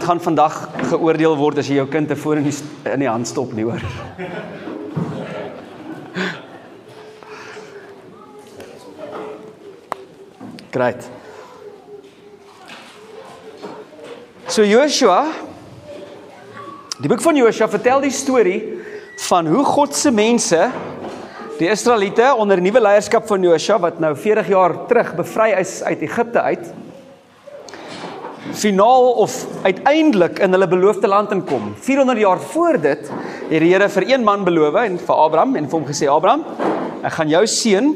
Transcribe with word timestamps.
Niemand 0.00 0.24
gaan 0.24 0.32
vandag 0.32 0.54
geoordeel 0.88 1.34
word 1.36 1.58
as 1.60 1.68
jy 1.68 1.74
jou 1.76 1.84
kind 1.92 2.08
te 2.08 2.16
voor 2.16 2.38
in 2.40 2.46
die 2.46 2.54
in 2.88 3.02
die 3.02 3.08
hand 3.08 3.28
stop 3.28 3.50
nie, 3.52 3.66
hoor. 3.68 3.82
Great. 10.72 11.04
So 14.48 14.64
Joshua 14.64 15.26
Die 17.00 17.08
boek 17.08 17.20
van 17.20 17.36
Joshua 17.36 17.68
vertel 17.68 18.00
die 18.00 18.12
storie 18.12 18.60
van 19.28 19.52
hoe 19.52 19.64
God 19.68 19.92
se 19.96 20.10
mense 20.10 20.70
die 21.58 21.68
Israeliete 21.68 22.32
onder 22.40 22.60
nuwe 22.60 22.80
leierskap 22.80 23.28
van 23.28 23.44
Joshua 23.44 23.76
wat 23.84 24.00
nou 24.00 24.14
40 24.16 24.48
jaar 24.48 24.78
terug 24.88 25.12
bevry 25.20 25.52
is 25.60 25.82
uit 25.84 26.08
Egipte 26.08 26.40
uit 26.40 26.72
finaal 28.52 29.10
of 29.20 29.46
uiteindelik 29.62 30.38
in 30.38 30.52
hulle 30.52 30.68
beloofde 30.68 31.08
land 31.08 31.30
inkom. 31.30 31.74
400 31.80 32.18
jaar 32.18 32.40
voor 32.40 32.80
dit 32.80 33.10
het 33.50 33.60
die 33.60 33.72
Here 33.72 33.88
vir 33.88 34.08
een 34.08 34.24
man 34.24 34.44
beloof 34.44 34.74
en 34.84 34.98
vir 34.98 35.14
Abraham 35.14 35.56
en 35.56 35.68
vir 35.68 35.78
hom 35.78 35.86
gesê 35.88 36.08
Abraham, 36.10 36.44
ek 37.04 37.12
gaan 37.18 37.28
jou 37.28 37.44
seën 37.46 37.92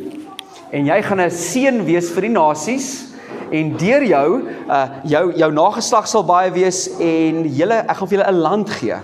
en 0.75 0.87
jy 0.87 1.03
gaan 1.03 1.21
'n 1.21 1.31
seën 1.31 1.85
wees 1.85 2.11
vir 2.11 2.23
die 2.29 2.35
nasies 2.35 3.15
en 3.51 3.77
deur 3.77 4.03
jou 4.03 4.43
uh 4.69 4.87
jou 5.05 5.33
jou 5.37 5.51
nageslag 5.53 6.07
sal 6.09 6.25
baie 6.25 6.51
wees 6.51 6.89
en 6.99 7.45
julle 7.45 7.85
ek 7.89 7.97
gaan 7.97 8.09
vir 8.09 8.19
julle 8.19 8.33
'n 8.33 8.41
land 8.41 8.71
gee. 8.71 8.97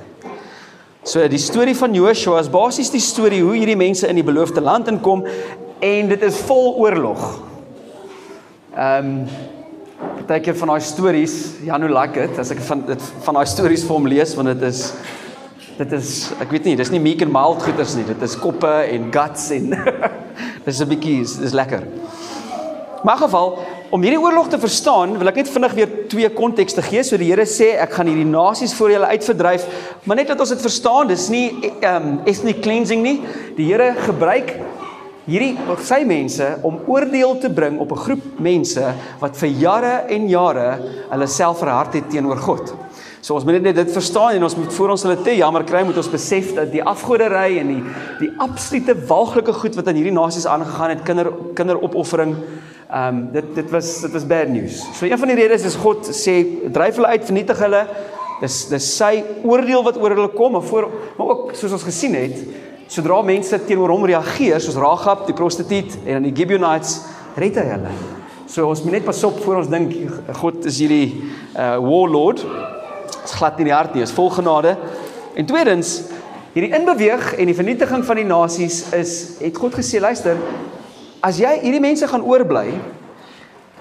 So 1.03 1.29
die 1.29 1.39
storie 1.39 1.75
van 1.75 1.95
Joshua 1.95 2.41
is 2.41 2.49
basies 2.49 2.91
die 2.91 3.01
storie 3.01 3.43
hoe 3.43 3.55
hierdie 3.57 3.77
mense 3.77 4.09
in 4.09 4.17
die 4.17 4.25
beloofde 4.25 4.61
land 4.61 4.89
inkom 4.89 5.25
en 5.81 6.09
dit 6.09 6.23
is 6.23 6.37
vol 6.41 6.75
oorlog. 6.77 7.41
Ehm 8.77 9.07
um, 9.07 9.29
partykeer 10.01 10.57
van 10.61 10.75
daai 10.75 10.85
stories, 10.85 11.35
Janu 11.67 11.89
like 11.91 12.15
dit 12.15 12.39
as 12.39 12.53
ek 12.55 12.61
van 12.69 12.85
dit 12.87 13.09
van 13.25 13.41
daai 13.41 13.49
stories 13.51 13.83
vir 13.87 13.97
hom 13.97 14.07
lees 14.11 14.35
want 14.39 14.53
dit 14.53 14.63
is 14.69 14.85
dit 15.81 15.93
is 15.97 16.11
ek 16.41 16.53
weet 16.53 16.69
nie, 16.69 16.77
dis 16.77 16.93
nie 16.93 17.01
meek 17.03 17.25
and 17.25 17.33
mild 17.33 17.63
goeters 17.65 17.97
nie. 17.97 18.05
Dit 18.09 18.23
is 18.23 18.37
koppe 18.39 18.71
en 18.95 19.09
guts 19.15 19.49
en 19.57 19.75
dis 20.67 20.81
'n 20.81 20.89
bietjie 20.89 21.21
dis 21.25 21.57
lekker. 21.57 21.87
Maar 23.03 23.17
in 23.17 23.23
geval 23.25 23.59
om 23.91 24.03
hierdie 24.05 24.21
oorlog 24.21 24.49
te 24.49 24.59
verstaan, 24.61 25.17
wil 25.19 25.29
ek 25.33 25.41
net 25.41 25.49
vinnig 25.51 25.73
weer 25.75 25.95
twee 26.13 26.29
kontekste 26.31 26.83
gee. 26.83 27.03
So 27.03 27.17
die 27.19 27.31
Here 27.33 27.47
sê 27.49 27.73
ek 27.81 27.97
gaan 27.97 28.07
hierdie 28.07 28.29
nasies 28.29 28.75
voor 28.77 28.93
julle 28.93 29.09
uitverdryf, 29.11 29.65
maar 30.05 30.21
net 30.21 30.29
dat 30.31 30.41
ons 30.41 30.53
dit 30.53 30.63
verstaan, 30.63 31.09
dis 31.11 31.29
nie 31.33 31.47
ehm 31.81 31.97
um, 31.97 32.21
ethnic 32.25 32.63
cleansing 32.63 33.03
nie. 33.03 33.19
Die 33.57 33.67
Here 33.73 33.95
gebruik 34.07 34.55
hierdie 35.31 35.79
sy 35.87 36.03
mense 36.09 36.47
om 36.67 36.81
oordeel 36.91 37.37
te 37.41 37.51
bring 37.55 37.79
op 37.81 37.93
'n 37.93 38.05
groep 38.05 38.41
mense 38.41 38.95
wat 39.21 39.37
vir 39.37 39.49
jare 39.49 39.95
en 40.09 40.29
jare 40.29 40.79
hulle 41.11 41.27
self 41.27 41.59
verhard 41.59 41.95
het 41.95 42.11
teenoor 42.11 42.39
God. 42.39 42.75
So 43.21 43.35
ons 43.35 43.45
moet 43.45 43.61
net 43.61 43.77
dit 43.77 43.93
verstaan 43.93 44.39
en 44.39 44.45
ons 44.47 44.57
moet 44.57 44.73
voor 44.73 44.91
ons 44.95 45.03
hulle 45.03 45.23
te 45.23 45.35
jammer 45.37 45.65
kry 45.65 45.83
moet 45.85 45.97
ons 45.97 46.09
besef 46.09 46.55
dat 46.57 46.71
die 46.73 46.83
afgoderry 46.83 47.59
en 47.61 47.69
die 47.69 47.83
die 48.21 48.31
absolute 48.41 48.95
walglike 49.11 49.53
goed 49.53 49.77
wat 49.77 49.89
aan 49.89 49.99
hierdie 50.01 50.15
nasies 50.15 50.47
aangegaan 50.47 50.95
het, 50.95 51.03
kinder 51.05 51.29
kinderopoffering, 51.55 52.33
ehm 52.89 53.09
um, 53.09 53.29
dit 53.33 53.55
dit 53.55 53.71
was 53.71 54.01
dit 54.01 54.13
was 54.13 54.25
bad 54.27 54.49
news. 54.49 54.81
So 54.97 55.05
een 55.05 55.19
van 55.19 55.29
die 55.29 55.37
redes 55.37 55.65
is 55.69 55.77
God 55.77 56.09
sê 56.09 56.41
dryf 56.73 56.97
hulle 56.97 57.13
uit, 57.13 57.25
vernietig 57.25 57.61
hulle. 57.61 57.85
Dis 58.41 58.65
dis 58.71 58.89
sy 58.97 59.21
oordeel 59.45 59.85
wat 59.85 60.01
oor 60.01 60.17
hulle 60.17 60.33
kom, 60.33 60.57
maar 60.57 60.65
voor 60.65 60.89
maar 61.19 61.35
ook 61.35 61.53
soos 61.55 61.77
ons 61.77 61.85
gesien 61.85 62.17
het, 62.17 62.41
sodra 62.91 63.21
mense 63.23 63.55
teenoor 63.69 63.93
hom 63.95 64.07
reageer 64.11 64.59
soos 64.63 64.79
Ragab 64.81 65.23
die 65.29 65.37
prostituut 65.39 65.95
en 66.03 66.17
dan 66.17 66.27
die 66.27 66.35
Gibeonites 66.35 66.97
red 67.39 67.59
hy 67.61 67.67
hulle. 67.69 67.93
So 68.51 68.67
ons 68.67 68.83
moet 68.83 68.97
net 68.97 69.07
pas 69.07 69.21
op 69.29 69.37
voor 69.45 69.61
ons 69.61 69.71
dink 69.71 69.95
God 70.41 70.67
is 70.67 70.81
hierdie 70.83 71.21
uh 71.55 71.77
warlord. 71.85 72.43
Dit's 73.13 73.37
glad 73.39 73.61
nie 73.61 73.69
die 73.69 73.77
hart 73.77 73.95
nie, 73.95 74.03
is 74.03 74.15
vol 74.17 74.33
genade. 74.35 74.75
En 75.39 75.47
tweedens, 75.47 76.01
hierdie 76.57 76.73
inbeweeg 76.75 77.37
en 77.39 77.53
die 77.53 77.55
vernietiging 77.55 78.03
van 78.09 78.19
die 78.19 78.27
nasies 78.27 78.83
is 78.97 79.13
het 79.39 79.61
God 79.61 79.79
gesê 79.79 80.03
luister, 80.03 80.41
as 81.23 81.39
jy 81.39 81.53
hierdie 81.63 81.83
mense 81.85 82.09
gaan 82.11 82.27
oorbly, 82.27 82.73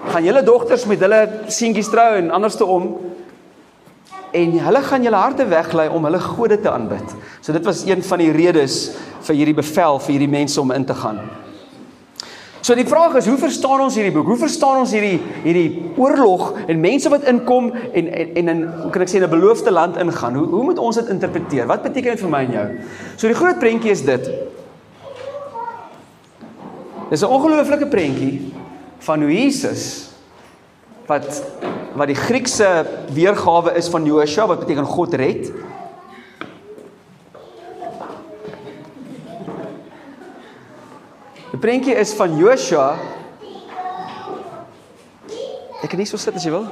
gaan 0.06 0.24
julle 0.28 0.44
dogters 0.46 0.86
met 0.86 1.02
hulle 1.02 1.24
seentjies 1.50 1.90
trou 1.90 2.12
en 2.20 2.30
anderste 2.36 2.68
om 2.68 2.92
en 4.32 4.58
hulle 4.58 4.82
gaan 4.82 5.02
julle 5.02 5.16
harte 5.16 5.46
weglei 5.48 5.88
om 5.88 6.04
hulle 6.04 6.20
gode 6.20 6.60
te 6.60 6.70
aanbid. 6.70 7.14
So 7.40 7.52
dit 7.52 7.64
was 7.64 7.84
een 7.86 8.02
van 8.02 8.18
die 8.18 8.32
redes 8.32 8.90
vir 9.26 9.36
hierdie 9.36 9.54
bevel 9.54 9.98
vir 9.98 10.14
hierdie 10.14 10.30
mense 10.30 10.60
om 10.60 10.72
in 10.74 10.84
te 10.84 10.94
gaan. 10.94 11.20
So 12.60 12.76
die 12.76 12.86
vraag 12.86 13.14
is, 13.16 13.26
hoe 13.26 13.38
verstaan 13.40 13.80
ons 13.80 13.96
hierdie 13.96 14.12
boek? 14.12 14.26
Hoe 14.28 14.36
verstaan 14.42 14.82
ons 14.82 14.92
hierdie 14.92 15.16
hierdie 15.46 15.94
oorlog 15.96 16.52
en 16.68 16.80
mense 16.80 17.08
wat 17.08 17.24
inkom 17.30 17.70
en 17.72 18.10
en 18.12 18.36
en 18.36 18.52
in 18.52 18.60
hoe 18.82 18.90
kan 18.92 19.02
ek 19.02 19.08
sê 19.08 19.16
in 19.16 19.24
'n 19.24 19.32
beloofde 19.32 19.70
land 19.70 19.96
ingaan? 19.96 20.34
Hoe 20.34 20.46
hoe 20.46 20.64
moet 20.64 20.78
ons 20.78 20.96
dit 20.96 21.08
interpreteer? 21.08 21.66
Wat 21.66 21.82
beteken 21.82 22.10
dit 22.10 22.20
vir 22.20 22.30
my 22.30 22.44
en 22.44 22.52
jou? 22.52 22.68
So 23.16 23.26
die 23.26 23.36
groot 23.36 23.58
prentjie 23.58 23.90
is 23.90 24.04
dit. 24.04 24.30
Dis 27.10 27.22
'n 27.22 27.32
ongelooflike 27.32 27.86
prentjie 27.86 28.52
van 28.98 29.22
hoe 29.22 29.32
Jesus 29.32 30.09
wat 31.10 31.42
wat 31.98 32.06
die 32.06 32.14
Griekse 32.14 32.86
weergawe 33.10 33.72
is 33.74 33.88
van 33.90 34.04
Joshua 34.06 34.46
wat 34.46 34.60
beteken 34.62 34.86
God 34.86 35.14
red. 35.18 35.48
Die 41.50 41.58
prentjie 41.58 41.96
is 41.98 42.12
van 42.14 42.36
Joshua. 42.38 42.92
Ek 45.80 45.88
kan 45.90 45.98
nie 45.98 46.06
so 46.06 46.20
sit 46.20 46.36
as 46.38 46.46
jy 46.46 46.52
wil. 46.54 46.68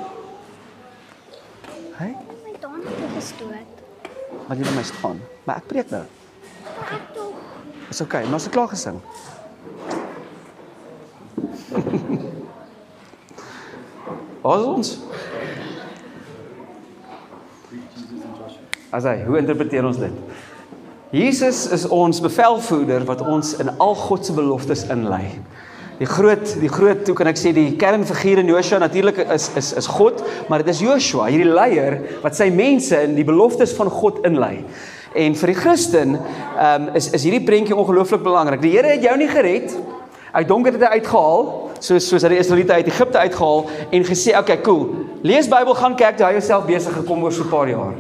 Hey, 1.99 2.15
My 2.45 2.55
tand 2.63 2.87
het 2.87 3.11
gestoot. 3.17 3.83
maar 4.47 4.57
jy 4.57 4.63
moet 4.69 4.79
my 4.79 4.87
staan. 4.87 5.19
Maar 5.45 5.59
ek 5.65 5.67
preek 5.73 5.91
nou. 5.91 6.05
Ek 6.87 7.11
tog. 7.17 7.35
Dis 7.89 8.01
oukei, 8.05 8.23
okay, 8.23 8.31
maar 8.31 8.39
as 8.39 8.47
ek 8.47 8.55
klaar 8.55 8.71
gesing. 8.71 9.03
Waar 14.43 14.59
is 14.59 14.65
ons? 14.65 14.99
Asai, 18.95 19.25
hoe 19.27 19.39
interpreteer 19.41 19.85
ons 19.85 19.99
dit? 20.01 20.15
Jesus 21.13 21.65
is 21.73 21.87
ons 21.93 22.21
bevelvoerder 22.21 23.05
wat 23.09 23.25
ons 23.25 23.55
in 23.63 23.71
al 23.81 23.97
God 23.97 24.27
se 24.27 24.35
beloftes 24.37 24.85
inlei. 24.93 25.39
Die 25.99 26.07
groot 26.07 26.53
die 26.61 26.71
groot 26.71 27.09
hoe 27.11 27.17
kan 27.19 27.31
ek 27.33 27.41
sê 27.41 27.51
die 27.57 27.73
kernfiguur 27.81 28.45
in 28.45 28.53
Joshua 28.53 28.79
natuurlik 28.79 29.19
is 29.25 29.49
is 29.59 29.73
is 29.81 29.89
God, 29.91 30.23
maar 30.47 30.63
dit 30.63 30.71
is 30.71 30.85
Joshua, 30.85 31.27
hierdie 31.33 31.51
leier 31.51 31.99
wat 32.23 32.39
sy 32.39 32.51
mense 32.55 33.01
in 33.09 33.17
die 33.19 33.27
beloftes 33.27 33.75
van 33.75 33.91
God 33.91 34.23
inlei. 34.29 34.63
En 35.19 35.35
vir 35.41 35.53
die 35.55 35.59
Christen 35.59 36.19
ehm 36.21 36.89
um, 36.89 36.91
is 37.01 37.11
is 37.17 37.25
hierdie 37.27 37.43
prentjie 37.45 37.77
ongelooflik 37.77 38.23
belangrik. 38.23 38.63
Die 38.63 38.77
Here 38.77 38.95
het 38.95 39.03
jou 39.03 39.17
nie 39.19 39.31
gered 39.33 39.75
uit 40.33 40.49
donker 40.49 40.77
het 40.77 41.01
uitgehaal 41.01 41.68
soos 41.81 42.09
soos 42.09 42.23
hy 42.23 42.29
die 42.29 42.39
Israeliete 42.39 42.73
uit 42.73 42.87
Egipte 42.87 43.19
uitgehaal 43.19 43.67
en 43.91 44.05
gesê, 44.05 44.31
"Oké, 44.31 44.39
okay, 44.39 44.61
cool. 44.61 44.95
Lees 45.23 45.49
Bybel, 45.49 45.75
gaan 45.75 45.97
kerk, 45.97 46.19
jy 46.19 46.31
jouself 46.31 46.67
besig 46.67 46.93
gekom 46.93 47.23
oor 47.23 47.33
so 47.33 47.43
'n 47.43 47.49
paar 47.49 47.69
jaar." 47.69 47.95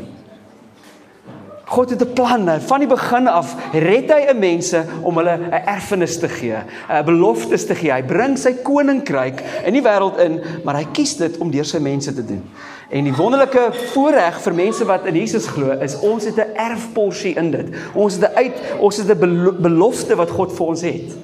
God 1.68 1.90
het 1.90 2.00
'n 2.02 2.12
plan. 2.12 2.60
Van 2.60 2.78
die 2.78 2.88
begin 2.88 3.26
af 3.26 3.54
red 3.72 4.10
hy 4.12 4.26
'n 4.28 4.38
mense 4.38 4.84
om 5.02 5.16
hulle 5.16 5.36
'n 5.36 5.52
erfenis 5.66 6.18
te 6.18 6.28
gee, 6.28 6.56
'n 6.88 7.04
beloftes 7.04 7.66
te 7.66 7.74
gee. 7.74 7.92
Hy 7.92 8.02
bring 8.02 8.38
sy 8.38 8.52
koninkryk 8.62 9.42
in 9.64 9.72
die 9.72 9.82
wêreld 9.82 10.18
in, 10.18 10.40
maar 10.64 10.76
hy 10.76 10.86
kies 10.92 11.16
dit 11.16 11.38
om 11.38 11.50
deur 11.50 11.64
sy 11.64 11.78
mense 11.78 12.14
te 12.14 12.24
doen. 12.24 12.42
En 12.88 13.04
die 13.04 13.14
wonderlike 13.14 13.68
voorreg 13.92 14.40
vir 14.40 14.54
mense 14.54 14.84
wat 14.84 15.06
in 15.06 15.14
Jesus 15.14 15.46
glo, 15.46 15.70
is 15.80 15.98
ons 16.00 16.24
het 16.24 16.36
'n 16.36 16.56
erfporsie 16.56 17.36
in 17.36 17.50
dit. 17.50 17.66
Ons 17.94 18.14
het 18.14 18.32
'n 18.32 18.36
uit 18.36 18.54
ons 18.78 18.96
het 18.96 19.10
'n 19.10 19.56
belofte 19.60 20.16
wat 20.16 20.30
God 20.30 20.52
vir 20.52 20.66
ons 20.66 20.80
het. 20.80 21.16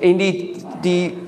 En 0.00 0.16
die 0.16 0.56
die 0.80 1.21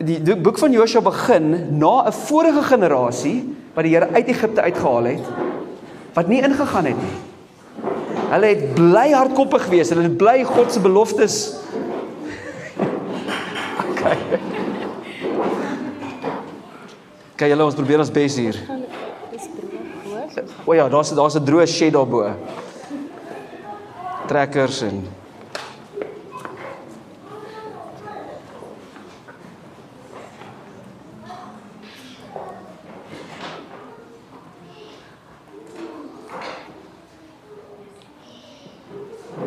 die, 0.00 0.18
die 0.24 0.36
boek 0.36 0.58
van 0.58 0.72
Josua 0.72 1.02
begin 1.04 1.78
na 1.78 2.08
'n 2.08 2.12
vorige 2.12 2.62
generasie 2.62 3.56
wat 3.74 3.84
die 3.84 3.94
Here 3.94 4.08
uit 4.12 4.28
Egipte 4.28 4.60
uitgehaal 4.60 5.04
het 5.04 5.24
wat 6.14 6.26
nie 6.26 6.42
ingegaan 6.42 6.84
het 6.84 6.96
nie. 6.96 7.16
Hulle 8.30 8.46
het 8.46 8.74
bly 8.74 9.12
hardkoppig 9.12 9.62
gewees. 9.62 9.88
Hulle 9.88 10.02
het 10.02 10.16
bly 10.16 10.44
God 10.44 10.72
se 10.72 10.80
beloftes. 10.80 11.36
Okay. 14.00 14.16
Kyk 17.36 17.50
julle 17.52 17.64
ons 17.64 17.74
probeer 17.74 17.98
ons 17.98 18.10
bes 18.10 18.36
hier. 18.36 18.56
O 20.64 20.72
ja, 20.72 20.88
daar's 20.88 21.12
daar's 21.12 21.36
'n 21.36 21.44
droë 21.44 21.66
shed 21.66 21.92
daarbo. 21.92 22.30
Trekkers 24.26 24.82
en 24.82 25.04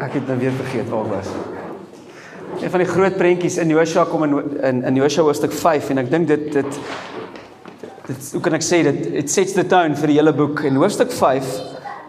Ek 0.04 0.18
het 0.18 0.26
nou 0.28 0.36
weer 0.40 0.52
vergeet 0.58 0.90
waar 0.92 1.06
ek 1.06 1.12
was. 1.14 1.30
Een 2.60 2.72
van 2.74 2.82
die 2.84 2.90
groot 2.90 3.16
prentjies 3.16 3.56
in 3.62 3.72
Josua 3.72 4.04
kom 4.10 4.26
in 4.26 4.34
in, 4.60 4.82
in 4.90 4.98
Josua 5.00 5.24
hoofstuk 5.30 5.54
5 5.56 5.94
en 5.94 6.02
ek 6.02 6.10
dink 6.12 6.28
dit 6.28 6.50
dit 6.52 6.80
dit 8.10 8.26
hoe 8.36 8.42
kan 8.44 8.58
ek 8.58 8.66
sê 8.68 8.82
dit 8.84 9.06
it 9.22 9.32
sets 9.32 9.56
the 9.56 9.64
tone 9.64 9.96
vir 9.96 10.12
die 10.12 10.18
hele 10.18 10.34
boek. 10.36 10.66
In 10.68 10.80
hoofstuk 10.82 11.14
5 11.16 11.54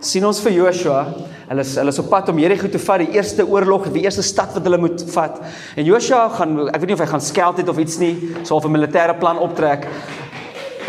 sien 0.05 0.27
ons 0.27 0.41
vir 0.43 0.57
Joshua, 0.57 1.05
hulle 1.53 1.63
is 1.63 1.77
hulle 1.79 1.95
is 1.95 2.01
op 2.03 2.11
pad 2.11 2.33
om 2.33 2.41
Jerigo 2.43 2.69
te 2.73 2.81
vat, 2.83 3.05
die 3.05 3.15
eerste 3.15 3.47
oorlog, 3.47 3.87
die 3.95 4.03
eerste 4.09 4.27
stad 4.27 4.57
wat 4.57 4.67
hulle 4.67 4.81
moet 4.83 5.07
vat. 5.15 5.39
En 5.79 5.87
Joshua 5.87 6.27
gaan 6.35 6.59
ek 6.67 6.81
weet 6.81 6.91
nie 6.91 6.99
of 6.99 7.05
hy 7.05 7.11
gaan 7.15 7.25
skeld 7.29 7.63
het 7.63 7.71
of 7.71 7.79
iets 7.79 8.01
nie, 8.03 8.15
sal 8.43 8.59
'n 8.59 8.75
militêre 8.75 9.15
plan 9.23 9.39
optrek. 9.39 9.87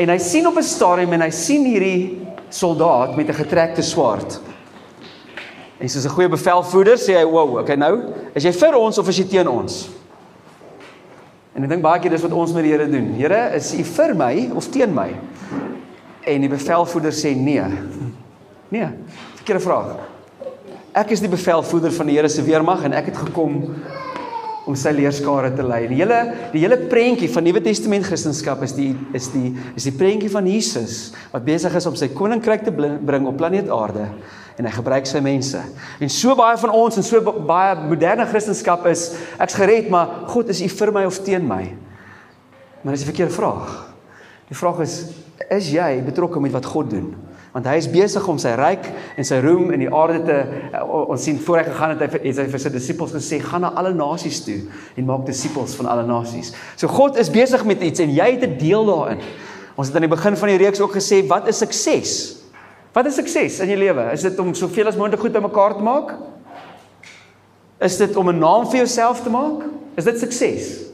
En 0.02 0.10
hy 0.10 0.18
sien 0.18 0.48
op 0.48 0.58
'n 0.58 0.64
stadium 0.64 1.14
en 1.14 1.22
hy 1.22 1.32
sien 1.32 1.70
hierdie 1.70 2.26
soldaat 2.50 3.16
met 3.16 3.30
'n 3.30 3.42
getrekte 3.44 3.84
swaard. 3.84 4.42
En 5.78 5.90
soos 5.90 6.06
'n 6.06 6.10
goeie 6.10 6.30
bevelvoerder 6.30 6.98
sê 6.98 7.18
hy, 7.18 7.26
"Wow, 7.26 7.58
okay 7.60 7.76
nou, 7.76 8.02
is 8.34 8.44
jy 8.44 8.52
vir 8.52 8.76
ons 8.76 8.98
of 8.98 9.08
is 9.08 9.18
jy 9.18 9.28
teen 9.28 9.48
ons?" 9.48 9.90
En 11.56 11.64
ek 11.64 11.70
dink 11.70 11.82
baie 11.82 12.00
keer 12.00 12.12
dis 12.12 12.22
wat 12.22 12.32
ons 12.32 12.54
met 12.54 12.64
die 12.64 12.72
Here 12.72 12.88
doen. 12.90 13.14
Here, 13.14 13.56
is 13.56 13.74
U 13.74 13.84
vir 13.84 14.16
my 14.16 14.52
of 14.56 14.68
teen 14.68 14.94
my? 14.94 15.16
En 16.28 16.42
die 16.42 16.50
bevelvoerder 16.50 17.12
sê 17.12 17.36
nee. 17.36 17.64
Nee, 18.70 18.88
verkeerde 19.36 19.62
vraag. 19.64 19.96
Ek 20.94 21.12
is 21.12 21.20
die 21.20 21.30
bevelvoerder 21.30 21.92
van 21.92 22.06
die 22.08 22.16
Here 22.16 22.30
se 22.30 22.44
weermag 22.44 22.84
en 22.84 22.94
ek 22.94 23.06
het 23.06 23.18
gekom 23.18 23.76
om 24.66 24.76
sy 24.76 24.90
leerskare 24.90 25.52
te 25.56 25.64
lei. 25.64 25.88
Die 25.88 26.00
hele 26.02 26.34
die 26.52 26.64
hele 26.64 26.78
prentjie 26.90 27.30
van 27.30 27.44
Nuwe 27.44 27.62
Testament 27.62 28.08
Christendom 28.08 28.64
is 28.64 28.74
die 28.74 28.96
is 29.14 29.30
die 29.32 29.54
is 29.76 29.84
die 29.84 29.94
prentjie 29.96 30.32
van 30.34 30.48
Jesus 30.50 31.14
wat 31.32 31.46
besig 31.46 31.76
is 31.76 31.86
om 31.86 31.96
sy 31.96 32.08
koninkryk 32.08 32.66
te 32.66 32.72
bring 32.72 33.28
op 33.28 33.38
planeet 33.38 33.70
Aarde 33.70 34.10
en 34.56 34.66
hy 34.66 34.72
gebruik 34.72 35.06
sy 35.06 35.20
mense. 35.20 35.60
En 36.00 36.10
so 36.10 36.36
baie 36.36 36.58
van 36.58 36.72
ons 36.72 36.98
en 36.98 37.04
so 37.04 37.22
baie 37.22 37.76
moderne 37.88 38.26
Christendom 38.26 38.88
is 38.92 39.14
ek's 39.40 39.58
gered, 39.60 39.90
maar 39.90 40.28
God 40.32 40.50
is 40.50 40.62
U 40.62 40.70
vir 40.70 40.92
my 40.92 41.06
of 41.06 41.20
teen 41.24 41.48
my? 41.48 41.76
Maar 42.82 42.94
dis 42.94 43.02
'n 43.02 43.12
verkeerde 43.12 43.34
vraag. 43.34 43.94
Die 44.48 44.58
vraag 44.58 44.80
is 44.80 45.06
is 45.50 45.72
jy 45.72 46.02
betrokke 46.06 46.40
met 46.40 46.52
wat 46.52 46.66
God 46.66 46.90
doen? 46.90 47.16
want 47.56 47.70
hy 47.72 47.78
is 47.80 47.86
besig 47.88 48.26
om 48.28 48.36
sy 48.42 48.52
ryk 48.60 48.84
en 49.16 49.24
sy 49.24 49.38
roem 49.40 49.70
in 49.72 49.86
die 49.86 49.88
aarde 49.88 50.18
te 50.28 50.36
uh, 50.76 50.82
ons 50.84 51.24
sien 51.24 51.38
voor 51.40 51.62
hy 51.62 51.64
gegaan 51.70 51.94
het 51.94 52.02
hy 52.04 52.20
het 52.26 52.40
hy 52.42 52.48
vir 52.52 52.62
sy 52.66 52.72
disippels 52.74 53.14
gesê 53.16 53.40
gaan 53.40 53.64
na 53.64 53.70
alle 53.80 53.94
nasies 53.96 54.42
toe 54.44 54.58
en 55.00 55.08
maak 55.08 55.24
disippels 55.30 55.78
van 55.80 55.88
alle 55.94 56.04
nasies. 56.04 56.52
So 56.76 56.92
God 56.92 57.16
is 57.22 57.32
besig 57.32 57.64
met 57.64 57.86
iets 57.88 58.04
en 58.04 58.12
jy 58.12 58.28
het 58.34 58.44
'n 58.44 58.58
deel 58.60 58.84
daarin. 58.92 59.24
Ons 59.80 59.88
het 59.88 59.96
aan 59.96 60.04
die 60.04 60.12
begin 60.12 60.36
van 60.36 60.52
die 60.52 60.60
reeks 60.60 60.84
ook 60.84 61.00
gesê 61.00 61.24
wat 61.28 61.48
is 61.48 61.64
sukses? 61.64 62.44
Wat 62.96 63.10
is 63.10 63.18
sukses 63.20 63.60
in 63.60 63.74
jou 63.74 63.78
lewe? 63.80 64.08
Is 64.16 64.24
dit 64.24 64.38
om 64.40 64.54
soveel 64.56 64.88
as 64.88 64.96
moontlik 64.96 65.20
goed 65.20 65.34
bymekaar 65.36 65.74
te 65.76 65.84
maak? 65.84 66.14
Is 67.84 67.98
dit 68.00 68.16
om 68.16 68.30
'n 68.30 68.40
naam 68.40 68.64
vir 68.72 68.88
jouself 68.88 69.22
te 69.22 69.30
maak? 69.30 69.66
Is 69.98 70.06
dit 70.06 70.20
sukses? 70.20 70.86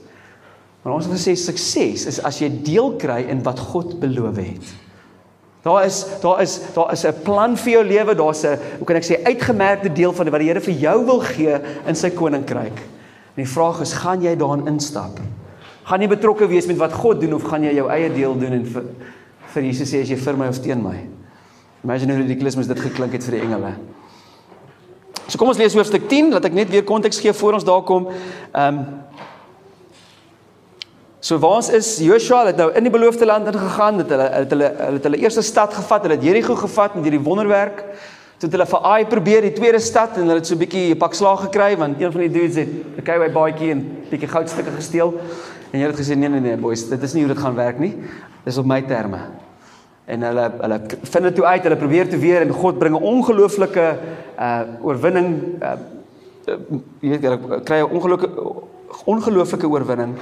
Maar 0.81 0.93
ons 0.93 1.05
het 1.05 1.13
gesê 1.13 1.35
sukses 1.37 2.05
is 2.05 2.23
as 2.23 2.39
jy 2.39 2.49
deel 2.63 2.95
kry 2.97 3.21
in 3.29 3.43
wat 3.43 3.59
God 3.59 3.99
beloof 3.99 4.35
het. 4.35 4.65
Daar 5.61 5.85
is 5.85 6.05
daar 6.21 6.41
is 6.41 6.59
daar 6.73 6.91
is 6.91 7.05
'n 7.05 7.21
plan 7.23 7.57
vir 7.57 7.71
jou 7.71 7.83
lewe, 7.83 8.15
daar's 8.15 8.43
'n 8.43 8.57
hoe 8.77 8.85
kan 8.85 8.95
ek 8.95 9.05
sê 9.05 9.23
uitgemerkte 9.23 9.93
deel 9.93 10.13
van 10.13 10.29
wat 10.29 10.39
die 10.39 10.47
Here 10.47 10.61
vir 10.61 10.73
jou 10.73 11.05
wil 11.05 11.19
gee 11.19 11.59
in 11.85 11.95
sy 11.95 12.09
koninkryk. 12.09 12.77
En 13.35 13.43
die 13.43 13.47
vraag 13.47 13.81
is, 13.81 13.93
gaan 13.93 14.21
jy 14.21 14.35
daarin 14.35 14.67
instap? 14.67 15.19
Gaan 15.83 16.01
jy 16.01 16.07
betrokke 16.07 16.47
wees 16.47 16.65
met 16.65 16.77
wat 16.77 16.93
God 16.93 17.21
doen 17.21 17.33
of 17.33 17.43
gaan 17.43 17.63
jy 17.63 17.75
jou 17.75 17.89
eie 17.89 18.09
deel 18.13 18.39
doen 18.39 18.53
en 18.53 18.65
vir 18.65 18.83
vir 19.53 19.63
Jesus 19.63 19.93
sê 19.93 20.01
as 20.01 20.09
jy 20.09 20.17
vir 20.17 20.37
my 20.37 20.47
of 20.47 20.59
teen 20.59 20.81
my? 20.81 21.20
Imagine 21.83 22.13
hoe 22.13 22.21
ridiculous 22.21 22.55
mos 22.55 22.67
dit 22.67 22.79
geklink 22.79 23.13
het 23.13 23.23
vir 23.23 23.39
die 23.39 23.45
engele. 23.47 23.73
So 25.27 25.37
kom 25.37 25.47
ons 25.47 25.57
lees 25.57 25.73
hoofstuk 25.73 26.09
10, 26.09 26.33
laat 26.35 26.45
ek 26.45 26.53
net 26.53 26.69
weer 26.69 26.83
konteks 26.83 27.19
gee 27.23 27.33
voor 27.33 27.53
ons 27.53 27.67
daar 27.67 27.85
kom. 27.87 28.11
Ehm 28.51 28.77
um, 28.77 28.83
So 31.21 31.37
waar 31.37 31.59
ons 31.59 31.67
is 31.69 31.99
Joshua 32.01 32.47
het 32.47 32.57
nou 32.57 32.71
in 32.73 32.87
die 32.87 32.91
beloofde 32.91 33.27
land 33.29 33.45
ingegaan, 33.45 33.99
het 34.01 34.09
hulle 34.09 34.25
het 34.33 34.53
hulle 34.55 34.69
hulle 34.77 34.97
het 34.97 35.03
hulle 35.05 35.19
eerste 35.21 35.43
stad 35.45 35.73
gevat, 35.77 36.07
hulle 36.07 36.15
het 36.17 36.23
Jerigo 36.25 36.55
gevat 36.57 36.95
met 36.97 37.05
hierdie 37.05 37.21
wonderwerk. 37.21 37.83
Toe 38.41 38.49
het 38.49 38.55
hulle 38.57 38.65
vir 38.71 38.87
Ai 38.89 39.05
probeer 39.05 39.45
die 39.45 39.53
tweede 39.53 39.79
stad 39.85 40.17
en 40.17 40.25
hulle 40.25 40.41
het 40.41 40.49
so 40.49 40.55
'n 40.55 40.63
bietjie 40.63 40.95
'n 40.95 40.97
pak 40.97 41.13
slaag 41.13 41.45
gekry 41.45 41.77
want 41.77 42.01
een 42.01 42.11
van 42.11 42.21
die 42.21 42.31
dudes 42.31 42.55
het 42.55 42.69
'n 42.97 43.03
kei 43.03 43.29
baadjie 43.29 43.71
en 43.71 43.81
bietjie 44.09 44.27
goudstukke 44.27 44.71
gesteel. 44.71 45.13
En 45.71 45.79
hulle 45.79 45.93
het 45.93 46.01
gesê 46.01 46.17
nee 46.17 46.29
nee 46.29 46.41
nee 46.41 46.57
boys, 46.57 46.89
dit 46.89 47.03
is 47.03 47.13
nie 47.13 47.23
hoe 47.23 47.33
dit 47.33 47.43
gaan 47.43 47.55
werk 47.55 47.79
nie. 47.79 47.95
Dis 48.43 48.57
op 48.57 48.65
my 48.65 48.81
terme. 48.81 49.19
En 50.05 50.21
hulle 50.21 50.51
hulle 50.61 50.79
vind 51.01 51.23
dit 51.23 51.35
toe 51.35 51.45
uit, 51.45 51.63
hulle 51.63 51.75
probeer 51.77 52.09
toe 52.09 52.19
weer 52.19 52.41
en 52.41 52.51
God 52.51 52.79
bring 52.79 52.95
'n 52.95 53.03
ongelooflike 53.03 53.97
uh 54.39 54.61
oorwinning 54.81 55.61
uh 55.61 55.77
jy 56.99 57.09
weet 57.09 57.21
hulle 57.21 57.61
kry 57.63 57.81
'n 57.81 57.91
ongelooflike 57.91 58.29
ongelooflike 59.05 59.67
oorwinning. 59.67 60.15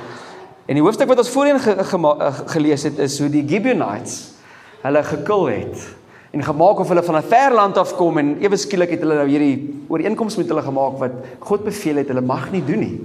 En 0.65 0.77
die 0.77 0.83
hoofstuk 0.83 1.07
wat 1.07 1.17
ons 1.17 1.29
voorheen 1.29 1.59
ge, 1.59 1.71
ge, 1.83 1.97
ge, 1.97 2.31
gelees 2.45 2.83
het 2.83 2.99
is 2.99 3.19
hoe 3.19 3.29
die 3.29 3.47
Gibeonites 3.47 4.33
hulle 4.81 5.03
gekil 5.03 5.47
het 5.49 5.87
en 6.31 6.43
gemaak 6.43 6.79
of 6.79 6.87
hulle 6.87 7.03
van 7.03 7.15
'n 7.17 7.23
ver 7.23 7.53
land 7.53 7.77
af 7.77 7.95
kom 7.95 8.17
en 8.17 8.37
ewe 8.39 8.57
skielik 8.57 8.89
het 8.89 8.99
hulle 8.99 9.15
nou 9.15 9.27
hierdie 9.27 9.85
ooreenkoms 9.87 10.37
met 10.37 10.47
hulle 10.47 10.61
gemaak 10.61 10.99
wat 10.99 11.11
God 11.39 11.63
beveel 11.63 11.95
het 11.95 12.07
hulle 12.07 12.21
mag 12.21 12.51
nie 12.51 12.63
doen 12.65 12.79
nie. 12.79 13.01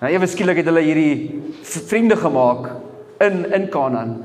Nou 0.00 0.12
ewe 0.12 0.26
skielik 0.26 0.56
het 0.56 0.66
hulle 0.66 0.80
hierdie 0.80 1.42
vriende 1.62 2.16
gemaak 2.16 2.70
in 3.20 3.52
in 3.52 3.68
Kanaan 3.68 4.24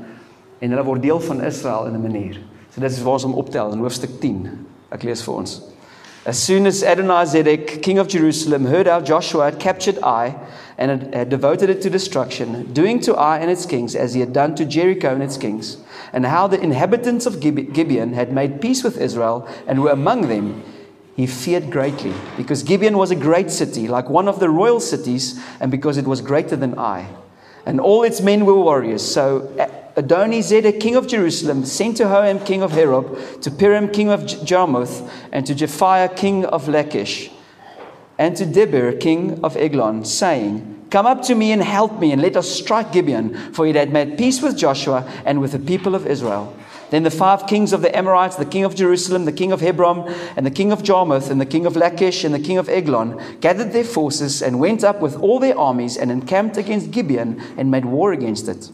en 0.62 0.70
hulle 0.70 0.84
word 0.86 1.02
deel 1.02 1.20
van 1.20 1.42
Israel 1.44 1.86
in 1.90 1.94
'n 1.94 2.02
manier. 2.02 2.38
So 2.70 2.80
dit 2.80 2.90
is 2.90 3.02
waar 3.02 3.18
ons 3.18 3.22
hom 3.22 3.34
optel 3.34 3.72
in 3.72 3.78
hoofstuk 3.78 4.20
10. 4.20 4.66
Ek 4.92 5.02
lees 5.02 5.22
vir 5.22 5.34
ons. 5.34 5.60
As 6.24 6.38
soon 6.38 6.66
as 6.66 6.84
Adonizedek, 6.84 7.82
king 7.82 7.98
of 7.98 8.06
Jerusalem, 8.06 8.66
heard 8.66 8.86
how 8.86 9.00
Joshua 9.00 9.44
had 9.44 9.58
captured 9.58 9.98
Ai 10.02 10.36
and 10.78 11.12
had, 11.12 11.28
devoted 11.28 11.68
it 11.68 11.80
to 11.82 11.90
destruction, 11.90 12.72
doing 12.72 13.00
to 13.00 13.16
Ai 13.16 13.38
and 13.38 13.50
its 13.50 13.66
kings 13.66 13.96
as 13.96 14.14
he 14.14 14.20
had 14.20 14.32
done 14.32 14.54
to 14.54 14.64
Jericho 14.64 15.12
and 15.12 15.22
its 15.22 15.36
kings, 15.36 15.78
and 16.12 16.24
how 16.26 16.46
the 16.46 16.60
inhabitants 16.60 17.26
of 17.26 17.40
Gibeon 17.40 18.12
had 18.12 18.32
made 18.32 18.60
peace 18.60 18.84
with 18.84 19.00
Israel 19.00 19.46
and 19.66 19.82
were 19.82 19.90
among 19.90 20.28
them, 20.28 20.62
he 21.16 21.26
feared 21.26 21.70
greatly, 21.70 22.12
because 22.36 22.62
Gibeon 22.62 22.96
was 22.96 23.10
a 23.10 23.16
great 23.16 23.50
city, 23.50 23.88
like 23.88 24.08
one 24.08 24.28
of 24.28 24.38
the 24.38 24.48
royal 24.48 24.78
cities, 24.80 25.40
and 25.60 25.72
because 25.72 25.98
it 25.98 26.06
was 26.06 26.20
greater 26.20 26.56
than 26.56 26.78
Ai. 26.78 27.06
And 27.66 27.80
all 27.80 28.04
its 28.04 28.20
men 28.20 28.46
were 28.46 28.54
warriors. 28.54 29.02
So 29.02 29.50
Adonizedek, 29.96 30.80
king 30.80 30.96
of 30.96 31.06
Jerusalem, 31.06 31.66
sent 31.66 31.98
to 31.98 32.08
Hoam, 32.08 32.40
king 32.40 32.62
of 32.62 32.72
Herob, 32.72 33.42
to 33.42 33.50
Piram, 33.50 33.92
king 33.92 34.08
of 34.08 34.24
Jarmuth, 34.44 35.10
and 35.32 35.46
to 35.46 35.54
Japhiah, 35.54 36.16
king 36.16 36.46
of 36.46 36.66
Lachish, 36.66 37.30
and 38.18 38.34
to 38.36 38.46
Debir, 38.46 38.98
king 38.98 39.38
of 39.44 39.54
Eglon, 39.56 40.04
saying, 40.04 40.86
Come 40.88 41.06
up 41.06 41.22
to 41.22 41.34
me 41.34 41.52
and 41.52 41.62
help 41.62 41.98
me, 42.00 42.12
and 42.12 42.22
let 42.22 42.36
us 42.36 42.50
strike 42.50 42.92
Gibeon, 42.92 43.34
for 43.52 43.66
he 43.66 43.72
had 43.72 43.92
made 43.92 44.16
peace 44.16 44.40
with 44.40 44.56
Joshua 44.56 45.06
and 45.26 45.40
with 45.40 45.52
the 45.52 45.58
people 45.58 45.94
of 45.94 46.06
Israel. 46.06 46.56
Then 46.90 47.02
the 47.02 47.10
five 47.10 47.46
kings 47.46 47.72
of 47.72 47.80
the 47.80 47.94
Amorites, 47.96 48.36
the 48.36 48.44
king 48.44 48.64
of 48.64 48.74
Jerusalem, 48.74 49.24
the 49.24 49.32
king 49.32 49.52
of 49.52 49.60
Hebron, 49.60 50.14
and 50.36 50.44
the 50.44 50.50
king 50.50 50.72
of 50.72 50.82
Jarmuth, 50.82 51.30
and 51.30 51.40
the 51.40 51.46
king 51.46 51.64
of 51.64 51.76
Lachish, 51.76 52.24
and 52.24 52.34
the 52.34 52.38
king 52.38 52.58
of 52.58 52.68
Eglon, 52.68 53.20
gathered 53.40 53.72
their 53.72 53.84
forces 53.84 54.42
and 54.42 54.60
went 54.60 54.84
up 54.84 55.00
with 55.00 55.16
all 55.16 55.38
their 55.38 55.58
armies 55.58 55.96
and 55.96 56.10
encamped 56.10 56.56
against 56.56 56.90
Gibeon 56.90 57.42
and 57.56 57.70
made 57.70 57.86
war 57.86 58.12
against 58.12 58.48
it. 58.48 58.70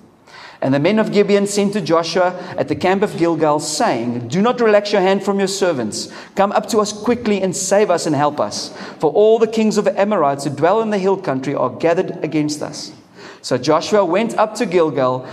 And 0.61 0.75
the 0.75 0.81
men 0.81 0.99
of 0.99 1.12
Gibeon 1.12 1.47
sent 1.47 1.73
to 1.75 1.81
Joshua 1.81 2.35
at 2.59 2.67
the 2.67 2.75
camp 2.75 3.03
of 3.03 3.17
Gilgal, 3.17 3.61
saying, 3.61 4.27
Do 4.29 4.43
not 4.43 4.61
relax 4.61 4.93
your 4.93 5.00
hand 5.00 5.23
from 5.23 5.38
your 5.38 5.47
servants. 5.49 6.12
Come 6.35 6.50
up 6.50 6.67
to 6.71 6.79
us 6.79 6.93
quickly 6.93 7.41
and 7.43 7.55
save 7.55 7.91
us 7.91 8.07
and 8.07 8.17
help 8.17 8.41
us. 8.41 8.77
For 8.99 9.12
all 9.12 9.38
the 9.38 9.47
kings 9.47 9.79
of 9.79 9.85
the 9.85 9.99
Amorites 9.99 10.45
who 10.45 10.50
dwell 10.50 10.81
in 10.83 10.91
the 10.91 10.99
hill 10.99 11.17
country 11.17 11.55
are 11.55 11.71
gathered 11.71 12.25
against 12.25 12.61
us. 12.61 12.93
So 13.41 13.57
Joshua 13.57 14.05
went 14.05 14.37
up 14.37 14.57
to 14.57 14.67
Gilgal, 14.67 15.27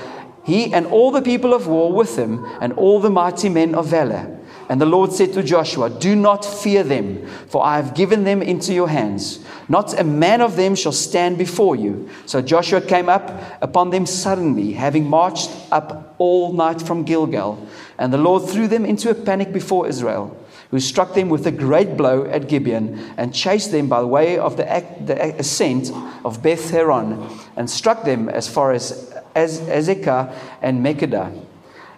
he 0.43 0.71
and 0.71 0.85
all 0.85 1.09
the 1.09 1.23
people 1.23 1.55
of 1.55 1.65
war 1.65 1.91
with 1.91 2.17
him, 2.17 2.45
and 2.61 2.73
all 2.73 2.99
the 2.99 3.09
mighty 3.09 3.49
men 3.49 3.73
of 3.73 3.87
valor. 3.87 4.37
And 4.67 4.81
the 4.81 4.85
Lord 4.85 5.13
said 5.13 5.33
to 5.33 5.43
Joshua, 5.43 5.89
Do 5.89 6.15
not 6.15 6.43
fear 6.43 6.83
them, 6.83 7.27
for 7.47 7.63
I 7.63 7.75
have 7.77 7.93
given 7.93 8.23
them 8.23 8.41
into 8.41 8.73
your 8.73 8.89
hands. 8.89 9.45
Not 9.69 9.99
a 9.99 10.03
man 10.03 10.41
of 10.41 10.55
them 10.55 10.75
shall 10.75 10.91
stand 10.91 11.37
before 11.37 11.75
you. 11.75 12.09
So 12.25 12.41
Joshua 12.41 12.81
came 12.81 13.07
up 13.07 13.31
upon 13.61 13.91
them 13.91 14.05
suddenly, 14.05 14.73
having 14.73 15.07
marched 15.07 15.51
up 15.71 16.15
all 16.17 16.53
night 16.53 16.81
from 16.81 17.03
Gilgal. 17.03 17.67
And 17.99 18.11
the 18.11 18.17
Lord 18.17 18.49
threw 18.49 18.67
them 18.67 18.85
into 18.85 19.09
a 19.09 19.15
panic 19.15 19.53
before 19.53 19.87
Israel, 19.87 20.35
who 20.71 20.79
struck 20.79 21.13
them 21.13 21.29
with 21.29 21.45
a 21.45 21.51
great 21.51 21.95
blow 21.95 22.25
at 22.25 22.47
Gibeon, 22.47 23.13
and 23.17 23.33
chased 23.33 23.71
them 23.71 23.87
by 23.87 24.01
the 24.01 24.07
way 24.07 24.37
of 24.37 24.57
the, 24.57 24.63
the 25.05 25.39
ascent 25.39 25.91
of 26.23 26.41
Beth 26.41 26.71
Horon, 26.71 27.29
and 27.55 27.69
struck 27.69 28.03
them 28.03 28.29
as 28.29 28.47
far 28.47 28.71
as, 28.71 29.11
Azekah 29.35 30.33
and 30.61 30.83
Mekkedah 30.83 31.44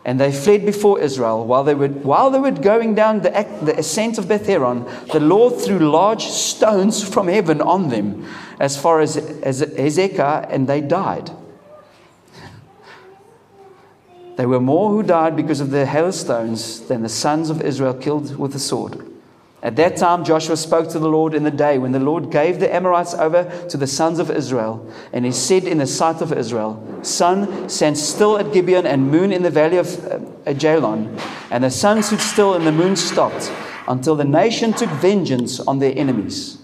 and 0.08 0.22
they 0.22 0.32
fled 0.32 0.66
before 0.66 1.02
Israel. 1.02 1.46
While 1.46 1.66
they 1.66 1.76
were, 1.76 1.90
while 1.90 2.32
they 2.32 2.40
were 2.40 2.52
going 2.52 2.96
down 2.96 3.20
the, 3.20 3.30
the 3.62 3.78
ascent 3.78 4.18
of 4.18 4.26
Betheron, 4.26 4.86
the 5.12 5.20
Lord 5.20 5.60
threw 5.60 5.80
large 5.80 6.24
stones 6.28 7.04
from 7.04 7.28
heaven 7.28 7.62
on 7.62 7.90
them 7.90 8.26
as 8.58 8.82
far 8.82 9.02
as, 9.02 9.18
as 9.18 9.60
Hezekiah, 9.60 10.48
and 10.50 10.66
they 10.66 10.80
died. 10.80 11.30
There 14.38 14.48
were 14.48 14.62
more 14.62 14.92
who 14.92 15.04
died 15.04 15.36
because 15.36 15.60
of 15.60 15.72
the 15.72 15.86
hailstones 15.86 16.88
than 16.88 17.02
the 17.02 17.10
sons 17.10 17.50
of 17.50 17.62
Israel 17.62 17.94
killed 17.94 18.38
with 18.38 18.54
the 18.54 18.60
sword. 18.60 19.06
At 19.64 19.76
that 19.78 19.98
time, 19.98 20.24
Joshua 20.24 20.56
spoke 20.56 20.88
to 20.90 21.00
the 21.00 21.10
Lord 21.10 21.34
in 21.34 21.44
the 21.44 21.50
day 21.50 21.80
when 21.80 21.92
the 21.92 22.00
Lord 22.00 22.30
gave 22.30 22.60
the 22.60 22.74
Amorites 22.74 23.16
over 23.16 23.44
to 23.70 23.78
the 23.78 23.88
sons 23.88 24.20
of 24.20 24.30
Israel. 24.30 24.88
And 25.12 25.26
he 25.26 25.32
said 25.32 25.64
in 25.64 25.80
the 25.80 25.88
sight 25.88 26.22
of 26.22 26.32
Israel, 26.32 26.84
Sun, 27.02 27.68
stand 27.68 27.98
still 27.98 28.38
at 28.38 28.54
Gibeon, 28.54 28.86
and 28.86 29.10
moon 29.10 29.32
in 29.32 29.42
the 29.42 29.50
valley 29.50 29.78
of 29.78 30.06
uh, 30.06 30.20
Ajalon. 30.46 31.20
And 31.50 31.64
the 31.64 31.72
sun 31.72 32.04
stood 32.04 32.22
still, 32.22 32.54
and 32.54 32.68
the 32.68 32.72
moon 32.72 32.96
stopped, 32.96 33.52
until 33.88 34.16
the 34.16 34.26
nation 34.26 34.74
took 34.74 34.90
vengeance 34.90 35.60
on 35.62 35.80
their 35.80 35.94
enemies. 35.98 36.60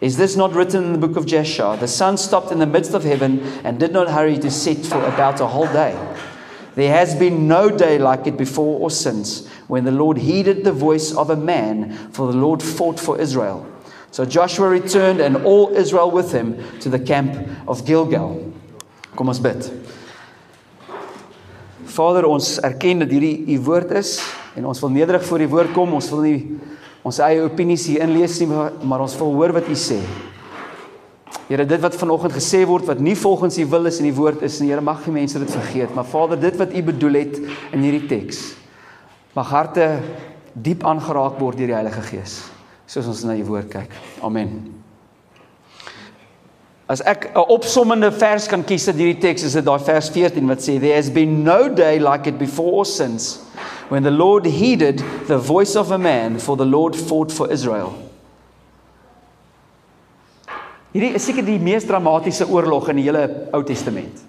Is 0.00 0.16
this 0.16 0.36
not 0.36 0.52
written 0.52 0.84
in 0.84 0.92
the 0.92 1.06
book 1.06 1.16
of 1.16 1.26
Jeshua? 1.26 1.76
The 1.76 1.88
sun 1.88 2.16
stopped 2.16 2.52
in 2.52 2.60
the 2.60 2.66
midst 2.66 2.94
of 2.94 3.02
heaven 3.02 3.40
and 3.64 3.80
did 3.80 3.92
not 3.92 4.08
hurry 4.08 4.38
to 4.38 4.50
set 4.50 4.78
for 4.78 5.04
about 5.04 5.40
a 5.40 5.46
whole 5.46 5.66
day. 5.66 5.96
There 6.74 6.90
has 6.90 7.14
been 7.14 7.46
no 7.46 7.68
day 7.70 7.98
like 7.98 8.26
it 8.26 8.36
before 8.36 8.80
or 8.80 8.90
since 8.90 9.46
when 9.68 9.84
the 9.84 9.90
Lord 9.92 10.16
heeded 10.16 10.64
the 10.64 10.72
voice 10.72 11.12
of 11.12 11.30
a 11.30 11.36
man, 11.36 11.92
for 12.12 12.32
the 12.32 12.38
Lord 12.38 12.62
fought 12.62 12.98
for 12.98 13.20
Israel. 13.20 13.66
So 14.10 14.24
Joshua 14.24 14.68
returned 14.68 15.20
and 15.20 15.36
all 15.44 15.74
Israel 15.74 16.10
with 16.10 16.32
him 16.32 16.56
to 16.80 16.88
the 16.88 16.98
camp 16.98 17.36
of 17.66 17.84
Gilgal. 17.84 18.52
Kom 19.16 19.28
ons 19.28 19.40
bid. 19.40 19.68
Vader, 21.92 22.24
ons 22.28 22.56
erken 22.64 23.04
dat 23.04 23.12
hierdie 23.12 23.44
u 23.52 23.58
woord 23.66 23.92
is 24.00 24.18
en 24.56 24.64
ons 24.68 24.80
wil 24.80 24.92
nederig 24.92 25.24
voor 25.28 25.44
u 25.44 25.48
woord 25.52 25.72
kom. 25.76 25.92
Ons 25.96 26.08
wil 26.12 26.24
nie 26.24 26.38
ons 27.04 27.18
eie 27.24 27.42
opinies 27.44 27.88
hier 27.90 28.04
inlees 28.04 28.38
nie, 28.40 28.48
maar 28.48 29.04
ons 29.04 29.16
wil 29.20 29.34
hoor 29.36 29.56
wat 29.58 29.68
u 29.68 29.76
sê. 29.76 29.98
Here, 31.52 31.66
dit 31.68 31.80
wat 31.84 31.96
vanoggend 32.00 32.32
gesê 32.32 32.62
word 32.64 32.86
wat 32.88 33.00
nie 33.04 33.12
volgens 33.18 33.58
u 33.60 33.66
wil 33.68 33.84
is 33.90 33.98
in 34.00 34.06
die 34.08 34.16
woord 34.16 34.40
is 34.46 34.54
nie, 34.62 34.70
Here, 34.70 34.80
mag 34.80 35.02
die 35.04 35.12
mense 35.12 35.36
dit 35.36 35.50
vergeet. 35.52 35.90
Maar 35.92 36.06
Vader, 36.08 36.38
dit 36.40 36.56
wat 36.56 36.72
u 36.72 36.82
bedoel 36.86 37.18
het 37.18 37.34
in 37.76 37.82
hierdie 37.84 38.06
teks, 38.08 38.38
mag 39.36 39.50
harte 39.52 39.88
diep 40.56 40.86
aangeraak 40.88 41.36
word 41.40 41.60
deur 41.60 41.68
die 41.68 41.76
Heilige 41.76 42.04
Gees, 42.06 42.38
soos 42.88 43.10
ons 43.12 43.20
na 43.28 43.36
u 43.36 43.44
woord 43.50 43.68
kyk. 43.68 43.92
Amen. 44.24 44.54
As 46.88 47.04
ek 47.04 47.28
'n 47.36 47.44
opsommende 47.52 48.08
vers 48.12 48.48
kan 48.48 48.64
kies 48.64 48.88
uit 48.88 48.96
hierdie 48.96 49.20
teks, 49.20 49.44
is 49.44 49.52
dit 49.52 49.64
daai 49.64 49.80
vers 49.80 50.08
14 50.08 50.48
wat 50.48 50.64
sê 50.64 50.80
there 50.80 50.96
has 50.96 51.10
been 51.10 51.44
no 51.44 51.68
day 51.68 51.98
like 51.98 52.26
it 52.28 52.38
before 52.38 52.72
or 52.80 52.86
since 52.86 53.40
when 53.90 54.02
the 54.02 54.10
Lord 54.10 54.46
heeded 54.46 55.04
the 55.28 55.38
voice 55.38 55.76
of 55.76 55.90
a 55.90 55.98
man 55.98 56.38
for 56.38 56.56
the 56.56 56.64
Lord 56.64 56.96
fought 56.96 57.30
for 57.30 57.52
Israel. 57.52 57.92
Hierdie 60.92 61.14
is 61.16 61.24
seker 61.24 61.44
die 61.46 61.56
mees 61.56 61.86
dramatiese 61.88 62.44
oorlog 62.52 62.90
in 62.92 62.98
die 63.00 63.06
hele 63.06 63.24
Ou 63.56 63.62
Testament. 63.64 64.20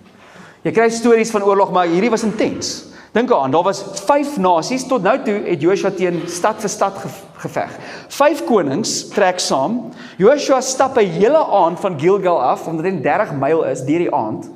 Jy 0.64 0.72
kry 0.72 0.88
stories 0.96 1.32
van 1.36 1.44
oorlog, 1.44 1.74
maar 1.76 1.90
hierdie 1.92 2.12
was 2.14 2.24
intens. 2.24 2.70
Dink 3.14 3.30
aan, 3.36 3.52
daar 3.52 3.66
was 3.68 3.82
5 4.08 4.38
nasies 4.42 4.88
tot 4.88 5.04
nou 5.04 5.18
toe 5.26 5.36
het 5.44 5.62
Joshua 5.62 5.92
teen 5.94 6.22
stad 6.32 6.64
vir 6.64 6.72
stad 6.72 6.96
geveg. 7.44 7.76
5 8.16 8.46
konings 8.48 8.94
trek 9.12 9.44
saam. 9.44 9.92
Joshua 10.18 10.62
stap 10.62 10.98
'n 10.98 11.12
hele 11.20 11.44
aand 11.46 11.80
van 11.80 12.00
Gilgal 12.00 12.42
af, 12.42 12.66
omdat 12.68 12.86
dit 12.86 13.04
30 13.04 13.36
myl 13.36 13.64
is 13.64 13.84
deur 13.84 14.00
die 14.00 14.14
aand. 14.14 14.50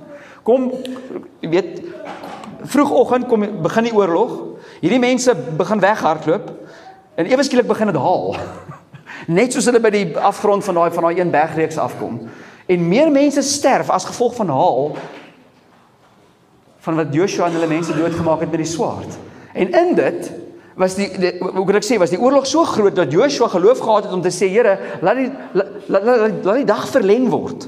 Kom, 0.43 0.71
jy 1.41 1.49
weet, 1.49 1.81
vroegoggend 2.63 3.27
kom 3.27 3.61
begin 3.61 3.83
die 3.83 3.93
oorlog. 3.93 4.31
Hierdie 4.79 4.99
mense 4.99 5.35
begin 5.35 5.79
weghardloop 5.79 6.51
en 7.15 7.25
ewe 7.25 7.43
skielik 7.43 7.67
begin 7.67 7.87
dit 7.87 8.01
haal. 8.01 8.35
Net 9.27 9.51
soos 9.51 9.67
hulle 9.67 9.81
by 9.83 9.91
die 9.91 10.05
afgrond 10.23 10.63
van 10.63 10.79
daai 10.79 10.91
van 10.95 11.03
daai 11.09 11.19
een 11.19 11.31
bergreeks 11.31 11.77
afkom. 11.83 12.21
En 12.67 12.87
meer 12.87 13.11
mense 13.11 13.41
sterf 13.43 13.89
as 13.91 14.07
gevolg 14.07 14.35
van 14.39 14.51
haal 14.51 14.91
van 16.87 16.95
wat 16.95 17.11
Joshua 17.11 17.49
en 17.49 17.57
hulle 17.57 17.67
mense 17.67 17.95
doodgemaak 17.95 18.45
het 18.45 18.51
met 18.53 18.63
die 18.63 18.69
swaard. 18.71 19.17
En 19.53 19.73
in 19.75 19.95
dit 19.97 20.29
was 20.79 20.95
die, 20.95 21.09
die 21.19 21.33
hoe 21.41 21.65
kan 21.65 21.79
ek 21.79 21.87
sê 21.87 21.97
was 21.99 22.13
die 22.13 22.21
oorlog 22.21 22.45
so 22.47 22.63
groot 22.69 22.95
dat 22.95 23.11
Joshua 23.11 23.49
geloof 23.51 23.81
gehad 23.83 24.07
het 24.07 24.13
om 24.15 24.21
te 24.23 24.31
sê 24.31 24.47
Here, 24.53 24.77
laat 25.01 25.19
die 25.19 25.27
laat, 25.57 25.73
laat, 25.87 26.07
laat 26.45 26.61
die 26.61 26.69
dag 26.69 26.85
verleng 26.93 27.27
word. 27.33 27.67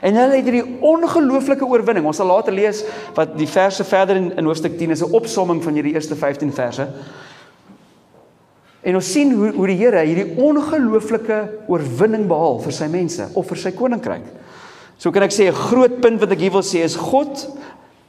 En 0.00 0.16
hulle 0.16 0.38
het 0.40 0.46
hierdie 0.48 0.78
ongelooflike 0.80 1.66
oorwinning. 1.68 2.06
Ons 2.08 2.18
sal 2.18 2.30
later 2.32 2.56
lees 2.56 2.80
wat 3.14 3.36
die 3.36 3.48
verse 3.48 3.84
verder 3.84 4.16
in, 4.16 4.30
in 4.40 4.48
hoofstuk 4.48 4.78
10 4.80 4.96
is 4.96 5.04
'n 5.04 5.12
opsomming 5.14 5.62
van 5.62 5.76
hierdie 5.76 5.94
eerste 5.94 6.16
15 6.16 6.52
verse. 6.52 6.88
En 8.82 8.96
ons 8.96 9.12
sien 9.12 9.32
hoe 9.36 9.50
hoe 9.52 9.66
die 9.68 9.76
Here 9.76 10.04
hierdie 10.06 10.38
ongelooflike 10.40 11.40
oorwinning 11.68 12.24
behaal 12.30 12.60
vir 12.64 12.72
sy 12.72 12.88
mense 12.88 13.26
of 13.36 13.50
vir 13.50 13.60
sy 13.60 13.72
koninkryk. 13.76 14.24
So 15.00 15.12
kan 15.12 15.24
ek 15.24 15.32
sê 15.32 15.48
'n 15.48 15.56
groot 15.56 16.00
punt 16.00 16.20
wat 16.20 16.32
ek 16.32 16.40
hier 16.40 16.52
wil 16.52 16.64
sê 16.64 16.84
is 16.84 16.96
God 16.96 17.48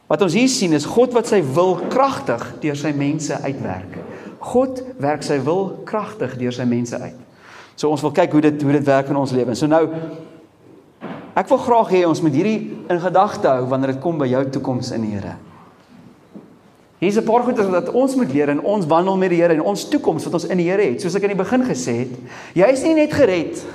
wat 0.08 0.22
ons 0.22 0.34
hier 0.34 0.48
sien 0.48 0.74
is 0.74 0.86
God 0.86 1.14
wat 1.14 1.28
sy 1.28 1.42
wil 1.42 1.76
kragtig 1.90 2.44
deur 2.62 2.76
sy 2.76 2.92
mense 2.92 3.34
uitwerk. 3.34 4.00
God 4.40 4.84
werk 5.00 5.24
sy 5.24 5.40
wil 5.40 5.80
kragtig 5.86 6.38
deur 6.38 6.52
sy 6.52 6.66
mense 6.66 6.96
uit. 6.96 7.20
So 7.76 7.90
ons 7.90 8.02
wil 8.02 8.12
kyk 8.12 8.32
hoe 8.32 8.42
dit 8.42 8.62
hoe 8.62 8.72
dit 8.72 8.86
werk 8.86 9.10
in 9.10 9.16
ons 9.16 9.32
lewens. 9.32 9.60
So 9.60 9.68
nou 9.68 9.90
ek 11.36 11.50
wil 11.50 11.58
graag 11.58 11.92
hê 11.92 12.08
ons 12.08 12.22
moet 12.22 12.34
hierdie 12.34 12.72
in 12.90 13.00
gedagte 13.00 13.48
hou 13.48 13.66
wanneer 13.68 13.94
dit 13.94 14.02
kom 14.02 14.18
by 14.18 14.28
jou 14.28 14.44
toekoms 14.46 14.92
in 14.92 15.02
die 15.02 15.16
Here. 15.16 15.36
Hier's 17.02 17.18
'n 17.18 17.26
paar 17.26 17.42
goeie 17.42 17.70
wat 17.70 17.92
ons 17.92 18.16
moet 18.16 18.32
leer 18.32 18.50
in 18.50 18.62
ons 18.62 18.86
wandel 18.86 19.18
met 19.18 19.30
die 19.30 19.42
Here 19.42 19.54
en 19.54 19.62
ons 19.62 19.88
toekoms 19.90 20.24
wat 20.24 20.34
ons 20.34 20.46
in 20.46 20.58
die 20.58 20.70
Here 20.70 20.82
het. 20.82 21.02
Soos 21.02 21.16
ek 21.16 21.24
aan 21.24 21.34
die 21.34 21.44
begin 21.44 21.64
gesê 21.66 21.96
het, 22.06 22.14
jy 22.54 22.68
is 22.70 22.84
nie 22.84 22.94
net 22.94 23.14
gered 23.14 23.66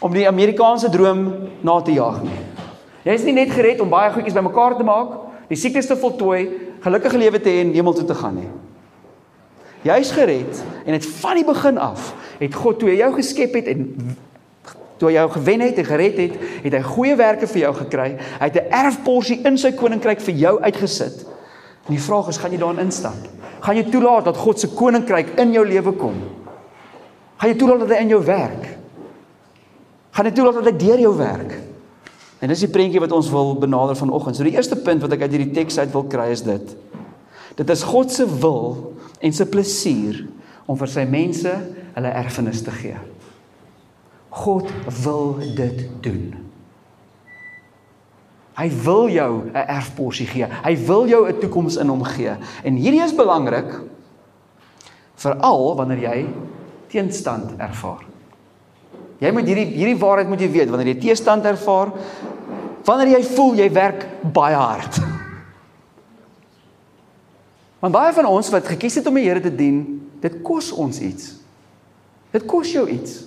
om 0.00 0.12
die 0.12 0.28
Amerikaanse 0.28 0.88
droom 0.88 1.50
na 1.60 1.80
te 1.82 1.92
jaag 1.92 2.22
nie. 2.22 2.38
Jy 3.04 3.12
is 3.12 3.24
nie 3.24 3.32
net 3.32 3.50
gered 3.50 3.80
om 3.80 3.90
baie 3.90 4.10
goedjies 4.12 4.34
bymekaar 4.34 4.78
te 4.78 4.84
maak, 4.84 5.12
die 5.48 5.56
siektes 5.56 5.86
te 5.86 5.96
voltooi, 5.96 6.48
gelukkige 6.80 7.18
lewe 7.18 7.38
te 7.40 7.50
hê 7.50 7.60
en 7.60 7.74
hemel 7.74 7.92
toe 7.92 8.06
te 8.08 8.14
gaan 8.14 8.34
nie. 8.34 8.48
Jy's 9.84 10.10
gered 10.10 10.64
en 10.86 10.92
dit 10.96 11.06
van 11.20 11.36
die 11.36 11.44
begin 11.44 11.78
af 11.78 12.14
het 12.40 12.54
God 12.54 12.78
toe 12.78 12.88
hy 12.88 12.96
jou 12.96 13.12
geskep 13.12 13.54
het 13.54 13.66
en 13.66 14.16
toe 14.96 15.08
hy 15.10 15.18
jou 15.18 15.28
gewen 15.36 15.60
het 15.60 15.78
en 15.78 15.84
gered 15.84 16.16
het, 16.16 16.42
het 16.64 16.72
hy 16.72 16.82
goeie 16.82 17.16
werke 17.16 17.46
vir 17.46 17.66
jou 17.68 17.74
gekry. 17.74 18.16
Hy 18.40 18.44
het 18.48 18.56
'n 18.56 18.72
erfporsie 18.72 19.42
in 19.44 19.58
sy 19.58 19.72
koninkryk 19.72 20.20
vir 20.20 20.34
jou 20.34 20.60
uitgesit. 20.62 21.35
En 21.86 21.94
die 21.94 22.02
vraag 22.02 22.28
is, 22.32 22.40
gaan 22.42 22.54
jy 22.54 22.58
daarin 22.60 22.86
instap? 22.86 23.28
Gaan 23.62 23.78
jy 23.78 23.86
toelaat 23.90 24.26
dat 24.28 24.40
God 24.40 24.60
se 24.60 24.70
koninkryk 24.74 25.36
in 25.40 25.54
jou 25.54 25.62
lewe 25.66 25.94
kom? 25.98 26.18
Gaan 27.36 27.52
jy 27.52 27.58
toelaat 27.60 27.84
dat 27.84 27.94
hy 27.94 28.02
in 28.04 28.12
jou 28.14 28.20
werk? 28.26 28.68
Gaan 30.16 30.28
jy 30.28 30.34
toelaat 30.36 30.60
dat 30.60 30.70
hy 30.70 30.76
deur 30.80 31.02
jou 31.04 31.12
werk? 31.18 31.56
En 32.40 32.52
dis 32.52 32.64
die 32.66 32.72
prentjie 32.72 33.00
wat 33.00 33.14
ons 33.16 33.28
wil 33.32 33.54
benader 33.60 33.96
vanoggend. 33.96 34.36
So 34.36 34.46
die 34.46 34.56
eerste 34.56 34.78
punt 34.80 35.04
wat 35.04 35.14
ek 35.16 35.26
uit 35.26 35.36
hierdie 35.36 35.54
teks 35.56 35.78
uit 35.80 35.92
wil 35.94 36.06
kry 36.10 36.30
is 36.34 36.44
dit. 36.46 36.74
Dit 37.56 37.70
is 37.72 37.84
God 37.86 38.12
se 38.12 38.26
wil 38.28 38.92
en 39.24 39.32
se 39.32 39.46
plesier 39.48 40.24
om 40.66 40.76
vir 40.76 40.90
sy 40.92 41.06
mense 41.08 41.52
hulle 41.96 42.16
erfenis 42.22 42.64
te 42.66 42.74
gee. 42.74 42.98
God 44.36 44.68
wil 45.04 45.38
dit 45.56 45.86
doen. 46.04 46.45
Hy 48.56 48.70
wil 48.84 49.08
jou 49.08 49.50
'n 49.52 49.54
erfporsie 49.54 50.26
gee. 50.26 50.46
Hy 50.64 50.76
wil 50.86 51.06
jou 51.06 51.28
'n 51.28 51.38
toekoms 51.38 51.76
in 51.76 51.88
hom 51.88 52.04
gee. 52.04 52.36
En 52.64 52.74
hierdie 52.74 53.02
is 53.02 53.14
belangrik 53.14 53.80
veral 55.14 55.76
wanneer 55.76 55.98
jy 55.98 56.26
teenstand 56.88 57.58
ervaar. 57.58 58.04
Jy 59.18 59.32
moet 59.32 59.48
hierdie 59.48 59.66
hierdie 59.72 59.98
waarheid 59.98 60.28
moet 60.28 60.40
jy 60.40 60.50
weet 60.52 60.72
wanneer 60.72 60.92
jy 60.92 61.00
teestand 61.00 61.44
ervaar, 61.48 61.92
wanneer 62.84 63.16
jy 63.16 63.22
voel 63.36 63.54
jy 63.54 63.68
werk 63.72 64.04
baie 64.32 64.56
hard. 64.56 64.98
Want 67.80 67.94
baie 67.94 68.12
van 68.12 68.28
ons 68.28 68.50
wat 68.52 68.68
gekies 68.68 68.98
het 69.00 69.06
om 69.06 69.14
die 69.14 69.24
Here 69.24 69.40
te 69.40 69.52
dien, 69.52 69.80
dit 70.20 70.36
kos 70.44 70.72
ons 70.72 71.00
iets. 71.00 71.34
Dit 72.32 72.44
kos 72.48 72.72
jou 72.72 72.84
iets. 72.90 73.24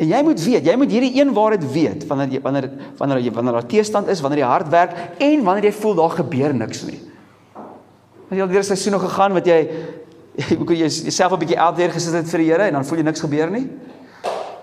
En 0.00 0.08
jy 0.08 0.20
moet 0.24 0.40
weet, 0.40 0.64
jy 0.64 0.74
moet 0.80 0.92
hierdie 0.94 1.12
een 1.18 1.32
waarheid 1.36 1.64
weet 1.74 2.06
wanneer 2.08 2.30
jy 2.32 2.40
wanneer 2.40 2.68
wanneer 2.96 3.18
jy 3.20 3.32
wanneer 3.36 3.58
daar 3.58 3.68
teestand 3.68 4.08
is, 4.08 4.22
wanneer 4.24 4.46
jy 4.46 4.48
hard 4.48 4.70
werk 4.72 4.94
en 5.20 5.42
wanneer 5.44 5.68
jy 5.68 5.74
voel 5.76 5.98
daar 5.98 6.14
gebeur 6.22 6.54
niks 6.56 6.86
nie. 6.88 6.96
As 8.30 8.38
jy 8.38 8.40
al 8.46 8.52
deur 8.52 8.64
seisoene 8.64 9.00
gegaan 9.02 9.36
wat 9.36 9.50
jy 9.50 9.58
jy 10.48 10.56
moet 10.56 10.72
jouself 10.78 11.36
'n 11.36 11.42
bietjie 11.44 11.60
out 11.60 11.76
there 11.76 11.92
gesit 11.92 12.16
het 12.16 12.32
vir 12.32 12.44
die 12.44 12.48
Here 12.48 12.70
en 12.70 12.78
dan 12.78 12.88
voel 12.88 13.02
jy 13.02 13.06
niks 13.10 13.24
gebeur 13.26 13.52
nie. 13.52 13.66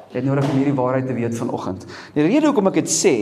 Jy 0.09 0.17
het 0.23 0.25
nodig 0.25 0.49
om 0.49 0.57
hierdie 0.57 0.73
waarheid 0.73 1.07
te 1.07 1.13
weet 1.13 1.37
vanoggend. 1.37 1.85
Die 2.15 2.23
rede 2.25 2.47
hoekom 2.47 2.67
ek 2.71 2.81
dit 2.81 2.89
sê, 2.89 3.15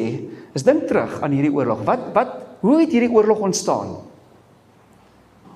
is 0.56 0.64
dink 0.64 0.86
terug 0.88 1.20
aan 1.20 1.34
hierdie 1.36 1.52
oorlog. 1.52 1.84
Wat 1.84 2.14
wat 2.14 2.36
hoe 2.62 2.80
het 2.80 2.94
hierdie 2.96 3.12
oorlog 3.12 3.44
ontstaan? 3.44 3.98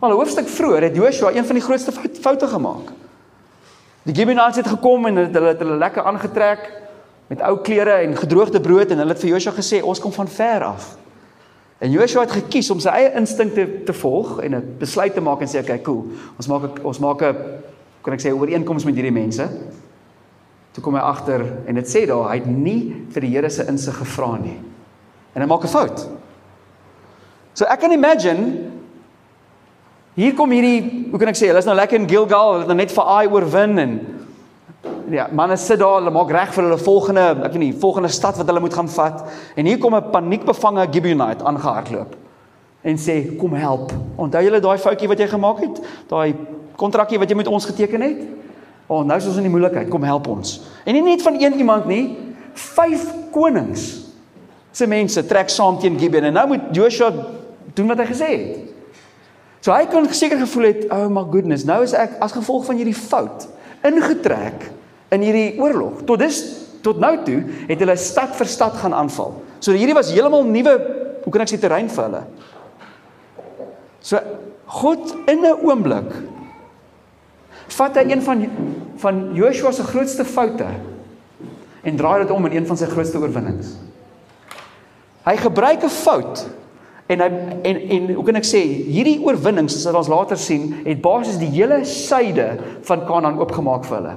Al 0.02 0.12
'n 0.12 0.20
hoofstuk 0.20 0.48
vroeër 0.48 0.92
het 0.92 0.96
Joshua 0.96 1.32
een 1.32 1.46
van 1.46 1.56
die 1.56 1.64
grootste 1.64 1.92
foute 2.20 2.48
gemaak. 2.48 2.92
Die 4.04 4.16
Gibeonites 4.16 4.56
het 4.56 4.68
gekom 4.68 5.06
en 5.10 5.16
hulle 5.16 5.52
het 5.52 5.60
hulle 5.60 5.78
lekker 5.78 6.04
aangetrek 6.04 6.70
met 7.30 7.42
ou 7.46 7.58
klere 7.62 8.00
en 8.06 8.16
gedroogde 8.18 8.62
brood 8.62 8.92
en 8.92 8.98
hulle 9.04 9.14
het 9.14 9.22
vir 9.22 9.34
Joshua 9.36 9.54
gesê 9.58 9.82
ons 9.84 10.00
kom 10.00 10.14
van 10.16 10.28
ver 10.28 10.64
af. 10.64 10.96
En 11.80 11.92
Joshua 11.92 12.24
het 12.26 12.32
gekies 12.32 12.72
om 12.72 12.80
sy 12.84 12.92
eie 12.96 13.12
instinkte 13.20 13.66
te 13.86 13.94
volg 13.94 14.40
en 14.44 14.56
'n 14.56 14.76
besluit 14.80 15.14
te 15.14 15.22
maak 15.22 15.42
en 15.42 15.48
sê 15.48 15.60
okay, 15.60 15.82
cool. 15.82 16.06
Ons 16.38 16.48
maak 16.48 16.64
ek, 16.64 16.86
ons 16.86 17.00
maak 17.00 17.22
'n 17.22 17.36
kan 18.02 18.14
ek 18.14 18.22
sê 18.22 18.32
ooreenkoms 18.34 18.86
met 18.86 18.96
hierdie 18.96 19.12
mense. 19.12 19.50
Toe 20.72 20.84
kom 20.84 20.96
hy 20.96 21.02
agter 21.02 21.42
en 21.68 21.76
dit 21.76 21.88
sê 21.88 22.08
daar 22.08 22.30
hy 22.30 22.36
het 22.36 22.48
nie 22.48 23.06
vir 23.10 23.22
die 23.22 23.30
Here 23.36 23.50
se 23.50 23.66
insig 23.68 23.98
gevra 23.98 24.38
nie. 24.38 24.60
En 25.36 25.42
hy 25.42 25.48
maak 25.48 25.64
'n 25.64 25.68
fout. 25.68 26.08
So 27.54 27.66
ek 27.66 27.80
kan 27.80 27.92
imagine 27.92 28.72
Hier 30.18 30.34
kom 30.36 30.52
hierdie, 30.52 31.10
hoe 31.12 31.20
kan 31.20 31.30
ek 31.32 31.38
sê, 31.38 31.50
hulle 31.52 31.62
is 31.62 31.68
nou 31.70 31.76
lekker 31.78 32.00
in 32.00 32.08
Gilgal, 32.10 32.54
hulle 32.54 32.64
het 32.66 32.72
nou 32.72 32.78
net 32.80 32.94
vir 32.96 33.12
Ai 33.14 33.28
oorwin 33.30 33.78
en 33.84 33.94
ja, 35.14 35.28
manne 35.34 35.58
sit 35.58 35.80
daar, 35.82 36.00
hulle 36.00 36.14
maak 36.14 36.32
reg 36.34 36.54
vir 36.56 36.66
hulle 36.66 36.80
volgende, 36.82 37.26
ek 37.46 37.54
weet 37.54 37.62
nie, 37.62 37.76
volgende 37.84 38.12
stad 38.14 38.40
wat 38.40 38.50
hulle 38.50 38.64
moet 38.64 38.74
gaan 38.74 38.90
vat. 38.90 39.22
En 39.56 39.70
hier 39.70 39.78
kom 39.78 39.96
'n 39.96 40.12
paniekbevange 40.12 40.88
Gibeonite 40.92 41.46
aangehardloop 41.46 42.16
en 42.84 42.98
sê, 42.98 43.38
"Kom 43.38 43.54
help." 43.54 43.92
Onthou 44.18 44.44
julle 44.44 44.60
daai 44.60 44.78
foutjie 44.78 45.08
wat 45.08 45.20
jy 45.20 45.28
gemaak 45.28 45.60
het? 45.60 45.82
Daai 46.08 46.36
kontrakkie 46.76 47.20
wat 47.20 47.30
jy 47.30 47.36
met 47.36 47.48
ons 47.48 47.66
geteken 47.66 48.02
het? 48.02 48.22
O, 48.88 48.96
oh, 49.00 49.06
nou 49.06 49.18
is 49.18 49.28
ons 49.28 49.38
in 49.38 49.44
die 49.44 49.52
moeilikheid. 49.52 49.90
Kom 49.90 50.04
help 50.04 50.28
ons. 50.28 50.62
En 50.86 50.94
nie 50.94 51.02
net 51.02 51.22
van 51.22 51.40
een 51.40 51.54
iemand 51.54 51.86
nie, 51.86 52.18
vyf 52.54 53.14
konings 53.32 54.10
se 54.72 54.88
mense 54.88 55.26
trek 55.26 55.50
saam 55.50 55.80
teen 55.80 56.00
Gibeon 56.00 56.24
en 56.24 56.34
nou 56.34 56.48
moet 56.48 56.62
Joshua 56.72 57.12
doen 57.74 57.88
wat 57.88 57.98
hy 57.98 58.06
gesê 58.06 58.26
het. 58.26 58.79
So 59.60 59.74
hy 59.76 59.86
kon 59.92 60.08
seker 60.08 60.40
gevoel 60.40 60.70
het, 60.70 60.86
oh 60.92 61.10
my 61.12 61.26
goodness, 61.28 61.66
nou 61.68 61.82
is 61.84 61.94
ek 61.98 62.18
as 62.24 62.36
gevolg 62.36 62.66
van 62.70 62.80
hierdie 62.80 62.96
fout 62.96 63.48
ingetrek 63.84 64.70
in 65.12 65.24
hierdie 65.24 65.60
oorlog. 65.60 66.04
Tot 66.08 66.22
dis 66.22 66.40
tot 66.84 67.00
nou 67.02 67.12
toe 67.28 67.42
het 67.68 67.82
hulle 67.82 67.96
stad 68.00 68.36
vir 68.38 68.48
stad 68.48 68.78
gaan 68.80 68.96
aanval. 68.96 69.36
So 69.60 69.76
hierdie 69.76 69.98
was 69.98 70.14
heeltemal 70.14 70.48
nuwe, 70.48 70.76
hoe 71.26 71.34
kan 71.34 71.44
ek 71.44 71.52
sê 71.52 71.60
terrein 71.60 71.92
vir 71.92 72.06
hulle. 72.08 72.24
So 74.00 74.22
God 74.80 75.12
in 75.28 75.44
'n 75.44 75.60
oomblik 75.66 76.12
vat 77.70 77.96
hy 77.96 78.12
een 78.12 78.22
van 78.22 78.48
van 79.00 79.36
Joshua 79.36 79.72
se 79.72 79.84
grootste 79.84 80.26
foute 80.26 80.68
en 81.84 81.96
draai 81.96 82.24
dit 82.24 82.32
om 82.32 82.46
in 82.46 82.58
een 82.58 82.68
van 82.68 82.78
sy 82.78 82.86
grootste 82.86 83.20
oorwinnings. 83.20 83.76
Hy 85.26 85.36
gebruik 85.36 85.84
'n 85.84 85.90
fout 85.90 86.48
en 87.10 87.24
hy 87.24 87.30
en 87.66 87.78
en 87.96 88.10
hoe 88.14 88.24
kan 88.28 88.38
ek 88.38 88.46
sê 88.46 88.62
hierdie 88.86 89.18
oorwinnings 89.26 89.74
soos 89.74 89.96
ons 89.98 90.12
later 90.12 90.38
sien 90.38 90.70
het 90.86 91.02
basies 91.02 91.40
die 91.42 91.50
hele 91.56 91.82
suide 91.90 92.50
van 92.86 93.06
Kanaan 93.08 93.40
oopgemaak 93.42 93.88
vir 93.88 93.98
hulle. 93.98 94.16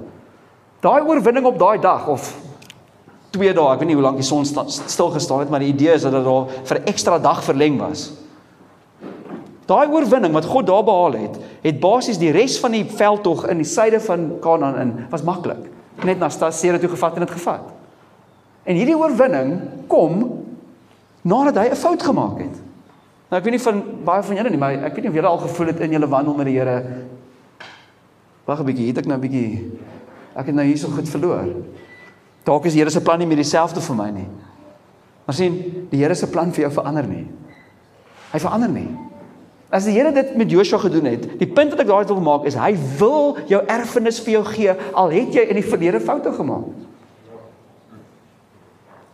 Daai 0.84 1.00
oorwinning 1.08 1.46
op 1.48 1.60
daai 1.60 1.78
dag 1.80 2.08
of 2.12 2.32
twee 3.32 3.52
dae, 3.56 3.68
ek 3.72 3.80
weet 3.80 3.88
nie 3.88 3.96
hoe 3.96 4.04
lank 4.04 4.18
die 4.20 4.26
son 4.26 4.44
stil 4.44 5.12
gestaan 5.14 5.40
het, 5.40 5.52
maar 5.52 5.62
die 5.64 5.70
idee 5.72 5.94
is 5.96 6.04
dat 6.04 6.12
dit 6.12 6.26
daar 6.26 6.50
vir 6.68 6.78
'n 6.78 6.90
ekstra 6.92 7.18
dag 7.18 7.40
verleng 7.44 7.78
was. 7.80 8.10
Daai 9.66 9.88
oorwinning 9.88 10.34
wat 10.34 10.44
God 10.44 10.66
daar 10.66 10.84
behaal 10.84 11.12
het, 11.12 11.38
het 11.62 11.80
basies 11.80 12.18
die 12.18 12.32
res 12.32 12.58
van 12.60 12.72
die 12.72 12.84
veldtog 12.84 13.46
in 13.48 13.56
die 13.56 13.68
suide 13.68 14.00
van 14.00 14.38
Kanaan 14.40 14.80
in 14.80 15.06
was 15.10 15.22
maklik. 15.22 15.70
Net 16.04 16.18
na 16.18 16.28
Stasere 16.28 16.78
toe 16.78 16.88
gevat 16.88 17.14
en 17.14 17.24
dit 17.24 17.30
gevat. 17.30 17.72
En 18.64 18.76
hierdie 18.76 18.98
oorwinning 18.98 19.60
kom 19.88 20.44
nadat 21.22 21.56
hy 21.56 21.70
'n 21.70 21.76
fout 21.76 22.02
gemaak 22.02 22.38
het. 22.38 22.61
Nou 23.32 23.38
ek 23.40 23.46
weet 23.48 23.54
nie 23.56 23.64
van 23.64 23.78
baie 24.04 24.22
van 24.26 24.36
julle 24.36 24.50
nie, 24.52 24.58
maar 24.60 24.74
ek 24.76 24.92
weet 24.92 25.06
nie 25.06 25.10
of 25.10 25.14
julle 25.16 25.28
al 25.30 25.38
gevoel 25.40 25.70
het 25.70 25.78
in 25.86 25.94
julle 25.96 26.08
wandel 26.12 26.34
met 26.36 26.50
die 26.50 26.58
Here. 26.58 26.74
Wag 28.44 28.60
'n 28.60 28.66
bietjie, 28.68 28.88
het 28.88 28.98
ek 28.98 29.06
nou 29.08 29.16
'n 29.16 29.24
bietjie 29.24 29.72
ek 30.36 30.46
het 30.46 30.54
nou 30.54 30.66
hierso 30.66 30.88
goed 30.88 31.08
verloor. 31.08 31.48
Dalk 32.44 32.66
is 32.66 32.74
die 32.74 32.80
Here 32.80 32.90
se 32.90 33.00
plan 33.00 33.18
nie 33.18 33.26
meer 33.26 33.40
dieselfde 33.40 33.80
vir 33.80 33.96
my 33.96 34.10
nie. 34.10 34.28
Maar 35.24 35.34
sien, 35.34 35.86
die 35.90 36.02
Here 36.02 36.14
se 36.14 36.26
plan 36.26 36.52
vir 36.52 36.60
jou 36.68 36.72
verander 36.72 37.06
nie. 37.06 37.26
Hy 38.32 38.38
verander 38.38 38.68
nie. 38.68 38.88
As 39.70 39.84
die 39.84 39.92
Here 39.92 40.12
dit 40.12 40.36
met 40.36 40.50
Joshua 40.50 40.78
gedoen 40.78 41.04
het, 41.04 41.38
die 41.38 41.46
punt 41.46 41.70
wat 41.70 41.80
ek 41.80 41.86
daar 41.86 42.06
wil 42.06 42.20
maak 42.20 42.44
is 42.44 42.54
hy 42.54 42.76
wil 42.98 43.38
jou 43.48 43.62
erfenis 43.66 44.20
vir 44.20 44.32
jou 44.32 44.44
gee 44.44 44.74
al 44.92 45.08
het 45.08 45.32
jy 45.32 45.48
in 45.48 45.56
die 45.56 45.70
verlede 45.70 46.00
foute 46.00 46.32
gemaak. 46.32 46.68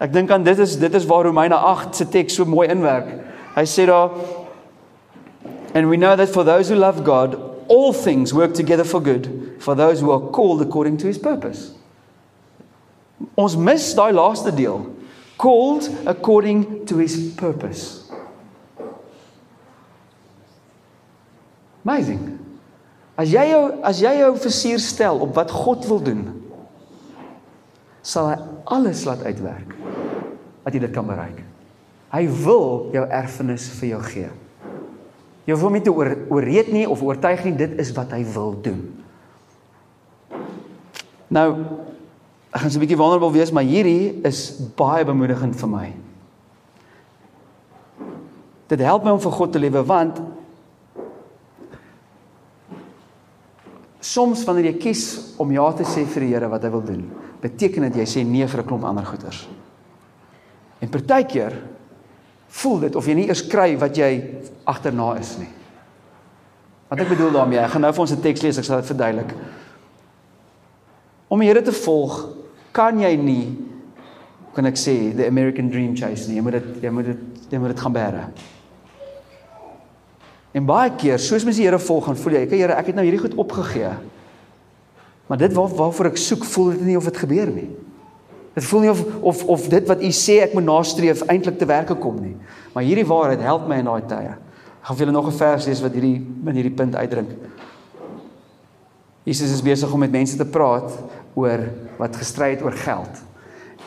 Ek 0.00 0.12
dink 0.12 0.30
aan 0.30 0.42
dit 0.42 0.58
is 0.58 0.76
dit 0.78 0.94
is 0.94 1.06
waar 1.06 1.24
Romeine 1.24 1.54
8 1.54 1.96
se 1.96 2.08
teks 2.08 2.34
so 2.34 2.44
mooi 2.44 2.68
inwerk. 2.68 3.27
Hy 3.58 3.64
sê 3.66 3.88
daar 3.90 4.14
and 5.74 5.90
we 5.90 5.96
know 5.96 6.14
that 6.14 6.28
for 6.28 6.44
those 6.44 6.68
who 6.68 6.76
love 6.76 7.02
God 7.02 7.34
all 7.66 7.92
things 7.92 8.32
work 8.32 8.54
together 8.54 8.84
for 8.84 9.00
good 9.00 9.56
for 9.58 9.74
those 9.74 10.00
who 10.00 10.12
are 10.12 10.20
called 10.30 10.62
according 10.62 10.96
to 10.98 11.08
his 11.08 11.18
purpose. 11.18 11.74
Ons 13.36 13.56
mis 13.56 13.90
daai 13.98 14.12
laaste 14.14 14.54
deel. 14.54 14.86
Called 15.38 15.88
according 16.06 16.86
to 16.86 16.98
his 16.98 17.32
purpose. 17.34 18.10
Amazing. 21.84 22.38
As 23.18 23.32
jy 23.32 23.48
jou 23.50 23.62
as 23.82 24.02
jy 24.02 24.14
jou 24.20 24.32
versier 24.38 24.82
stel 24.82 25.22
op 25.26 25.34
wat 25.34 25.50
God 25.50 25.86
wil 25.90 26.02
doen, 26.06 26.24
sal 28.06 28.30
hy 28.30 28.38
alles 28.78 29.02
laat 29.08 29.26
uitwerk 29.26 29.74
dat 30.62 30.74
jy 30.74 30.82
dit 30.86 30.94
kan 30.94 31.06
bereik. 31.08 31.42
Hy 32.08 32.24
wil 32.44 32.88
jou 32.94 33.04
erfenis 33.04 33.68
vir 33.78 33.88
jou 33.92 34.02
gee. 34.08 34.30
Jy 35.48 35.54
hoef 35.54 35.64
hom 35.64 35.76
nie 35.76 35.84
te 35.84 35.92
oor, 35.92 36.10
oorreed 36.32 36.72
nie 36.72 36.86
of 36.88 37.02
oortuig 37.04 37.44
nie, 37.44 37.54
dit 37.56 37.78
is 37.80 37.92
wat 37.96 38.12
hy 38.16 38.22
wil 38.34 38.54
doen. 38.64 38.82
Nou 41.32 41.48
ek 42.48 42.62
gaan 42.62 42.70
so 42.70 42.78
'n 42.78 42.84
bietjie 42.84 42.96
wonderbaar 42.96 43.32
wees, 43.32 43.52
maar 43.52 43.64
hierdie 43.64 44.20
is 44.24 44.56
baie 44.76 45.04
bemoedigend 45.04 45.56
vir 45.56 45.68
my. 45.68 45.92
Dit 48.68 48.80
help 48.80 49.04
my 49.04 49.10
om 49.10 49.20
vir 49.20 49.32
God 49.32 49.52
te 49.52 49.58
lewe 49.58 49.84
want 49.84 50.20
Soms 54.00 54.44
wanneer 54.44 54.72
jy 54.72 54.78
kies 54.78 55.34
om 55.36 55.50
ja 55.52 55.72
te 55.72 55.84
sê 55.84 56.04
vir 56.06 56.20
die 56.20 56.32
Here 56.32 56.48
wat 56.48 56.62
hy 56.62 56.70
wil 56.70 56.84
doen, 56.84 57.10
beteken 57.42 57.82
dit 57.88 57.96
jy 57.96 58.06
sê 58.06 58.24
nee 58.24 58.46
vir 58.46 58.62
'n 58.62 58.66
klomp 58.66 58.84
ander 58.84 59.04
goeders. 59.04 59.48
En 60.80 60.88
partykeer 60.88 61.52
voel 62.48 62.80
dit 62.80 62.96
of 62.96 63.06
jy 63.06 63.14
nie 63.14 63.28
eers 63.28 63.44
kry 63.46 63.76
wat 63.78 63.96
jy 63.96 64.10
agterna 64.64 65.14
is 65.20 65.36
nie. 65.38 65.50
Wat 66.88 67.00
ek 67.00 67.08
bedoel 67.08 67.34
daarmee, 67.36 67.60
ek 67.60 67.74
gaan 67.74 67.84
nou 67.84 67.92
vir 67.92 68.00
ons 68.00 68.12
'n 68.12 68.22
teks 68.22 68.42
lees, 68.42 68.58
ek 68.58 68.64
sal 68.64 68.80
dit 68.80 68.90
verduidelik. 68.90 69.34
Om 71.28 71.40
die 71.40 71.48
Here 71.48 71.62
te 71.62 71.72
volg, 71.72 72.28
kan 72.72 72.98
jy 73.00 73.16
nie 73.16 73.56
kan 74.54 74.66
ek 74.66 74.74
sê 74.74 75.14
the 75.14 75.26
American 75.26 75.70
dream 75.70 75.94
chase 75.94 76.28
nie. 76.28 76.36
Jy 76.36 76.42
moet 76.42 76.52
dit 76.52 76.82
jy 76.82 76.90
moet 76.90 77.04
dit 77.04 77.52
jy 77.52 77.58
moet 77.58 77.68
dit 77.68 77.80
gaan 77.80 77.92
bære. 77.92 78.24
En 80.52 80.66
baie 80.66 80.90
keer, 80.96 81.18
soos 81.18 81.44
mens 81.44 81.56
die 81.56 81.66
Here 81.66 81.78
volg, 81.78 82.04
gaan 82.04 82.16
voel 82.16 82.32
jy, 82.32 82.42
"Ek 82.42 82.50
Here, 82.50 82.72
ek 82.72 82.86
het 82.86 82.94
nou 82.94 83.04
hierdie 83.04 83.20
goed 83.20 83.34
opgegee." 83.34 83.92
Maar 85.28 85.38
dit 85.38 85.52
waar 85.52 85.68
waarvoor 85.68 86.06
ek 86.06 86.16
soek, 86.16 86.44
voel 86.44 86.70
dit 86.70 86.80
nie 86.80 86.96
of 86.96 87.04
dit 87.04 87.16
gebeur 87.16 87.46
nie. 87.46 87.70
Dit 88.54 88.64
voel 88.64 88.80
nie 88.80 88.90
of 88.90 89.04
of 89.20 89.44
of 89.44 89.68
dit 89.68 89.86
wat 89.86 90.02
u 90.02 90.10
sê 90.14 90.40
ek 90.42 90.54
moet 90.54 90.64
nastreef 90.64 91.22
eintlik 91.26 91.58
te 91.58 91.66
werke 91.68 91.94
kom 91.94 92.20
nie. 92.22 92.36
Maar 92.74 92.86
hierdie 92.86 93.06
waarheid 93.06 93.44
help 93.44 93.68
my 93.68 93.80
in 93.82 93.90
daai 93.90 94.06
tye. 94.08 94.34
Ek 94.80 94.88
gaan 94.88 94.96
vir 94.96 95.06
julle 95.06 95.16
nog 95.16 95.28
'n 95.28 95.38
vers 95.38 95.66
lees 95.66 95.82
wat 95.82 95.92
hierdie 95.92 96.16
in 96.46 96.54
hierdie 96.54 96.74
punt 96.74 96.96
uitdrink. 96.96 97.30
Jesus 99.24 99.52
is 99.52 99.62
besig 99.62 99.92
om 99.92 100.00
met 100.00 100.10
mense 100.10 100.36
te 100.36 100.44
praat 100.44 100.92
oor 101.34 101.68
wat 101.98 102.16
gestry 102.16 102.50
het 102.50 102.62
oor 102.62 102.72
geld. 102.72 103.24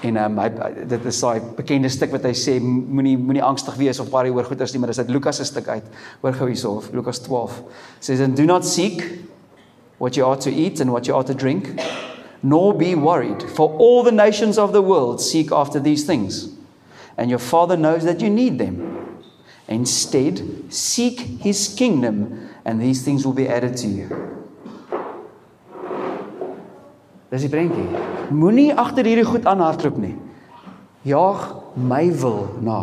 En 0.02 0.18
um, 0.18 0.38
hy 0.42 0.50
dit 0.90 1.06
is 1.06 1.20
daai 1.22 1.42
bekende 1.58 1.90
stuk 1.90 2.12
wat 2.12 2.24
hy 2.26 2.34
sê 2.38 2.56
moenie 2.62 3.18
moenie 3.18 3.44
angstig 3.46 3.76
wees 3.78 4.00
of 4.02 4.10
worry 4.10 4.30
oor 4.34 4.48
goeders 4.48 4.74
nie, 4.74 4.80
maar 4.82 4.90
dis 4.94 5.00
uit 5.00 5.10
Lukas 5.10 5.38
se 5.38 5.46
stuk 5.46 5.68
uit. 5.68 5.86
Hoor 6.22 6.34
gou 6.34 6.48
hierso 6.50 6.78
of 6.78 6.90
Lukas 6.94 7.22
12. 7.22 7.62
Says 8.00 8.20
and 8.20 8.38
do 8.38 8.46
not 8.46 8.66
seek 8.66 9.04
what 10.00 10.18
you 10.18 10.26
ought 10.26 10.42
to 10.42 10.50
eat 10.50 10.82
and 10.82 10.90
what 10.90 11.06
you 11.06 11.14
ought 11.14 11.28
to 11.28 11.38
drink, 11.38 11.70
nor 12.44 12.74
be 12.74 12.96
worried, 12.96 13.44
for 13.44 13.76
all 13.78 14.04
the 14.04 14.12
nations 14.12 14.58
of 14.58 14.74
the 14.74 14.82
world 14.82 15.22
seek 15.22 15.52
after 15.52 15.80
these 15.80 16.06
things. 16.06 16.50
And 17.18 17.30
your 17.30 17.40
Father 17.40 17.78
knows 17.78 18.04
that 18.04 18.22
you 18.22 18.30
need 18.30 18.58
them. 18.58 19.20
Instead, 19.68 20.42
seek 20.74 21.20
his 21.20 21.74
kingdom 21.78 22.50
and 22.66 22.82
these 22.82 23.04
things 23.04 23.26
will 23.26 23.34
be 23.34 23.48
added 23.48 23.78
to 23.78 23.88
you. 23.88 24.10
Dis 27.32 27.46
die 27.46 27.52
prentjie. 27.52 27.86
Moenie 28.36 28.74
agter 28.76 29.08
hierdie 29.08 29.24
goed 29.24 29.46
aanhardloop 29.48 29.96
nie. 30.04 30.18
Jaag 31.08 31.46
my 31.80 32.10
wil 32.20 32.42
na. 32.60 32.80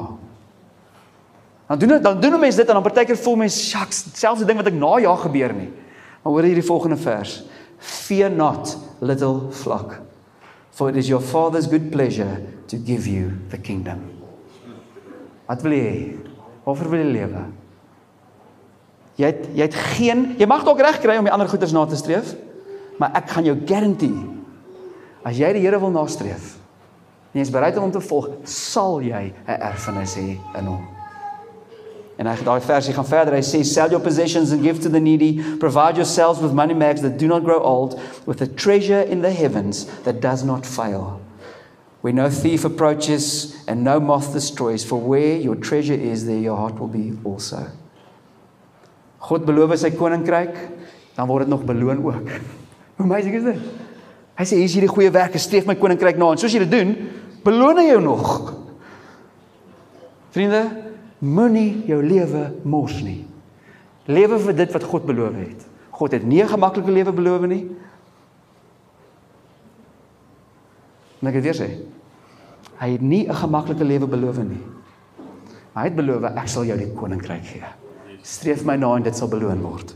Dan 1.69 1.83
doen 1.83 1.99
dan 2.03 2.23
doen 2.23 2.39
mense 2.41 2.57
dit 2.57 2.69
en 2.69 2.79
dan 2.79 2.87
partykeer 2.87 3.19
voel 3.21 3.37
mense 3.45 3.61
shucks, 3.61 4.07
selfs 4.17 4.41
die 4.41 4.49
ding 4.49 4.57
wat 4.57 4.71
ek 4.71 4.79
najaag 4.79 5.27
gebeur 5.27 5.53
nie. 5.53 5.69
Maar 6.23 6.33
hoor 6.33 6.49
hierdie 6.49 6.65
volgende 6.65 6.97
vers. 6.97 7.43
Fear 7.79 8.31
not, 8.31 8.77
little 9.01 9.51
flock, 9.51 10.01
for 10.71 10.89
it 10.91 10.97
is 10.97 11.09
your 11.09 11.21
father's 11.21 11.67
good 11.67 11.91
pleasure 11.93 12.43
to 12.69 12.77
give 12.77 13.07
you 13.07 13.33
the 13.51 13.59
kingdom. 13.59 14.03
Wat 15.47 15.63
wil 15.63 15.73
jy? 15.73 16.17
Waarvoor 16.65 16.91
wil 16.93 17.05
jy 17.05 17.13
lewe? 17.13 17.45
Jy 19.19 19.31
het, 19.31 19.47
jy 19.55 19.67
het 19.67 19.79
geen 19.97 20.27
jy 20.39 20.47
mag 20.47 20.67
dalk 20.67 20.83
reg 20.85 21.01
kry 21.03 21.17
om 21.19 21.27
die 21.27 21.33
ander 21.35 21.49
goeders 21.51 21.73
na 21.75 21.87
te 21.87 21.97
streef, 21.99 22.35
maar 22.99 23.15
ek 23.19 23.31
gaan 23.31 23.47
jou 23.49 23.57
guarantee 23.67 24.39
As 25.27 25.39
jy 25.39 25.51
die 25.57 25.65
Here 25.65 25.81
wil 25.83 25.93
nastreef 25.95 26.55
en 27.29 27.43
jy 27.43 27.45
is 27.45 27.53
bereid 27.53 27.77
om 27.77 27.85
hom 27.85 27.91
te 27.93 28.01
volg, 28.01 28.31
sal 28.49 29.03
jy 29.05 29.29
'n 29.29 29.61
erfenis 29.61 30.15
hê 30.17 30.39
in 30.59 30.67
hom. 30.67 30.98
En 32.19 32.27
hy 32.27 32.35
daai 32.43 32.61
versie 32.67 32.93
gaan 32.95 33.07
verder. 33.07 33.37
Hy 33.39 33.45
sê 33.47 33.63
sell 33.65 33.93
your 33.95 34.03
possessions 34.03 34.51
and 34.51 34.63
give 34.63 34.83
to 34.83 34.91
the 34.91 35.01
needy, 35.01 35.39
provide 35.63 35.97
yourselves 35.97 36.43
with 36.43 36.53
money 36.53 36.75
bags 36.75 37.01
that 37.03 37.17
do 37.17 37.29
not 37.31 37.45
grow 37.47 37.61
old, 37.63 37.95
with 38.27 38.43
a 38.43 38.47
treasure 38.47 39.03
in 39.03 39.23
the 39.23 39.31
heavens 39.31 39.87
that 40.03 40.21
does 40.21 40.43
not 40.43 40.67
fail. 40.67 41.21
Where 42.01 42.13
no 42.13 42.29
thief 42.31 42.65
approaches 42.65 43.57
and 43.69 43.85
no 43.85 44.01
moth 44.01 44.33
destroys, 44.33 44.85
for 44.85 44.99
where 44.99 45.37
your 45.37 45.55
treasure 45.55 45.95
is, 45.95 46.27
there 46.27 46.39
your 46.39 46.57
heart 46.57 46.79
will 46.79 46.91
be 46.91 47.15
also. 47.25 47.67
God 49.29 49.47
beloof 49.47 49.77
sy 49.79 49.91
koninkryk, 49.95 50.55
dan 51.15 51.31
word 51.31 51.47
dit 51.47 51.55
nog 51.55 51.65
beloon 51.67 52.03
ook. 52.03 52.35
Hoe 52.99 53.07
amazing 53.07 53.39
is 53.39 53.47
dit? 53.47 53.63
Hy 54.39 54.47
sê 54.47 54.59
hier's 54.59 54.75
hierdie 54.75 54.91
goeie 54.91 55.11
werke, 55.15 55.39
streef 55.43 55.67
my 55.67 55.75
koninkryk 55.79 56.19
na 56.19 56.33
en 56.35 56.39
soos 56.39 56.55
jy 56.55 56.63
dit 56.67 56.75
doen, 56.75 56.93
beloon 57.47 57.79
hy 57.79 57.89
jou 57.93 58.03
nog. 58.03 58.29
Vriende, 60.35 60.63
moenie 61.19 61.85
jou 61.87 62.03
lewe 62.03 62.53
mors 62.63 63.01
nie. 63.03 63.27
Lewe 64.09 64.39
vir 64.39 64.57
dit 64.63 64.73
wat 64.73 64.87
God 64.89 65.07
beloof 65.09 65.35
het. 65.37 65.67
God 65.99 66.13
het 66.13 66.25
nie 66.25 66.43
'n 66.43 66.49
gemaklike 66.49 66.91
lewe 66.91 67.13
beloof 67.13 67.47
nie. 67.47 67.71
Maar 71.19 71.35
ek 71.35 71.43
weer 71.43 71.55
sê, 71.55 71.69
hy 72.79 72.91
het 72.93 73.01
nie 73.01 73.27
'n 73.29 73.35
gemaklike 73.35 73.85
lewe 73.85 74.07
beloof 74.07 74.39
nie. 74.39 74.63
Maar 75.73 75.85
hy 75.85 75.91
het 75.91 75.97
beloof 75.97 76.23
ek 76.23 76.49
sal 76.49 76.65
jou 76.65 76.79
die 76.79 76.93
koninkryk 76.95 77.45
gee. 77.45 77.65
Streef 78.23 78.65
my 78.65 78.77
na 78.77 78.97
en 78.97 79.03
dit 79.03 79.17
sal 79.17 79.29
beloon 79.29 79.61
word. 79.63 79.95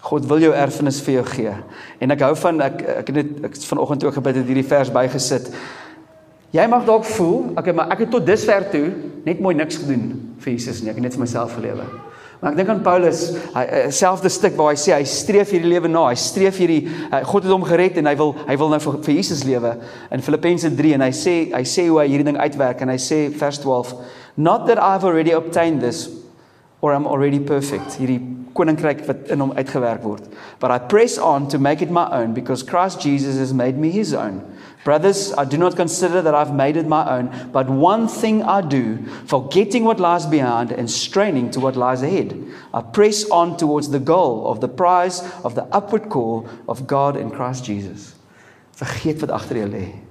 God 0.00 0.26
wil 0.26 0.38
jou 0.38 0.52
erfenis 0.54 1.00
vir 1.04 1.14
jou 1.14 1.24
gee. 1.24 1.52
En 2.00 2.10
ek 2.10 2.20
hou 2.20 2.34
van 2.36 2.60
ek 2.60 2.82
ek 2.82 3.10
het 3.10 3.14
net 3.14 3.44
ek 3.44 3.56
vanoggend 3.56 4.04
ook 4.04 4.14
gebid 4.14 4.40
het 4.40 4.46
hierdie 4.46 4.66
vers 4.66 4.90
bygesit. 4.90 5.50
Jy 6.54 6.64
mag 6.72 6.86
dalk 6.88 7.04
voel, 7.04 7.50
okay, 7.60 7.74
maar 7.76 7.90
ek 7.92 8.06
het 8.06 8.12
tot 8.14 8.24
dusver 8.24 8.64
toe 8.72 8.86
net 9.26 9.40
mooi 9.44 9.52
niks 9.56 9.82
gedoen 9.82 10.06
vir 10.40 10.54
Jesus 10.54 10.80
nie. 10.80 10.88
Ek 10.88 10.96
het 10.96 11.04
net 11.04 11.16
vir 11.18 11.26
myself 11.26 11.52
gelewe. 11.58 11.84
Maar 12.40 12.54
ek 12.54 12.58
dink 12.60 12.70
aan 12.70 12.82
Paulus, 12.86 13.24
hy 13.52 13.64
eh, 13.66 13.88
selfde 13.92 14.30
stuk 14.30 14.54
waar 14.56 14.70
hy 14.70 14.78
sê 14.78 14.94
hy 14.94 15.02
streef 15.10 15.50
hierdie 15.52 15.68
lewe 15.72 15.90
na. 15.90 16.06
Hy 16.08 16.18
streef 16.22 16.60
hierdie 16.62 16.84
hy, 16.86 17.20
God 17.26 17.44
het 17.44 17.52
hom 17.52 17.66
gered 17.66 17.98
en 17.98 18.08
hy 18.08 18.14
wil 18.20 18.32
hy 18.46 18.56
wil 18.60 18.70
nou 18.72 18.78
vir, 18.84 19.00
vir 19.04 19.16
Jesus 19.18 19.42
lewe. 19.44 19.74
In 20.14 20.24
Filippense 20.24 20.70
3 20.78 20.94
en 20.96 21.04
hy 21.08 21.10
sê 21.18 21.34
hy 21.50 21.64
sê 21.66 21.88
hoe 21.90 21.98
hy 22.00 22.06
hierdie 22.12 22.28
ding 22.30 22.38
uitwerk 22.38 22.80
en 22.86 22.94
hy 22.94 23.00
sê 23.02 23.24
vers 23.42 23.58
12, 23.60 23.92
not 24.38 24.68
that 24.70 24.80
I've 24.80 25.04
already 25.04 25.34
obtained 25.36 25.82
this 25.84 26.06
or 26.80 26.92
I'm 26.92 27.06
already 27.06 27.38
perfect. 27.38 27.98
Hierdie 27.98 28.20
koninkryk 28.54 29.06
wat 29.06 29.30
in 29.30 29.40
hom 29.40 29.52
uitgewerk 29.52 30.02
word. 30.02 30.22
But 30.60 30.70
I 30.70 30.78
press 30.78 31.18
on 31.18 31.48
to 31.48 31.58
make 31.58 31.82
it 31.82 31.90
my 31.90 32.08
own 32.10 32.34
because 32.34 32.62
Christ 32.62 33.00
Jesus 33.00 33.36
has 33.38 33.52
made 33.52 33.78
me 33.78 33.90
his 33.90 34.14
own. 34.14 34.42
Brothers, 34.84 35.34
I 35.36 35.44
do 35.44 35.58
not 35.58 35.76
consider 35.76 36.22
that 36.22 36.34
I've 36.34 36.54
made 36.54 36.76
it 36.76 36.86
my 36.86 37.18
own, 37.18 37.50
but 37.52 37.68
one 37.68 38.08
thing 38.08 38.42
I 38.42 38.62
do, 38.62 39.04
forgetting 39.26 39.84
what 39.84 40.00
lies 40.00 40.24
behind 40.24 40.72
and 40.72 40.90
straining 40.90 41.50
to 41.50 41.60
what 41.60 41.76
lies 41.76 42.02
ahead. 42.02 42.38
I 42.72 42.80
press 42.80 43.28
on 43.28 43.56
towards 43.56 43.90
the 43.90 43.98
goal 43.98 44.46
of 44.46 44.60
the 44.60 44.68
prize 44.68 45.20
of 45.44 45.54
the 45.54 45.64
upward 45.64 46.08
call 46.08 46.48
of 46.68 46.86
God 46.86 47.16
in 47.16 47.30
Christ 47.30 47.64
Jesus. 47.64 48.14
Vergeet 48.78 49.20
wat 49.20 49.34
agter 49.34 49.58
jou 49.58 49.68
lê. 49.68 50.07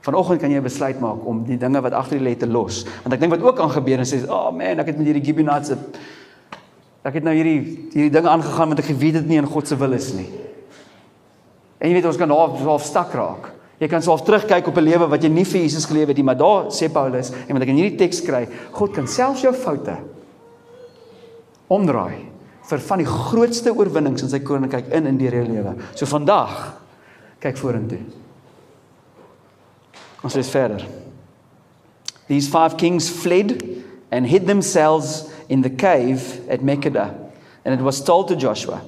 Vanoggend 0.00 0.40
kan 0.40 0.50
jy 0.50 0.56
'n 0.56 0.62
besluit 0.62 1.00
maak 1.00 1.26
om 1.26 1.44
die 1.44 1.58
dinge 1.58 1.80
wat 1.80 1.92
agter 1.92 2.16
jou 2.18 2.24
lê 2.24 2.36
te 2.36 2.46
los. 2.46 2.84
Want 3.02 3.14
ek 3.14 3.20
dink 3.20 3.32
wat 3.32 3.42
ook 3.42 3.60
aan 3.60 3.70
gebeur 3.70 3.98
en 3.98 4.04
sê, 4.04 4.28
"Oh 4.28 4.50
man, 4.50 4.78
ek 4.78 4.86
het 4.86 4.96
met 4.96 5.06
hierdie 5.06 5.24
Gibeonites 5.24 5.76
ek 7.02 7.14
het 7.14 7.24
nou 7.24 7.34
hierdie 7.34 7.88
hierdie 7.92 8.10
dinge 8.10 8.28
aangegaan 8.28 8.68
want 8.68 8.78
ek 8.78 8.84
geweet 8.84 9.12
dit 9.12 9.26
nie 9.26 9.36
in 9.36 9.46
God 9.46 9.68
se 9.68 9.76
wil 9.76 9.92
is 9.92 10.12
nie." 10.12 10.28
En 11.80 11.88
jy 11.88 11.94
weet 11.94 12.06
ons 12.06 12.16
kan 12.16 12.28
half 12.28 12.60
half 12.60 12.82
stak 12.82 13.12
raak. 13.12 13.52
Jy 13.80 13.88
kan 13.88 14.02
self 14.02 14.22
terugkyk 14.22 14.66
op 14.66 14.76
'n 14.76 14.84
lewe 14.84 15.08
wat 15.08 15.22
jy 15.22 15.28
nie 15.28 15.44
vir 15.44 15.60
Jesus 15.60 15.84
geleef 15.84 16.08
het 16.08 16.16
nie, 16.16 16.24
maar 16.24 16.36
daar 16.36 16.64
sê 16.70 16.92
Paulus 16.92 17.32
en 17.48 17.52
wat 17.54 17.62
ek 17.62 17.68
in 17.68 17.76
hierdie 17.76 17.98
teks 17.98 18.20
kry, 18.20 18.48
God 18.72 18.92
kan 18.92 19.06
selfs 19.06 19.42
jou 19.42 19.52
foute 19.52 19.96
omdraai 21.68 22.28
vir 22.70 22.78
van 22.78 22.98
die 22.98 23.06
grootste 23.06 23.72
oorwinnings 23.74 24.22
in 24.22 24.28
sy 24.28 24.40
koninkryk 24.40 24.92
in 24.92 25.06
en 25.06 25.18
deur 25.18 25.32
jou 25.32 25.44
lewe. 25.44 25.74
So 25.94 26.06
vandag 26.06 26.74
kyk 27.40 27.56
vorentoe. 27.56 28.19
Ons 30.22 30.34
lees 30.34 30.50
verder. 30.50 30.84
These 32.28 32.48
five 32.48 32.76
kings 32.76 33.08
fled 33.08 33.84
and 34.10 34.26
hid 34.26 34.46
themselves 34.46 35.32
in 35.48 35.62
the 35.62 35.70
cave 35.70 36.48
at 36.48 36.60
Makkedah, 36.60 37.32
and 37.64 37.80
it 37.80 37.82
was 37.82 38.02
told 38.02 38.28
to 38.28 38.36
Joshua, 38.36 38.82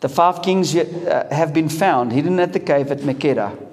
the 0.00 0.08
five 0.08 0.42
kings 0.42 0.76
uh, 0.76 1.26
have 1.30 1.52
been 1.52 1.68
found 1.68 2.12
hidden 2.12 2.38
at 2.38 2.52
the 2.52 2.60
cave 2.60 2.90
at 2.90 2.98
Makkedah. 2.98 3.66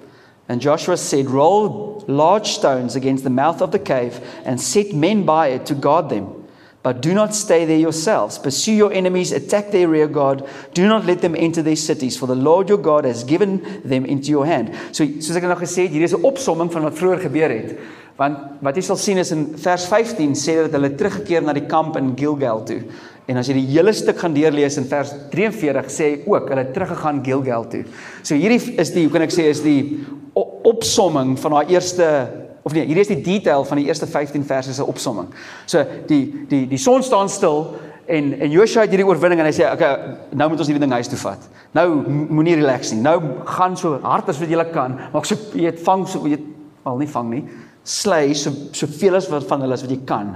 And 0.48 0.62
Joshua 0.62 0.98
said, 0.98 1.30
Roll 1.30 2.04
large 2.08 2.50
stones 2.50 2.96
against 2.96 3.24
the 3.24 3.30
mouth 3.30 3.62
of 3.62 3.72
the 3.72 3.80
cave 3.80 4.20
and 4.44 4.60
set 4.60 4.94
men 4.94 5.26
by 5.26 5.48
it 5.48 5.66
to 5.68 5.76
guard 5.76 6.10
them. 6.10 6.45
But 6.86 7.02
do 7.02 7.16
not 7.16 7.34
stay 7.34 7.66
there 7.66 7.80
yourselves. 7.80 8.38
Pursue 8.38 8.74
your 8.74 8.94
enemies, 8.94 9.32
attack 9.32 9.72
their 9.72 9.88
rear 9.88 10.08
guard. 10.08 10.44
Do 10.76 10.88
not 10.88 11.06
let 11.06 11.20
them 11.20 11.34
enter 11.36 11.64
their 11.64 11.76
cities, 11.76 12.16
for 12.16 12.28
the 12.28 12.36
Lord 12.36 12.70
your 12.70 12.78
God 12.78 13.06
has 13.06 13.24
given 13.24 13.82
them 13.84 14.06
into 14.06 14.30
your 14.30 14.46
hand. 14.46 14.70
So 14.92 15.02
soos 15.18 15.40
ek 15.40 15.48
nou 15.50 15.58
gesê 15.58 15.88
het, 15.88 15.96
hier 15.98 16.06
is 16.06 16.14
'n 16.14 16.22
opsomming 16.22 16.70
van 16.70 16.86
wat 16.86 16.94
vroeër 16.94 17.26
gebeur 17.26 17.50
het. 17.50 17.74
Want 18.22 18.62
wat 18.62 18.78
jy 18.78 18.84
sal 18.86 19.02
sien 19.02 19.18
is 19.18 19.32
in 19.32 19.58
vers 19.58 19.88
15 19.90 20.38
sê 20.38 20.62
dat 20.62 20.78
hulle 20.78 20.94
teruggekeer 20.94 21.42
na 21.42 21.54
die 21.58 21.66
kamp 21.66 21.98
in 21.98 22.14
Gilgal 22.14 22.62
toe. 22.64 22.84
En 23.26 23.38
as 23.38 23.48
jy 23.48 23.54
die 23.54 23.74
hele 23.74 23.92
stuk 23.92 24.20
gaan 24.22 24.38
deurlees 24.38 24.78
in 24.78 24.86
vers 24.86 25.10
43 25.32 25.90
sê 25.90 26.04
hy 26.04 26.22
ook 26.30 26.50
hulle 26.50 26.72
teruggegaan 26.72 27.26
Gilgal 27.26 27.66
toe. 27.66 27.84
So 28.22 28.36
hierdie 28.36 28.78
is 28.78 28.94
die 28.94 29.08
hoe 29.08 29.12
kan 29.12 29.26
ek 29.26 29.34
sê 29.34 29.50
is 29.50 29.66
die 29.66 30.06
opsomming 30.36 31.34
van 31.40 31.52
daai 31.52 31.74
eerste 31.74 32.45
of 32.66 32.74
nee, 32.74 32.82
hierdie 32.90 33.04
is 33.04 33.12
die 33.12 33.22
detail 33.22 33.62
van 33.70 33.78
die 33.78 33.86
eerste 33.86 34.08
15 34.10 34.44
verse 34.46 34.74
se 34.74 34.86
opsomming. 34.86 35.28
So 35.70 35.84
die 36.10 36.48
die 36.50 36.64
die 36.72 36.80
son 36.82 37.04
staan 37.06 37.30
stil 37.30 37.76
en 38.10 38.32
en 38.40 38.50
Joshua 38.50 38.88
het 38.88 38.94
hierdie 38.96 39.06
oorwinning 39.06 39.44
en 39.44 39.46
hy 39.46 39.54
sê 39.54 39.68
okay, 39.70 39.92
nou 40.34 40.48
moet 40.50 40.64
ons 40.64 40.72
hierdie 40.72 40.82
ding 40.82 40.96
huis 40.98 41.12
toe 41.12 41.20
vat. 41.22 41.46
Nou 41.78 41.86
moenie 42.10 42.56
relax 42.58 42.90
nie. 42.94 43.04
Nou 43.06 43.20
gaan 43.52 43.78
so 43.78 44.00
hard 44.02 44.32
as 44.34 44.42
wat 44.42 44.50
jy 44.50 44.66
kan, 44.74 44.98
maak 45.14 45.30
so 45.30 45.38
jy 45.54 45.70
het 45.70 45.84
vang 45.86 46.08
so 46.10 46.26
jy 46.26 46.42
wel 46.88 46.98
nie 47.04 47.10
vang 47.14 47.30
nie. 47.36 47.44
Slay 47.86 48.34
so 48.34 48.50
soveel 48.74 49.22
as 49.22 49.30
wat 49.30 49.46
van 49.46 49.62
hulle 49.62 49.78
as 49.78 49.86
wat 49.86 49.94
jy 49.94 50.02
kan. 50.10 50.34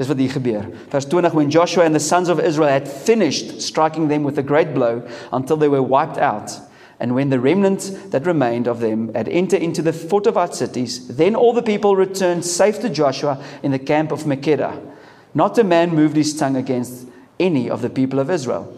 Dis 0.00 0.08
wat 0.08 0.16
hier 0.16 0.32
gebeur. 0.32 0.64
Vers 0.88 1.10
20 1.12 1.36
when 1.36 1.52
Joshua 1.52 1.84
and 1.84 1.94
the 1.94 2.00
sons 2.00 2.32
of 2.32 2.40
Israel 2.40 2.72
had 2.72 2.88
finished 2.88 3.60
striking 3.60 4.08
them 4.08 4.24
with 4.24 4.38
a 4.38 4.42
great 4.42 4.72
blow 4.72 5.02
until 5.30 5.60
they 5.60 5.68
were 5.68 5.84
wiped 5.84 6.16
out 6.16 6.56
and 7.00 7.14
when 7.14 7.30
the 7.30 7.40
remnant 7.40 8.10
that 8.10 8.26
remained 8.26 8.68
of 8.68 8.80
them 8.80 9.12
had 9.14 9.28
entered 9.28 9.62
into 9.62 9.82
the 9.82 9.92
fortified 9.92 10.54
cities 10.54 11.08
then 11.08 11.34
all 11.34 11.52
the 11.52 11.62
people 11.62 11.96
returned 11.96 12.44
safe 12.44 12.78
to 12.80 12.88
Joshua 12.90 13.42
in 13.62 13.72
the 13.72 13.78
camp 13.78 14.12
of 14.12 14.24
Makkedah. 14.24 14.88
Not 15.34 15.58
a 15.58 15.64
man 15.64 15.94
moved 15.94 16.16
his 16.16 16.36
tongue 16.36 16.56
against 16.56 17.08
any 17.38 17.70
of 17.70 17.82
the 17.82 17.90
people 17.90 18.18
of 18.18 18.30
Israel. 18.30 18.76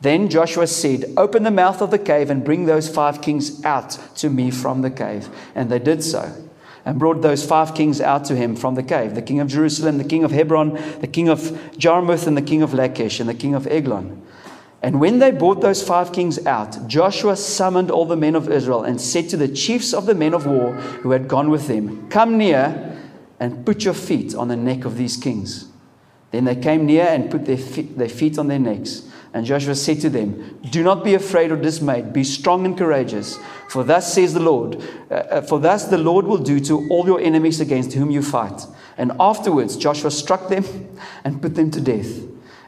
Then 0.00 0.28
Joshua 0.28 0.66
said, 0.66 1.12
Open 1.16 1.44
the 1.44 1.50
mouth 1.52 1.80
of 1.80 1.92
the 1.92 1.98
cave 1.98 2.28
and 2.28 2.44
bring 2.44 2.66
those 2.66 2.88
five 2.88 3.22
kings 3.22 3.64
out 3.64 3.90
to 4.16 4.28
me 4.28 4.50
from 4.50 4.82
the 4.82 4.90
cave. 4.90 5.28
And 5.54 5.70
they 5.70 5.78
did 5.78 6.02
so 6.02 6.32
and 6.84 6.98
brought 6.98 7.22
those 7.22 7.46
five 7.46 7.74
kings 7.74 8.00
out 8.00 8.24
to 8.24 8.34
him 8.34 8.56
from 8.56 8.74
the 8.74 8.82
cave 8.82 9.14
the 9.14 9.22
king 9.22 9.40
of 9.40 9.48
Jerusalem, 9.48 9.98
the 9.98 10.04
king 10.04 10.24
of 10.24 10.32
Hebron, 10.32 10.74
the 11.00 11.06
king 11.06 11.28
of 11.28 11.56
Jarmuth, 11.78 12.26
and 12.26 12.36
the 12.36 12.42
king 12.42 12.62
of 12.62 12.74
Lachish, 12.74 13.20
and 13.20 13.28
the 13.28 13.34
king 13.34 13.54
of 13.54 13.66
Eglon. 13.66 14.21
And 14.82 14.98
when 15.00 15.20
they 15.20 15.30
brought 15.30 15.60
those 15.60 15.82
five 15.82 16.12
kings 16.12 16.44
out, 16.44 16.88
Joshua 16.88 17.36
summoned 17.36 17.90
all 17.90 18.04
the 18.04 18.16
men 18.16 18.34
of 18.34 18.50
Israel 18.50 18.82
and 18.82 19.00
said 19.00 19.28
to 19.28 19.36
the 19.36 19.48
chiefs 19.48 19.94
of 19.94 20.06
the 20.06 20.14
men 20.14 20.34
of 20.34 20.44
war 20.44 20.72
who 20.72 21.12
had 21.12 21.28
gone 21.28 21.50
with 21.50 21.68
them, 21.68 22.08
Come 22.08 22.36
near 22.36 22.98
and 23.38 23.64
put 23.64 23.84
your 23.84 23.94
feet 23.94 24.34
on 24.34 24.48
the 24.48 24.56
neck 24.56 24.84
of 24.84 24.96
these 24.96 25.16
kings. 25.16 25.68
Then 26.32 26.46
they 26.46 26.56
came 26.56 26.86
near 26.86 27.06
and 27.06 27.30
put 27.30 27.44
their 27.44 27.58
feet, 27.58 27.96
their 27.96 28.08
feet 28.08 28.38
on 28.38 28.48
their 28.48 28.58
necks. 28.58 29.08
And 29.34 29.46
Joshua 29.46 29.74
said 29.74 30.00
to 30.00 30.10
them, 30.10 30.58
Do 30.70 30.82
not 30.82 31.04
be 31.04 31.14
afraid 31.14 31.52
or 31.52 31.56
dismayed. 31.56 32.12
Be 32.12 32.24
strong 32.24 32.66
and 32.66 32.76
courageous. 32.76 33.38
For 33.68 33.84
thus 33.84 34.12
says 34.12 34.34
the 34.34 34.40
Lord, 34.40 34.82
uh, 35.10 35.14
uh, 35.14 35.42
for 35.42 35.58
thus 35.58 35.84
the 35.84 35.98
Lord 35.98 36.26
will 36.26 36.38
do 36.38 36.60
to 36.60 36.88
all 36.90 37.06
your 37.06 37.20
enemies 37.20 37.60
against 37.60 37.92
whom 37.92 38.10
you 38.10 38.22
fight. 38.22 38.66
And 38.98 39.12
afterwards 39.20 39.76
Joshua 39.76 40.10
struck 40.10 40.48
them 40.48 40.64
and 41.24 41.40
put 41.40 41.54
them 41.54 41.70
to 41.70 41.80
death. 41.80 42.20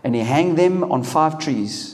And 0.03 0.15
he 0.15 0.23
hanged 0.23 0.59
them 0.59 0.85
on 0.85 1.03
five 1.03 1.39
trees. 1.39 1.94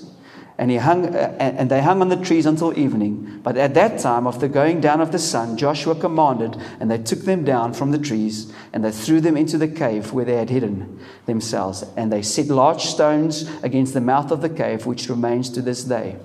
And, 0.61 0.70
he 0.70 0.77
hung, 0.77 1.16
uh, 1.16 1.35
and 1.38 1.70
they 1.70 1.81
hung 1.81 2.03
on 2.03 2.11
the 2.11 2.18
trees 2.18 2.44
until 2.44 2.79
evening. 2.79 3.40
But 3.42 3.57
at 3.57 3.73
that 3.73 3.99
time, 3.99 4.27
of 4.27 4.40
the 4.40 4.49
going 4.49 4.83
down 4.83 5.01
of 5.01 5.11
the 5.11 5.18
sun, 5.18 5.57
Joshua 5.57 5.94
commanded, 5.94 6.61
and 6.79 6.90
they 6.90 6.99
took 6.99 7.20
them 7.20 7.44
down 7.44 7.73
from 7.73 7.92
the 7.92 7.99
trees, 7.99 8.53
and 8.75 8.85
they 8.85 8.90
threw 8.90 9.23
them 9.23 9.38
into 9.38 9.57
the 9.57 9.68
cave 9.68 10.12
where 10.12 10.27
they 10.27 10.37
had 10.37 10.51
hidden 10.51 11.01
themselves. 11.25 11.83
And 11.96 12.12
they 12.12 12.20
set 12.20 12.49
large 12.49 12.83
stones 12.83 13.49
against 13.62 13.94
the 13.94 14.03
mouth 14.03 14.31
of 14.31 14.42
the 14.42 14.51
cave, 14.51 14.85
which 14.85 15.09
remains 15.09 15.49
to 15.53 15.62
this 15.62 15.83
day. 15.83 16.16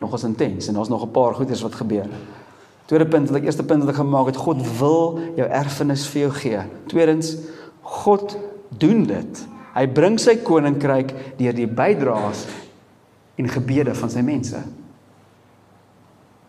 Nog 0.00 0.14
as 0.14 0.24
intens 0.24 0.68
en 0.68 0.74
daar's 0.74 0.88
nog 0.88 1.02
'n 1.02 1.10
paar 1.10 1.34
goeders 1.34 1.60
wat 1.60 1.74
gebeur. 1.74 2.06
Tweede 2.86 3.06
punt 3.06 3.28
wat 3.28 3.38
ek 3.38 3.44
eerste 3.44 3.64
punt 3.64 3.84
wat 3.84 3.90
ek 3.90 4.00
gemaak 4.00 4.26
het, 4.26 4.36
God 4.36 4.78
wil 4.78 5.18
jou 5.36 5.48
erfenis 5.48 6.06
vir 6.06 6.20
jou 6.20 6.30
gee. 6.30 6.60
Tweedens, 6.86 7.36
God 7.82 8.38
doen 8.78 9.04
dit. 9.04 9.46
Hy 9.78 9.86
bring 9.94 10.18
sy 10.18 10.40
koninkryk 10.42 11.12
deur 11.38 11.54
die 11.54 11.68
bydraes 11.70 12.42
en 13.38 13.50
gebede 13.52 13.94
van 13.94 14.10
sy 14.10 14.24
mense. 14.26 14.64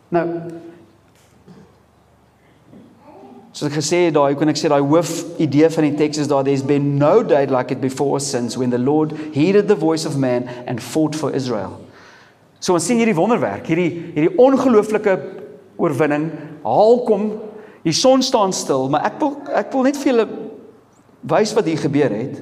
Nou 0.09 0.25
So 3.59 3.67
ek 3.67 3.73
gesê 3.75 3.97
daai 4.15 4.37
kon 4.39 4.47
ek 4.47 4.59
sê 4.61 4.69
daai 4.71 4.85
hoof 4.87 5.09
idee 5.41 5.67
van 5.73 5.87
die 5.89 5.95
teks 5.99 6.21
is 6.23 6.29
daar 6.31 6.45
there's 6.47 6.63
been 6.63 6.93
no 7.01 7.23
day 7.27 7.43
like 7.49 7.73
it 7.73 7.81
before 7.81 8.21
since 8.23 8.55
when 8.55 8.69
the 8.71 8.79
Lord 8.79 9.11
heeded 9.33 9.67
the 9.67 9.75
voice 9.75 10.05
of 10.07 10.15
man 10.15 10.47
and 10.65 10.79
fought 10.79 11.17
for 11.17 11.35
Israel. 11.35 11.73
So 12.63 12.77
ons 12.77 12.87
sien 12.87 13.01
hierdie 13.01 13.17
wonderwerk, 13.17 13.67
hierdie 13.67 14.13
hierdie 14.15 14.31
ongelooflike 14.39 15.15
oorwinning, 15.75 16.29
haal 16.63 17.03
kom, 17.07 17.25
die 17.83 17.95
son 17.95 18.23
staan 18.23 18.55
stil, 18.55 18.87
maar 18.93 19.09
ek 19.09 19.19
wil 19.19 19.35
ek 19.59 19.75
wil 19.75 19.87
net 19.89 19.99
vir 19.99 20.11
julle 20.13 20.27
wys 21.35 21.51
wat 21.57 21.67
hier 21.67 21.83
gebeur 21.83 22.15
het. 22.15 22.39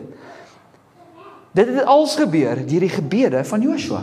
Dit 1.52 1.68
het 1.68 1.86
als 1.86 2.16
gebeur 2.16 2.56
deur 2.68 2.80
die 2.80 2.90
gebede 2.90 3.46
van 3.46 3.62
Joshua. 3.62 4.02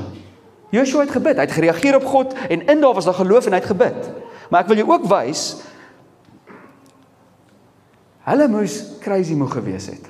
Joshua 0.71 1.01
het 1.01 1.11
gebid, 1.11 1.37
hy 1.37 1.47
het 1.47 1.55
gereageer 1.55 1.97
op 1.97 2.05
God 2.05 2.35
en 2.49 2.67
in 2.67 2.81
daar 2.81 2.95
was 2.95 3.05
daar 3.05 3.15
geloof 3.15 3.47
en 3.47 3.53
hy 3.53 3.59
het 3.59 3.71
gebid. 3.71 4.11
Maar 4.51 4.65
ek 4.65 4.73
wil 4.73 4.83
jou 4.83 4.91
ook 4.91 5.07
wys 5.11 5.45
hulle 8.25 8.49
moes 8.49 8.79
crazy 9.05 9.35
moeg 9.37 9.53
gewees 9.53 9.91
het. 9.93 10.07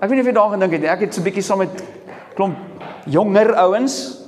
Ek 0.00 0.08
weet 0.08 0.16
nie 0.16 0.24
of 0.24 0.30
jy 0.30 0.34
daaraan 0.36 0.56
gedink 0.56 0.72
het 0.72 0.84
nie. 0.84 0.90
Ek 0.90 1.00
het 1.04 1.14
so 1.14 1.20
'n 1.20 1.24
bietjie 1.24 1.42
saam 1.42 1.58
met 1.58 1.84
klomp 2.34 2.56
jonger 3.04 3.54
ouens 3.54 4.18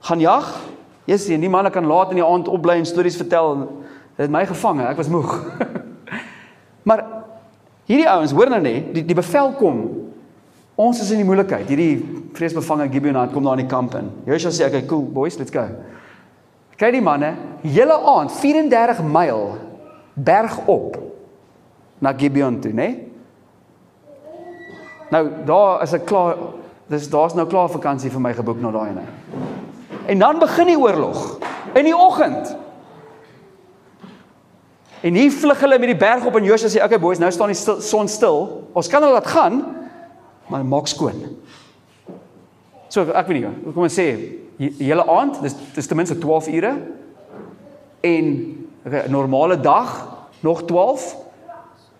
gaan 0.00 0.20
jag. 0.20 0.44
Jesus, 1.04 1.28
en 1.28 1.40
die 1.40 1.48
manne 1.48 1.70
kan 1.70 1.86
laat 1.86 2.10
in 2.10 2.20
die 2.20 2.24
aand 2.24 2.48
opbly 2.48 2.76
en 2.78 2.86
stories 2.86 3.16
vertel. 3.16 3.56
Dit 4.16 4.26
het 4.26 4.30
my 4.30 4.46
gevange. 4.46 4.84
Ek 4.86 4.96
was 4.96 5.08
moeg. 5.08 5.44
maar 6.88 7.04
hierdie 7.84 8.08
ouens, 8.08 8.32
hoor 8.32 8.50
nou 8.50 8.60
net, 8.60 8.94
die 8.94 9.04
die 9.04 9.16
bevel 9.16 9.52
kom. 9.52 10.07
Ons 10.78 11.00
is 11.02 11.10
in 11.10 11.18
die 11.18 11.26
moeilikheid. 11.26 11.66
Hierdie 11.66 12.26
vreesbevange 12.38 12.86
Gibeonite 12.92 13.34
kom 13.34 13.46
daar 13.48 13.58
in 13.58 13.64
die 13.64 13.70
kamp 13.70 13.96
in. 13.98 14.12
Joshua 14.28 14.50
sê, 14.50 14.68
"Okay, 14.68 14.86
cool, 14.86 15.02
boys, 15.02 15.38
let's 15.38 15.50
go." 15.50 15.66
Kyk 16.76 16.92
die 16.92 17.02
manne, 17.02 17.34
hele 17.62 17.94
aand 17.94 18.30
34 18.32 19.02
myl 19.02 19.58
berg 20.14 20.58
op 20.66 20.98
na 21.98 22.12
Gibeon 22.12 22.60
toe, 22.60 22.72
né? 22.72 22.76
Nee? 22.76 23.12
Nou, 25.10 25.28
daar 25.44 25.82
is 25.82 25.92
'n 25.92 26.04
klaar 26.04 26.36
dis 26.86 27.08
daar's 27.10 27.34
nou 27.34 27.46
klaar 27.46 27.68
vakansie 27.68 28.10
vir 28.10 28.20
my 28.20 28.32
geboek 28.32 28.60
na 28.60 28.70
daai 28.70 28.90
ene. 28.90 29.02
En 30.06 30.18
dan 30.18 30.38
begin 30.38 30.66
die 30.66 30.78
oorlog 30.78 31.38
in 31.74 31.84
die 31.84 31.96
oggend. 31.96 32.56
En 35.00 35.14
hier 35.14 35.30
vlug 35.30 35.60
hulle 35.60 35.78
met 35.78 35.88
die 35.88 35.96
berg 35.96 36.24
op 36.26 36.36
en 36.36 36.44
Joshua 36.44 36.68
sê, 36.68 36.84
"Okay 36.84 36.98
boys, 36.98 37.18
nou 37.18 37.30
staan 37.30 37.46
die 37.46 37.54
stil, 37.54 37.80
son 37.80 38.08
stil. 38.08 38.68
Ons 38.72 38.88
kan 38.88 39.02
hulle 39.02 39.14
laat 39.14 39.26
gaan, 39.26 39.77
maar 40.48 40.64
maak 40.64 40.86
skoon." 40.86 41.36
So 42.88 43.04
ek 43.12 43.26
weet 43.26 43.40
nie, 43.40 43.72
kom 43.72 43.82
ons 43.82 43.98
sê 43.98 44.08
die 44.58 44.72
hele 44.80 45.04
aand, 45.06 45.42
dis 45.42 45.54
dis 45.74 45.86
ten 45.86 45.96
minste 45.96 46.18
12 46.18 46.48
ure 46.48 46.72
en 48.00 48.24
'n 48.84 49.10
normale 49.10 49.60
dag 49.60 50.08
nog 50.40 50.64
12 50.64 51.16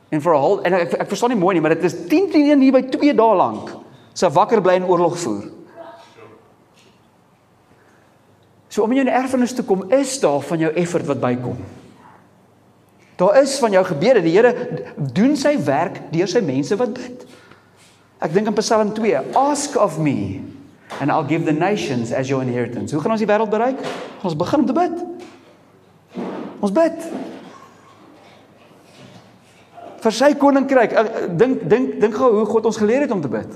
en 0.08 0.20
vir 0.20 0.34
'n 0.34 0.40
hol 0.40 0.62
en 0.62 0.72
ek, 0.72 0.92
ek 0.92 1.08
verstaan 1.08 1.30
nie 1.30 1.38
mooi 1.38 1.54
nie, 1.54 1.60
maar 1.60 1.74
dit 1.74 1.84
is 1.84 2.06
10 2.08 2.30
teen 2.30 2.50
1 2.50 2.60
hier 2.60 2.72
by 2.72 2.82
2 2.82 3.14
dae 3.14 3.34
lank. 3.36 3.76
So 4.14 4.28
wakker 4.30 4.60
bly 4.60 4.74
en 4.74 4.88
oorlog 4.88 5.18
voer. 5.18 5.44
So 8.68 8.82
om 8.82 8.92
in 8.92 9.04
jou 9.04 9.08
erfenis 9.08 9.52
te 9.52 9.62
kom, 9.62 9.90
is 9.92 10.20
daar 10.20 10.40
van 10.40 10.58
jou 10.58 10.72
effort 10.74 11.06
wat 11.06 11.20
bykom. 11.20 11.56
Daar 13.18 13.40
is 13.42 13.58
van 13.58 13.72
jou 13.74 13.84
gebede. 13.84 14.22
Die 14.22 14.36
Here 14.36 14.52
doen 14.96 15.36
sy 15.36 15.56
werk 15.64 16.00
deur 16.12 16.28
sy 16.30 16.40
mense 16.40 16.76
wat 16.78 16.92
bid. 16.94 17.24
Ek 18.18 18.32
dink 18.34 18.50
in 18.50 18.54
Psalm 18.58 18.92
2, 18.94 19.36
ask 19.38 19.76
of 19.76 19.98
me 19.98 20.42
and 21.00 21.10
I'll 21.12 21.24
give 21.24 21.44
the 21.44 21.52
nations 21.52 22.12
as 22.12 22.28
your 22.28 22.42
inheritance. 22.42 22.92
Hoe 22.92 23.00
gaan 23.02 23.14
ons 23.14 23.22
die 23.22 23.28
wêreld 23.28 23.50
bereik? 23.52 23.78
Ons 24.26 24.34
begin 24.38 24.64
om 24.64 24.66
te 24.66 24.74
bid. 24.74 24.96
Ons 26.58 26.74
bid. 26.74 27.04
Vir 30.02 30.14
sy 30.14 30.32
koninkryk. 30.38 30.96
Dink 31.38 31.62
dink 31.70 31.98
dink 32.02 32.18
gou 32.18 32.32
hoe 32.40 32.46
God 32.48 32.66
ons 32.70 32.80
geleer 32.80 33.06
het 33.06 33.14
om 33.14 33.22
te 33.22 33.30
bid. 33.30 33.54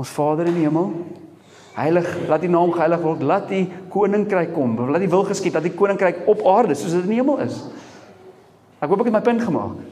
Ons 0.00 0.12
Vader 0.16 0.48
in 0.48 0.56
die 0.56 0.64
hemel, 0.64 0.94
heilig, 1.76 2.08
laat 2.30 2.44
U 2.46 2.48
naam 2.48 2.72
geheilig 2.72 3.02
word, 3.04 3.24
laat 3.26 3.50
U 3.52 3.60
koninkryk 3.92 4.54
kom, 4.56 4.78
laat 4.88 5.04
U 5.04 5.10
wil 5.12 5.26
geskied, 5.28 5.58
dat 5.58 5.66
U 5.68 5.72
koninkryk 5.76 6.24
op 6.30 6.40
aarde 6.48 6.76
soos 6.78 6.94
dit 6.96 7.04
in 7.04 7.18
die 7.18 7.20
hemel 7.20 7.42
is. 7.44 7.58
Ek 8.80 8.88
hoop 8.88 9.02
ek 9.04 9.10
het 9.10 9.18
my 9.18 9.26
punt 9.26 9.44
gemaak. 9.44 9.82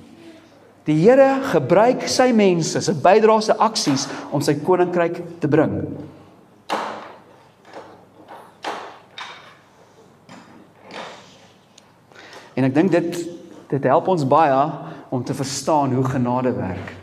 Die 0.89 0.97
Here 0.97 1.43
gebruik 1.51 2.07
sy 2.09 2.31
mense, 2.33 2.81
sy 2.81 2.95
bydrae, 2.97 3.43
sy 3.45 3.57
aksies 3.61 4.07
om 4.33 4.41
sy 4.41 4.55
koninkryk 4.65 5.21
te 5.43 5.51
bring. 5.51 5.83
En 12.57 12.67
ek 12.67 12.75
dink 12.75 12.95
dit 12.95 13.19
dit 13.69 13.85
help 13.85 14.07
ons 14.09 14.25
baie 14.25 14.61
om 15.13 15.21
te 15.25 15.37
verstaan 15.37 15.93
hoe 15.93 16.07
genade 16.09 16.55
werk. 16.57 16.95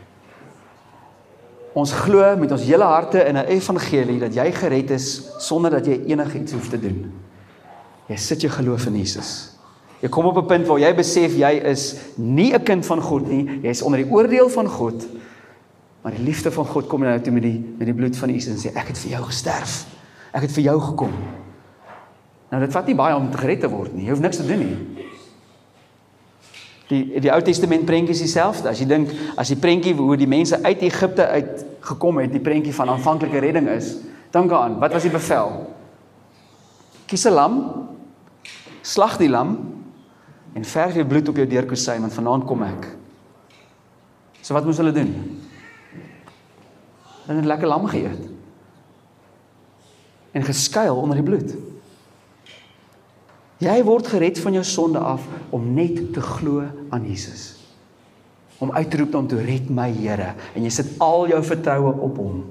Ons 1.78 1.92
glo 1.94 2.24
met 2.40 2.50
ons 2.50 2.64
hele 2.66 2.84
harte 2.90 3.22
in 3.22 3.36
'n 3.38 3.46
evangelie 3.54 4.18
dat 4.18 4.34
jy 4.34 4.50
gered 4.52 4.90
is 4.90 5.30
sonder 5.38 5.70
dat 5.70 5.86
jy 5.86 6.02
enigiets 6.10 6.52
hoef 6.52 6.68
te 6.68 6.80
doen. 6.80 7.12
Jy 8.08 8.16
sit 8.16 8.40
jou 8.40 8.50
geloof 8.52 8.86
in 8.86 8.96
Jesus. 8.96 9.55
Jy 10.00 10.08
kom 10.12 10.26
op 10.26 10.36
'n 10.36 10.46
punt 10.46 10.66
waar 10.66 10.78
jy 10.78 10.94
besef 10.94 11.36
jy 11.36 11.52
is 11.64 11.96
nie 12.16 12.52
'n 12.52 12.62
kind 12.62 12.86
van 12.86 13.00
God 13.00 13.28
nie, 13.28 13.60
jy 13.62 13.68
is 13.68 13.82
onder 13.82 14.02
die 14.02 14.10
oordeel 14.10 14.48
van 14.48 14.68
God. 14.68 15.06
Maar 16.02 16.14
die 16.14 16.24
liefde 16.24 16.52
van 16.52 16.66
God 16.66 16.86
kom 16.86 17.00
nou 17.00 17.20
toe 17.20 17.32
met 17.32 17.42
die 17.42 17.74
met 17.78 17.86
die 17.86 17.94
bloed 17.94 18.16
van 18.16 18.30
Jesus 18.30 18.52
en 18.52 18.70
sê 18.70 18.76
ek 18.76 18.86
het 18.86 18.98
vir 18.98 19.10
jou 19.10 19.24
gesterf. 19.24 19.86
Ek 20.32 20.42
het 20.42 20.52
vir 20.52 20.62
jou 20.62 20.80
gekom. 20.80 21.12
Nou 22.50 22.60
dit 22.62 22.72
vat 22.72 22.86
nie 22.86 22.94
baie 22.94 23.16
om 23.16 23.32
gered 23.32 23.60
te 23.60 23.68
word 23.68 23.94
nie. 23.94 24.04
Jy 24.04 24.10
hoef 24.10 24.20
niks 24.20 24.36
te 24.36 24.46
doen 24.46 24.58
nie. 24.58 24.76
Die 26.88 27.20
die 27.20 27.32
Ou 27.32 27.42
Testament 27.42 27.84
prentjie 27.84 28.14
is 28.14 28.20
dieselfde. 28.20 28.68
As 28.68 28.78
jy 28.78 28.86
dink 28.86 29.10
as 29.36 29.48
die 29.48 29.56
prentjie 29.56 29.94
hoe 29.94 30.16
die 30.16 30.28
mense 30.30 30.62
uit 30.62 30.82
Egipte 30.82 31.26
uit 31.26 31.64
gekom 31.80 32.18
het, 32.18 32.32
die 32.32 32.40
prentjie 32.40 32.74
van 32.74 32.88
aanvanklike 32.88 33.38
redding 33.38 33.68
is, 33.68 33.96
dink 34.30 34.50
daaraan, 34.50 34.78
wat 34.78 34.92
was 34.92 35.02
die 35.02 35.10
bevel? 35.10 35.74
Kies 37.06 37.26
'n 37.26 37.32
lam, 37.32 37.88
slag 38.82 39.18
die 39.18 39.28
lam 39.28 39.75
en 40.56 40.64
verf 40.64 40.96
die 40.96 41.04
bloed 41.04 41.28
op 41.28 41.36
jou 41.36 41.46
deurkosyn 41.48 42.00
want 42.06 42.16
vanaand 42.16 42.46
kom 42.48 42.64
ek. 42.64 42.88
So 44.40 44.56
wat 44.56 44.64
moes 44.64 44.80
hulle 44.80 44.94
doen? 44.94 45.12
Hulle 47.26 47.42
het 47.42 47.50
lekker 47.50 47.68
lam 47.68 47.88
geëet. 47.90 48.24
En 50.36 50.46
geskuil 50.46 50.96
onder 50.96 51.18
die 51.18 51.26
bloed. 51.26 51.56
Jy 53.60 53.76
word 53.88 54.08
gered 54.12 54.40
van 54.40 54.56
jou 54.56 54.64
sonde 54.68 55.00
af 55.00 55.24
om 55.54 55.68
net 55.76 56.00
te 56.14 56.24
glo 56.24 56.64
aan 56.92 57.06
Jesus. 57.08 57.54
Om 58.60 58.72
uit 58.72 58.90
te 58.90 59.00
roep 59.00 59.16
om 59.16 59.28
te 59.28 59.40
red 59.40 59.68
my 59.72 59.88
Here 59.92 60.34
en 60.54 60.64
jy 60.64 60.72
sit 60.72 60.94
al 61.04 61.28
jou 61.32 61.40
vertroue 61.44 61.92
op 62.04 62.20
hom. 62.20 62.44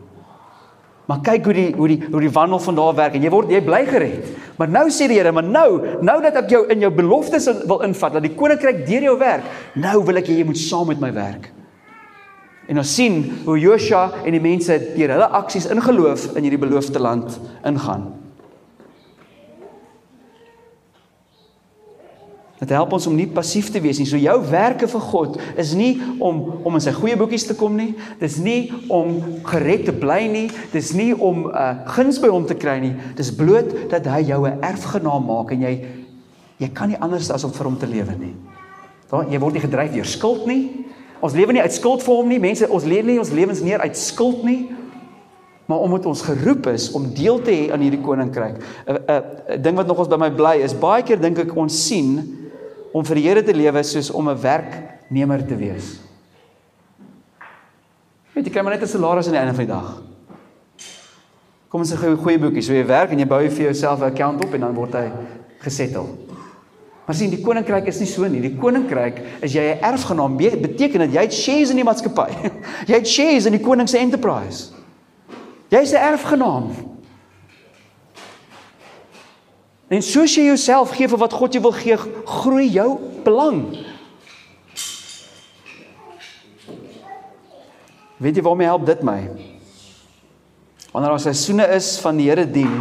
Maar 1.06 1.22
kyk 1.22 1.46
hoe 1.46 1.54
die 1.54 1.68
hoe 1.78 1.88
die 1.88 2.00
hoe 2.12 2.22
die 2.24 2.32
wandel 2.34 2.60
van 2.60 2.78
daar 2.78 2.96
werk 2.98 3.18
en 3.18 3.26
jy 3.26 3.30
word 3.30 3.52
jy 3.54 3.62
bly 3.66 3.84
gered. 3.86 4.32
Maar 4.58 4.72
nou 4.74 4.86
sê 4.90 5.10
die 5.12 5.20
Here, 5.20 5.32
maar 5.36 5.46
nou, 5.46 6.00
nou 6.02 6.18
dat 6.24 6.40
ek 6.42 6.50
jou 6.56 6.64
in 6.74 6.82
jou 6.82 6.92
beloftes 6.94 7.46
wil 7.70 7.84
invat, 7.86 8.18
dat 8.18 8.26
die 8.26 8.34
koninkryk 8.38 8.86
deur 8.88 9.12
jou 9.12 9.18
werk, 9.22 9.46
nou 9.78 10.00
wil 10.08 10.22
ek 10.22 10.32
hê 10.32 10.40
jy 10.40 10.48
moet 10.50 10.60
saam 10.60 10.90
met 10.90 11.04
my 11.04 11.12
werk. 11.14 11.52
En 12.66 12.82
ons 12.82 12.96
sien 12.98 13.22
hoe 13.46 13.60
Joshua 13.62 14.24
en 14.26 14.34
die 14.34 14.42
mense 14.42 14.80
deur 14.96 15.14
hulle 15.14 15.32
aksies 15.38 15.70
in 15.70 15.84
geloof 15.86 16.32
in 16.34 16.48
hierdie 16.48 16.62
beloofde 16.62 17.00
land 17.00 17.38
ingaan. 17.62 18.25
Dit 22.66 22.74
help 22.74 22.96
ons 22.98 23.06
om 23.06 23.14
nie 23.14 23.28
passief 23.30 23.68
te 23.70 23.78
wees 23.78 24.00
nie. 24.02 24.08
So 24.10 24.18
jou 24.18 24.36
werke 24.50 24.88
vir 24.90 25.04
God 25.06 25.36
is 25.62 25.76
nie 25.78 26.00
om 26.18 26.40
om 26.66 26.78
in 26.78 26.82
sy 26.82 26.96
goeie 26.96 27.18
boekies 27.20 27.46
te 27.46 27.54
kom 27.54 27.76
nie. 27.78 27.92
Dis 28.18 28.40
nie 28.42 28.72
om 28.90 29.20
gered 29.46 29.84
te 29.86 29.94
bly 29.94 30.24
nie. 30.32 30.48
Dis 30.74 30.96
nie 30.98 31.12
om 31.14 31.46
'n 31.46 31.52
uh, 31.54 31.86
guns 31.94 32.18
by 32.18 32.32
hom 32.34 32.48
te 32.50 32.58
kry 32.58 32.80
nie. 32.82 32.96
Dis 33.16 33.30
bloot 33.30 33.70
dat 33.92 34.10
hy 34.10 34.24
jou 34.32 34.42
'n 34.48 34.64
erfgenaam 34.66 35.30
maak 35.30 35.52
en 35.52 35.62
jy 35.62 35.86
jy 36.58 36.70
kan 36.74 36.90
nie 36.90 36.98
anders 36.98 37.30
as 37.30 37.44
om 37.44 37.52
vir 37.52 37.66
hom 37.66 37.78
te 37.78 37.86
lewe 37.86 38.18
nie. 38.18 38.34
Daar 39.12 39.30
jy 39.30 39.40
word 39.40 39.54
nie 39.54 39.62
gedryf 39.62 39.94
deur 39.94 40.06
skuld 40.06 40.48
nie. 40.48 40.86
Ons 41.22 41.34
lewe 41.34 41.54
nie 41.54 41.62
uit 41.62 41.74
skuld 41.74 42.02
vir 42.04 42.16
hom 42.16 42.28
nie. 42.28 42.40
Mense, 42.40 42.70
ons 42.70 42.84
leef 42.84 43.06
nie 43.06 43.20
ons 43.20 43.32
lewens 43.32 43.62
neer 43.62 43.80
uit 43.80 43.98
skuld 43.98 44.44
nie. 44.44 44.70
Maar 45.66 45.80
omdat 45.80 46.06
ons 46.06 46.22
geroep 46.22 46.68
is 46.68 46.92
om 46.92 47.14
deel 47.14 47.42
te 47.42 47.52
hê 47.52 47.72
aan 47.72 47.82
hierdie 47.82 48.02
koninkryk. 48.02 48.58
'n 48.88 48.98
'n 49.54 49.62
ding 49.62 49.76
wat 49.76 49.88
nog 49.88 50.00
ons 50.00 50.08
by 50.08 50.18
my 50.18 50.32
bly 50.32 50.64
is 50.64 50.74
baie 50.74 51.04
keer 51.04 51.22
dink 51.22 51.38
ek 51.38 51.56
ons 51.56 51.86
sien 51.88 52.45
om 52.96 53.04
vir 53.04 53.20
die 53.20 53.28
Here 53.28 53.44
te 53.44 53.54
lewe 53.56 53.84
soos 53.84 54.10
om 54.16 54.30
'n 54.30 54.40
werknemer 54.40 55.44
te 55.46 55.56
wees. 55.60 56.00
Weet 58.34 58.46
jy, 58.46 58.52
kry 58.52 58.64
maar 58.64 58.74
net 58.74 58.84
'n 58.84 58.88
salaris 58.88 59.28
aan 59.28 59.36
die 59.36 59.40
einde 59.40 59.56
van 59.56 59.66
die 59.66 59.74
dag. 59.74 60.02
Kom 61.68 61.82
ons 61.82 61.92
sê 61.92 61.98
goeie 61.98 62.16
goeie 62.16 62.40
boekie, 62.40 62.62
so 62.62 62.74
jy 62.74 62.86
werk 62.86 63.12
en 63.12 63.20
jy 63.20 63.28
bou 63.28 63.50
vir 63.50 63.66
jouself 63.66 64.00
'n 64.00 64.12
account 64.12 64.46
op 64.46 64.54
en 64.54 64.62
dan 64.62 64.74
word 64.74 64.94
hy 64.94 65.12
gesettel. 65.60 66.08
Maar 67.06 67.16
sien, 67.16 67.30
die 67.30 67.42
koninkryk 67.42 67.86
is 67.88 68.00
nie 68.00 68.08
so 68.08 68.28
nie. 68.28 68.42
Die 68.42 68.56
koninkryk 68.56 69.22
is 69.42 69.54
jy 69.54 69.62
'n 69.62 69.84
erfgenaam, 69.84 70.38
beteken 70.38 71.00
dat 71.00 71.14
jy 71.14 71.22
het 71.22 71.34
shares 71.34 71.70
in 71.70 71.76
die 71.76 71.84
maatskappy. 71.84 72.32
jy 72.88 72.94
het 72.96 73.08
shares 73.08 73.46
in 73.46 73.52
die 73.52 73.62
koning 73.62 73.90
se 73.90 73.98
enterprise. 73.98 74.72
Jy's 75.70 75.92
'n 75.92 76.14
erfgenaam. 76.14 76.95
En 79.96 80.04
soos 80.04 80.34
jy 80.36 80.50
jouself 80.50 80.92
gee 80.98 81.08
vir 81.08 81.22
wat 81.22 81.36
God 81.38 81.56
jou 81.56 81.62
wil 81.64 81.76
gee, 81.78 81.96
groei 82.28 82.68
jou 82.68 82.98
belang. 83.24 83.62
Weet 88.20 88.40
jy 88.40 88.44
waarmee 88.44 88.68
help 88.68 88.86
dit 88.88 89.04
my? 89.08 89.20
Wanneer 90.92 91.12
daar 91.14 91.24
seisoene 91.24 91.68
is 91.76 91.96
van 92.04 92.20
die 92.20 92.30
Here 92.30 92.48
dien 92.48 92.76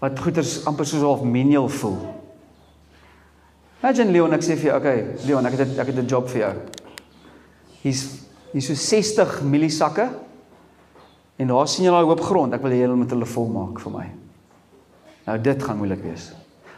wat 0.00 0.18
goeders 0.20 0.58
amper 0.68 0.84
soos 0.84 1.04
half 1.04 1.22
menial 1.24 1.70
voel. 1.72 1.96
Imagine 3.80 4.12
Leon 4.12 4.36
ek 4.36 4.44
sê 4.44 4.56
vir 4.58 4.68
jou, 4.68 4.76
okay, 4.76 4.98
Leon, 5.24 5.48
ek 5.48 5.56
het 5.56 5.80
ek 5.80 5.88
het 5.88 5.98
'n 6.02 6.08
job 6.08 6.28
vir 6.28 6.40
jou. 6.40 6.52
Hier's 7.82 8.04
hier 8.52 8.62
so 8.62 8.74
60 8.74 9.40
mieliesakke 9.42 10.10
en 11.38 11.48
daar 11.48 11.68
sien 11.68 11.84
jy 11.84 11.90
daai 11.90 12.04
hoop 12.04 12.20
grond. 12.20 12.52
Ek 12.52 12.62
wil 12.62 12.72
hê 12.72 12.84
julle 12.84 12.96
moet 12.96 13.10
hulle 13.10 13.26
vol 13.26 13.48
maak 13.48 13.80
vir 13.80 13.92
my. 13.92 14.25
Nou 15.26 15.38
dit 15.42 15.62
gaan 15.62 15.80
moeilik 15.80 16.02
wees. 16.06 16.30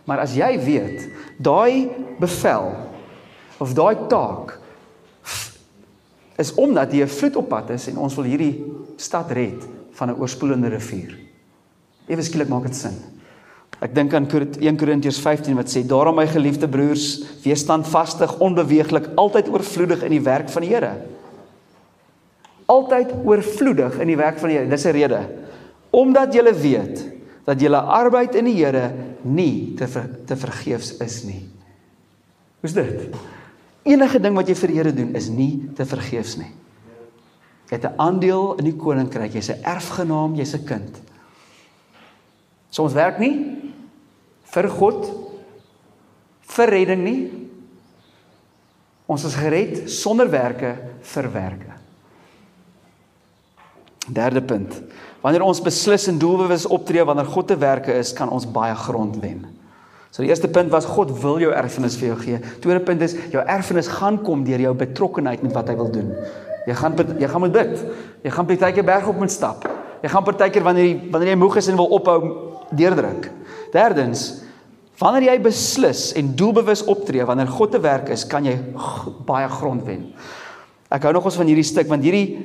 Maar 0.09 0.25
as 0.25 0.35
jy 0.37 0.55
weet, 0.65 1.05
daai 1.37 1.91
bevel 2.21 2.73
of 3.61 3.75
daai 3.77 4.09
taak 4.09 4.57
is 6.39 6.55
omdat 6.55 6.93
jy 6.93 7.03
'n 7.05 7.13
vloed 7.19 7.37
op 7.37 7.49
pad 7.49 7.71
is 7.71 7.89
en 7.89 7.99
ons 7.99 8.15
wil 8.15 8.25
hierdie 8.25 8.65
stad 8.97 9.31
red 9.31 9.69
van 9.93 10.09
'n 10.09 10.21
oorspoelende 10.21 10.69
rivier. 10.69 11.19
Ewe 12.07 12.23
skielik 12.23 12.49
maak 12.49 12.63
dit 12.63 12.77
sin. 12.77 12.97
Ek 13.81 13.95
dink 13.95 14.15
aan 14.15 14.27
1 14.61 14.77
Korintiërs 14.77 15.21
15 15.21 15.55
wat 15.55 15.69
sê: 15.69 15.87
"Daarom 15.87 16.15
my 16.15 16.27
geliefde 16.27 16.69
broers, 16.69 17.23
wees 17.43 17.61
standvastig, 17.61 18.39
onbeweeglik, 18.39 19.09
altyd 19.15 19.49
oorvloedig 19.49 20.03
in 20.03 20.11
die 20.11 20.23
werk 20.23 20.49
van 20.49 20.63
die 20.63 20.71
Here." 20.71 20.93
Altyd 22.67 23.13
oorvloedig 23.25 23.99
in 24.01 24.07
die 24.07 24.17
werk 24.17 24.39
van 24.39 24.49
die 24.49 24.59
Here. 24.59 24.69
Dis 24.69 24.85
'n 24.85 24.91
rede. 24.91 25.21
Omdat 25.91 26.35
jy 26.35 26.55
weet 26.55 27.18
dat 27.49 27.61
julle 27.61 27.81
arbeid 27.81 28.37
in 28.37 28.49
die 28.51 28.59
Here 28.59 28.91
nie 29.25 29.75
te 29.79 29.89
ver, 29.89 30.11
te 30.29 30.37
vergeefs 30.37 30.99
is 31.01 31.23
nie. 31.25 31.43
Hoe's 32.61 32.75
dit? 32.77 33.09
Enige 33.89 34.21
ding 34.21 34.37
wat 34.37 34.51
jy 34.51 34.57
vir 34.59 34.73
die 34.73 34.81
Here 34.83 34.93
doen 34.93 35.15
is 35.17 35.31
nie 35.33 35.71
te 35.77 35.87
vergeefs 35.89 36.37
nie. 36.41 36.51
Jy 37.69 37.77
het 37.77 37.85
'n 37.85 38.01
aandeel 38.01 38.59
in 38.59 38.65
die 38.65 38.77
koninkryk, 38.77 39.33
jy's 39.33 39.51
'n 39.51 39.65
erfgenaam, 39.65 40.35
jy's 40.35 40.55
'n 40.55 40.65
kind. 40.65 41.01
So 42.71 42.83
ons 42.83 42.93
werk 42.93 43.19
nie 43.19 43.73
vir 44.43 44.69
God 44.69 45.09
vir 46.43 46.71
redding 46.71 47.05
nie. 47.05 47.49
Ons 49.07 49.25
is 49.25 49.35
gered 49.35 49.91
sonder 49.91 50.31
werke 50.31 50.77
vir 51.01 51.33
werke. 51.33 51.78
Derde 54.15 54.43
punt. 54.43 54.81
Wanneer 55.23 55.43
ons 55.43 55.61
beslis 55.63 56.07
en 56.09 56.19
doelbewus 56.19 56.67
optree 56.71 57.05
wanneer 57.05 57.29
God 57.29 57.49
te 57.51 57.57
werke 57.59 57.95
is, 57.99 58.13
kan 58.15 58.31
ons 58.31 58.47
baie 58.49 58.75
grond 58.79 59.17
wen. 59.23 59.43
So 60.11 60.23
die 60.25 60.31
eerste 60.31 60.49
punt 60.49 60.71
was 60.73 60.87
God 60.89 61.11
wil 61.21 61.41
jou 61.43 61.51
erfenis 61.53 61.99
vir 62.01 62.13
jou 62.13 62.19
gee. 62.23 62.39
Tweede 62.63 62.81
punt 62.85 63.03
is 63.05 63.17
jou 63.33 63.43
erfenis 63.45 63.91
gaan 63.99 64.21
kom 64.25 64.45
deur 64.47 64.63
jou 64.63 64.75
betrokkenheid 64.79 65.45
met 65.45 65.57
wat 65.57 65.69
hy 65.69 65.77
wil 65.79 65.91
doen. 65.93 66.15
Jy 66.69 66.77
gaan 66.77 66.97
jy 67.19 67.29
gaan 67.29 67.45
moet 67.45 67.55
bid. 67.55 67.75
Jy 68.25 68.33
gaan 68.35 68.49
partykeer 68.49 68.87
berg 68.89 69.09
op 69.09 69.21
moet 69.21 69.33
stap. 69.33 69.69
Jy 70.03 70.11
gaan 70.13 70.25
partykeer 70.27 70.65
wanneer 70.65 70.87
jy 70.87 70.97
wanneer 71.13 71.33
jy 71.35 71.39
moeg 71.41 71.59
is 71.61 71.69
en 71.69 71.79
wil 71.81 71.93
ophou 71.99 72.19
deurdruk. 72.77 73.29
Derdens, 73.73 74.27
wanneer 75.01 75.31
jy 75.31 75.39
beslis 75.45 76.09
en 76.19 76.35
doelbewus 76.37 76.85
optree 76.89 77.25
wanneer 77.29 77.51
God 77.53 77.77
te 77.77 77.81
werk 77.85 78.13
is, 78.15 78.25
kan 78.29 78.47
jy 78.49 78.57
baie 79.29 79.49
grond 79.53 79.85
wen. 79.87 80.09
Ek 80.89 81.05
hou 81.05 81.13
nog 81.13 81.29
ons 81.29 81.37
van 81.37 81.49
hierdie 81.49 81.67
stuk 81.69 81.89
want 81.91 82.05
hierdie 82.05 82.39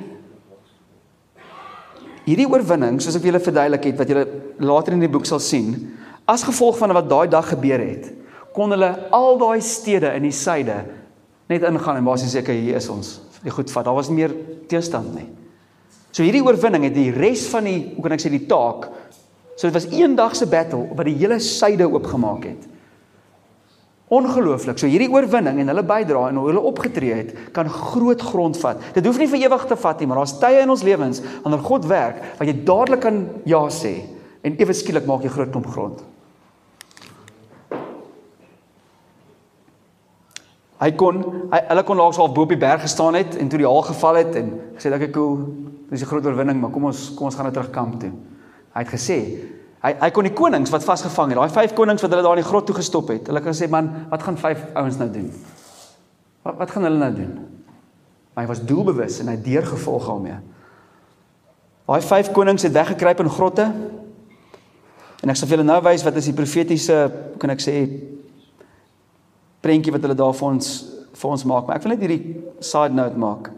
hierdie 2.24 2.48
oorwinning, 2.48 3.00
soos 3.00 3.16
ek 3.18 3.26
julle 3.28 3.42
verduidelik 3.42 3.90
het 3.90 4.00
wat 4.00 4.10
julle 4.10 4.26
later 4.64 4.96
in 4.96 5.04
die 5.04 5.12
boek 5.12 5.26
sal 5.28 5.42
sien, 5.42 5.74
As 6.24 6.44
gevolg 6.44 6.78
van 6.80 6.94
wat 6.96 7.08
daai 7.08 7.28
dag 7.28 7.48
gebeur 7.52 7.80
het, 7.84 8.08
kon 8.56 8.72
hulle 8.72 8.90
al 9.12 9.36
daai 9.40 9.60
stede 9.64 10.14
in 10.16 10.24
die 10.24 10.32
suide 10.32 10.76
net 11.50 11.64
ingaan 11.68 11.98
en 12.00 12.06
basies 12.06 12.32
sê 12.32 12.40
ek 12.40 12.52
hier 12.54 12.78
is 12.78 12.88
ons. 12.88 13.18
Die 13.44 13.52
goed 13.52 13.68
vat. 13.68 13.84
Daar 13.84 13.96
was 13.98 14.08
nie 14.08 14.22
meer 14.22 14.32
teestand 14.70 15.10
nie. 15.12 15.26
So 16.14 16.24
hierdie 16.24 16.40
oorwinning 16.46 16.86
het 16.88 16.94
die 16.96 17.10
res 17.12 17.44
van 17.52 17.68
die, 17.68 17.80
hoe 17.92 18.04
kan 18.06 18.14
ek 18.16 18.22
sê, 18.24 18.32
die 18.32 18.46
taak. 18.48 18.86
So 19.58 19.68
dit 19.68 19.76
was 19.76 19.90
een 19.92 20.14
dag 20.16 20.32
se 20.38 20.48
battle 20.48 20.86
wat 20.96 21.10
die 21.10 21.18
hele 21.18 21.36
suide 21.44 21.90
oopgemaak 21.90 22.46
het. 22.48 22.64
Ongelooflik. 24.12 24.78
So 24.78 24.86
hierdie 24.90 25.08
oorwinning 25.08 25.62
en 25.62 25.70
hulle 25.72 25.84
bydra 25.88 26.26
en 26.28 26.36
hoe 26.36 26.50
hulle 26.50 26.64
opgetree 26.68 27.14
het, 27.16 27.30
kan 27.56 27.70
groot 27.72 28.20
grond 28.20 28.58
vat. 28.60 28.82
Dit 28.96 29.06
hoef 29.08 29.18
nie 29.18 29.30
vir 29.30 29.46
ewig 29.46 29.64
te 29.70 29.78
vat 29.80 30.00
nie, 30.00 30.08
maar 30.10 30.20
daar's 30.20 30.36
tye 30.42 30.60
in 30.60 30.72
ons 30.74 30.84
lewens 30.84 31.22
wanneer 31.44 31.64
God 31.64 31.88
werk 31.88 32.20
wat 32.38 32.50
jy 32.50 32.56
dadelik 32.68 33.00
kan 33.06 33.22
ja 33.48 33.62
sê 33.72 33.94
en 34.44 34.58
ewe 34.60 34.76
skielik 34.76 35.08
maak 35.08 35.24
jy 35.24 35.32
groot 35.32 35.54
klomp 35.54 35.70
grond. 35.72 36.04
Hy 40.84 40.90
kon 41.00 41.22
hy 41.54 41.62
hulle 41.70 41.84
kon 41.88 41.96
laas 41.96 42.20
half 42.20 42.34
bo 42.36 42.44
op 42.44 42.52
die 42.52 42.60
berg 42.60 42.82
gestaan 42.84 43.16
het 43.16 43.38
en 43.40 43.48
toe 43.48 43.62
die 43.62 43.68
haal 43.68 43.86
geval 43.88 44.20
het 44.20 44.36
en 44.36 44.50
gesê 44.76 44.92
dat 44.92 45.00
ek 45.06 45.14
cool, 45.16 45.46
dis 45.88 46.02
'n 46.02 46.10
groot 46.10 46.26
oorwinning, 46.26 46.60
maar 46.60 46.70
kom 46.70 46.84
ons 46.84 47.14
kom 47.16 47.26
ons 47.26 47.34
gaan 47.34 47.46
nou 47.48 47.54
terug 47.54 47.70
kamp 47.70 48.00
toe. 48.00 48.12
Hy 48.74 48.80
het 48.82 48.92
gesê 48.92 49.18
hy 49.84 49.92
hy 50.00 50.10
kon 50.16 50.26
die 50.26 50.34
konings 50.36 50.72
wat 50.72 50.86
vasgevang 50.86 51.34
het, 51.34 51.40
daai 51.40 51.56
vyf 51.58 51.74
konings 51.76 52.04
wat 52.04 52.14
hulle 52.14 52.24
daar 52.24 52.38
in 52.38 52.44
die 52.44 52.48
grot 52.48 52.66
toe 52.68 52.76
gestop 52.78 53.12
het. 53.12 53.28
Hulle 53.28 53.42
kan 53.44 53.56
sê 53.56 53.68
man, 53.70 53.90
wat 54.12 54.24
gaan 54.24 54.38
vyf 54.40 54.62
ouens 54.80 54.96
nou 55.00 55.10
doen? 55.12 55.28
Wat 56.46 56.56
wat 56.62 56.72
gaan 56.72 56.88
hulle 56.88 57.00
nou 57.00 57.12
doen? 57.14 57.34
Maar 58.34 58.46
hy 58.46 58.50
was 58.50 58.64
doelbewus 58.66 59.20
en 59.22 59.30
hy 59.30 59.36
deurgevolg 59.44 60.08
daarmee. 60.08 60.40
Daai 61.84 62.00
vyf 62.00 62.32
konings 62.32 62.64
het 62.64 62.72
weggekruip 62.72 63.20
in 63.20 63.30
grotte. 63.30 63.68
En 65.22 65.32
ek 65.32 65.38
sal 65.38 65.48
vir 65.48 65.58
julle 65.58 65.68
nou 65.68 65.78
wys 65.84 66.04
wat 66.04 66.16
is 66.20 66.30
die 66.30 66.36
profetiese, 66.36 66.98
kan 67.40 67.52
ek 67.52 67.62
sê, 67.64 67.76
prentjie 69.64 69.92
wat 69.92 70.04
hulle 70.04 70.16
daar 70.18 70.34
vir 70.36 70.48
ons 70.50 70.72
vir 71.14 71.30
ons 71.30 71.44
maak. 71.46 71.68
Maar 71.68 71.78
ek 71.78 71.84
wil 71.86 71.94
net 71.94 72.02
hierdie 72.02 72.64
side 72.64 72.96
note 72.96 73.20
maak. 73.20 73.52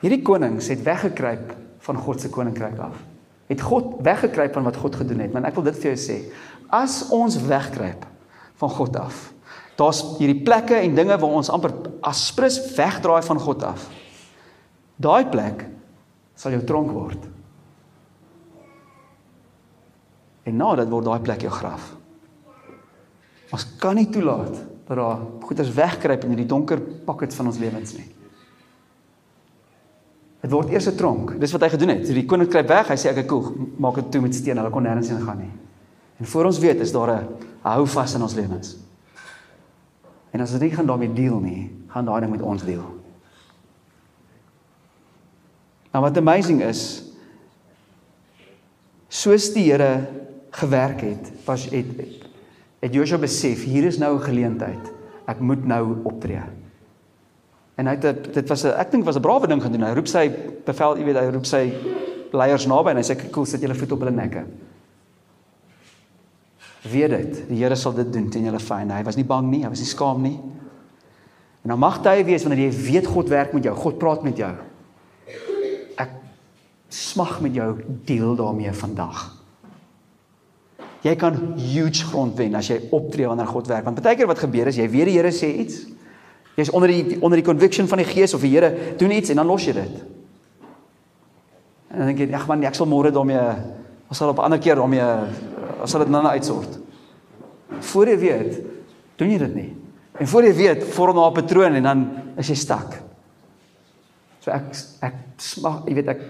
Hierdie 0.00 0.22
konings 0.24 0.70
het 0.72 0.86
weggekruip 0.86 1.52
van 1.84 1.98
God 2.00 2.22
se 2.22 2.30
koninkryk 2.32 2.78
af. 2.80 3.09
Het 3.50 3.64
God 3.66 3.98
weggekruip 4.06 4.54
van 4.54 4.68
wat 4.68 4.78
God 4.78 4.96
gedoen 5.02 5.24
het. 5.24 5.34
Maar 5.34 5.50
ek 5.50 5.58
wil 5.58 5.66
dit 5.66 5.78
vir 5.82 5.92
jou 5.92 5.98
sê. 5.98 6.18
As 6.70 7.02
ons 7.14 7.36
wegkruip 7.50 8.06
van 8.60 8.72
God 8.76 8.96
af. 9.00 9.24
Daar's 9.80 10.02
hierdie 10.18 10.42
plekke 10.44 10.76
en 10.76 10.94
dinge 10.94 11.16
waar 11.16 11.36
ons 11.40 11.50
amper 11.50 11.72
aspres 12.04 12.58
wegdraai 12.76 13.22
van 13.26 13.40
God 13.40 13.64
af. 13.64 13.86
Daai 15.00 15.24
plek 15.32 15.64
sal 16.36 16.54
jou 16.56 16.62
tronk 16.68 16.92
word. 16.92 17.24
En 20.48 20.56
nou 20.60 20.74
dat 20.76 20.90
word 20.92 21.08
daai 21.08 21.24
plek 21.24 21.46
jou 21.46 21.52
graf. 21.52 21.94
Ons 23.50 23.66
kan 23.80 23.96
nie 23.98 24.08
toelaat 24.12 24.52
dat 24.86 24.98
daar 24.98 25.24
goeders 25.46 25.72
wegkruip 25.74 26.24
in 26.24 26.34
hierdie 26.34 26.50
donker 26.50 26.80
pockets 27.06 27.38
van 27.38 27.50
ons 27.50 27.60
lewens 27.62 27.94
nie. 27.96 28.06
Dit 30.40 30.50
word 30.50 30.70
eers 30.70 30.86
'n 30.88 30.96
tronk. 30.96 31.40
Dis 31.40 31.52
wat 31.52 31.60
hy 31.60 31.68
gedoen 31.68 31.88
het. 31.88 32.06
Die 32.06 32.26
koning 32.26 32.48
kruip 32.48 32.68
weg. 32.68 32.88
Hy 32.88 32.96
sê 32.96 33.16
ek 33.16 33.26
koel, 33.26 33.52
maak 33.76 33.94
dit 33.94 34.10
toe 34.10 34.20
met 34.20 34.34
steen. 34.34 34.56
Hulle 34.56 34.70
kon 34.70 34.82
nêrens 34.82 35.08
heen 35.08 35.20
gaan 35.20 35.38
nie. 35.38 35.52
En 36.18 36.26
voor 36.26 36.44
ons 36.44 36.58
weet 36.58 36.80
is 36.80 36.92
daar 36.92 37.20
'n 37.20 37.28
hou 37.62 37.86
vas 37.86 38.14
in 38.14 38.22
ons 38.22 38.34
lewens. 38.34 38.76
En 40.30 40.40
as 40.40 40.52
ons 40.52 40.60
nie 40.60 40.70
gaan 40.70 40.86
daarmee 40.86 41.12
deel 41.12 41.40
nie, 41.40 41.70
gaan 41.88 42.04
daai 42.04 42.20
ding 42.20 42.30
met 42.30 42.42
ons 42.42 42.64
deel. 42.64 42.84
Nou 45.90 46.04
wat 46.04 46.16
amazing 46.16 46.62
is, 46.62 47.02
soos 49.08 49.52
die 49.52 49.72
Here 49.72 50.06
gewerk 50.50 51.00
het, 51.00 51.32
was 51.44 51.66
het 51.70 51.86
het 52.80 52.94
Joshua 52.94 53.18
besef 53.18 53.64
hier 53.64 53.84
is 53.84 53.98
nou 53.98 54.16
'n 54.16 54.22
geleentheid. 54.22 54.92
Ek 55.26 55.40
moet 55.40 55.64
nou 55.64 55.96
optree. 56.04 56.40
En 57.80 57.88
hy 57.88 57.96
het 57.96 58.32
dit 58.34 58.48
was 58.48 58.64
'n 58.64 58.76
ek 58.76 58.90
dink 58.90 59.04
was 59.04 59.16
'n 59.16 59.24
brawe 59.24 59.46
ding 59.46 59.62
gedoen. 59.62 59.82
Hy 59.82 59.94
roep 59.94 60.08
sy 60.08 60.30
bevel, 60.64 60.96
jy 60.98 61.04
weet, 61.04 61.16
hy 61.16 61.30
roep 61.32 61.46
sy 61.46 61.72
leiers 62.32 62.66
naby 62.66 62.90
en 62.90 62.96
hy 62.96 63.02
sê 63.02 63.16
ek 63.16 63.30
koel 63.32 63.46
sit 63.46 63.60
julle 63.60 63.74
voet 63.74 63.92
op 63.92 63.98
hulle 63.98 64.10
nekke. 64.10 64.44
Weet 66.82 67.10
dit, 67.10 67.48
die 67.48 67.60
Here 67.60 67.76
sal 67.76 67.92
dit 67.92 68.12
doen 68.12 68.30
teen 68.30 68.44
julle 68.44 68.58
vyande. 68.58 68.94
Hy 68.94 69.02
was 69.02 69.16
nie 69.16 69.24
bang 69.24 69.50
nie, 69.50 69.62
hy 69.62 69.68
was 69.68 69.82
nie 69.82 69.88
skaam 69.88 70.22
nie. 70.22 70.38
En 71.62 71.68
dan 71.68 71.78
mag 71.78 72.00
jy 72.04 72.24
wees 72.24 72.44
wanneer 72.44 72.70
jy 72.70 72.76
weet 72.92 73.06
God 73.06 73.28
werk 73.28 73.52
met 73.52 73.64
jou, 73.64 73.74
God 73.76 73.98
praat 73.98 74.22
met 74.22 74.36
jou. 74.36 74.52
Ek 75.96 76.10
smag 76.88 77.40
met 77.40 77.54
jou 77.54 77.76
deel 78.04 78.36
daarmee 78.36 78.72
vandag. 78.72 79.36
Jy 81.04 81.16
kan 81.16 81.36
huge 81.56 82.04
grond 82.04 82.36
wen 82.36 82.54
as 82.54 82.68
jy 82.68 82.80
optree 82.90 83.28
wanneer 83.28 83.46
God 83.46 83.66
werk. 83.66 83.84
Want 83.84 84.02
baie 84.02 84.16
keer 84.16 84.26
wat 84.26 84.38
gebeur 84.38 84.66
is 84.66 84.76
jy 84.76 84.88
weet 84.88 85.06
die 85.06 85.16
Here 85.16 85.32
sê 85.32 85.52
iets. 85.64 85.86
Jy's 86.60 86.72
onder 86.76 86.92
die 86.92 87.16
onder 87.20 87.40
die 87.40 87.46
conviction 87.46 87.88
van 87.88 88.02
die 88.02 88.08
Gees 88.08 88.34
of 88.36 88.44
die 88.44 88.52
Here 88.52 88.96
doen 89.00 89.14
iets 89.16 89.32
en 89.32 89.40
dan 89.40 89.48
los 89.48 89.64
jy 89.64 89.74
dit. 89.78 90.00
En 91.90 92.02
dan 92.02 92.10
dink 92.12 92.22
jy, 92.22 92.28
ag 92.36 92.46
man, 92.50 92.64
ek 92.68 92.76
sal 92.78 92.88
môre 92.90 93.12
daarmee 93.14 93.40
ons 94.10 94.18
sal 94.18 94.32
op 94.32 94.38
'n 94.38 94.50
ander 94.50 94.60
keer 94.60 94.76
daarmee 94.76 95.06
ons 95.80 95.90
sal 95.90 96.04
dit 96.04 96.10
nou 96.10 96.22
nou 96.22 96.32
uitsort. 96.32 96.78
Voor 97.80 98.08
jy 98.08 98.18
weet, 98.18 98.60
doen 99.16 99.30
jy 99.30 99.38
dit 99.38 99.54
nie. 99.54 99.76
En 100.18 100.26
voor 100.28 100.44
jy 100.44 100.54
weet, 100.54 100.84
vorm 100.84 101.16
daar 101.16 101.30
'n 101.30 101.34
patroon 101.34 101.74
en 101.74 101.82
dan 101.82 102.08
is 102.36 102.48
jy 102.48 102.54
stak. 102.54 103.02
So 104.40 104.50
ek 104.50 104.64
ek 105.00 105.14
smag, 105.36 105.86
jy 105.86 105.94
weet 105.94 106.08
ek 106.08 106.20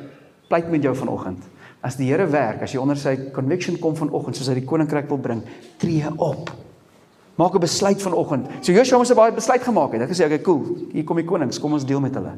pleit 0.49 0.71
met 0.71 0.83
jou 0.83 0.95
vanoggend. 0.95 1.43
As 1.81 1.97
die 1.97 2.11
Here 2.11 2.27
werk, 2.27 2.63
as 2.63 2.73
jy 2.73 2.81
onder 2.81 2.97
sy 2.97 3.31
conviction 3.33 3.79
kom 3.79 3.97
vanoggend 3.97 4.37
soos 4.37 4.49
hy 4.49 4.55
die 4.55 4.67
koninkryk 4.69 5.09
wil 5.09 5.19
bring, 5.19 5.43
tree 5.79 6.05
op. 6.17 6.51
Maak 7.41 7.55
'n 7.55 7.61
besluit 7.61 8.03
vanoggend. 8.03 8.47
So 8.61 8.73
Joshua 8.73 8.99
moes 8.99 9.11
'n 9.11 9.17
baie 9.17 9.33
besluit 9.33 9.63
gemaak 9.63 9.93
het. 9.93 10.01
Hy 10.01 10.07
het 10.07 10.17
gesê, 10.17 10.25
"Oké, 10.25 10.41
cool. 10.43 10.63
Hier 10.93 11.05
kom 11.05 11.17
die 11.17 11.25
konings, 11.25 11.61
kom 11.61 11.73
ons 11.73 11.85
deel 11.85 12.01
met 12.01 12.15
hulle." 12.15 12.37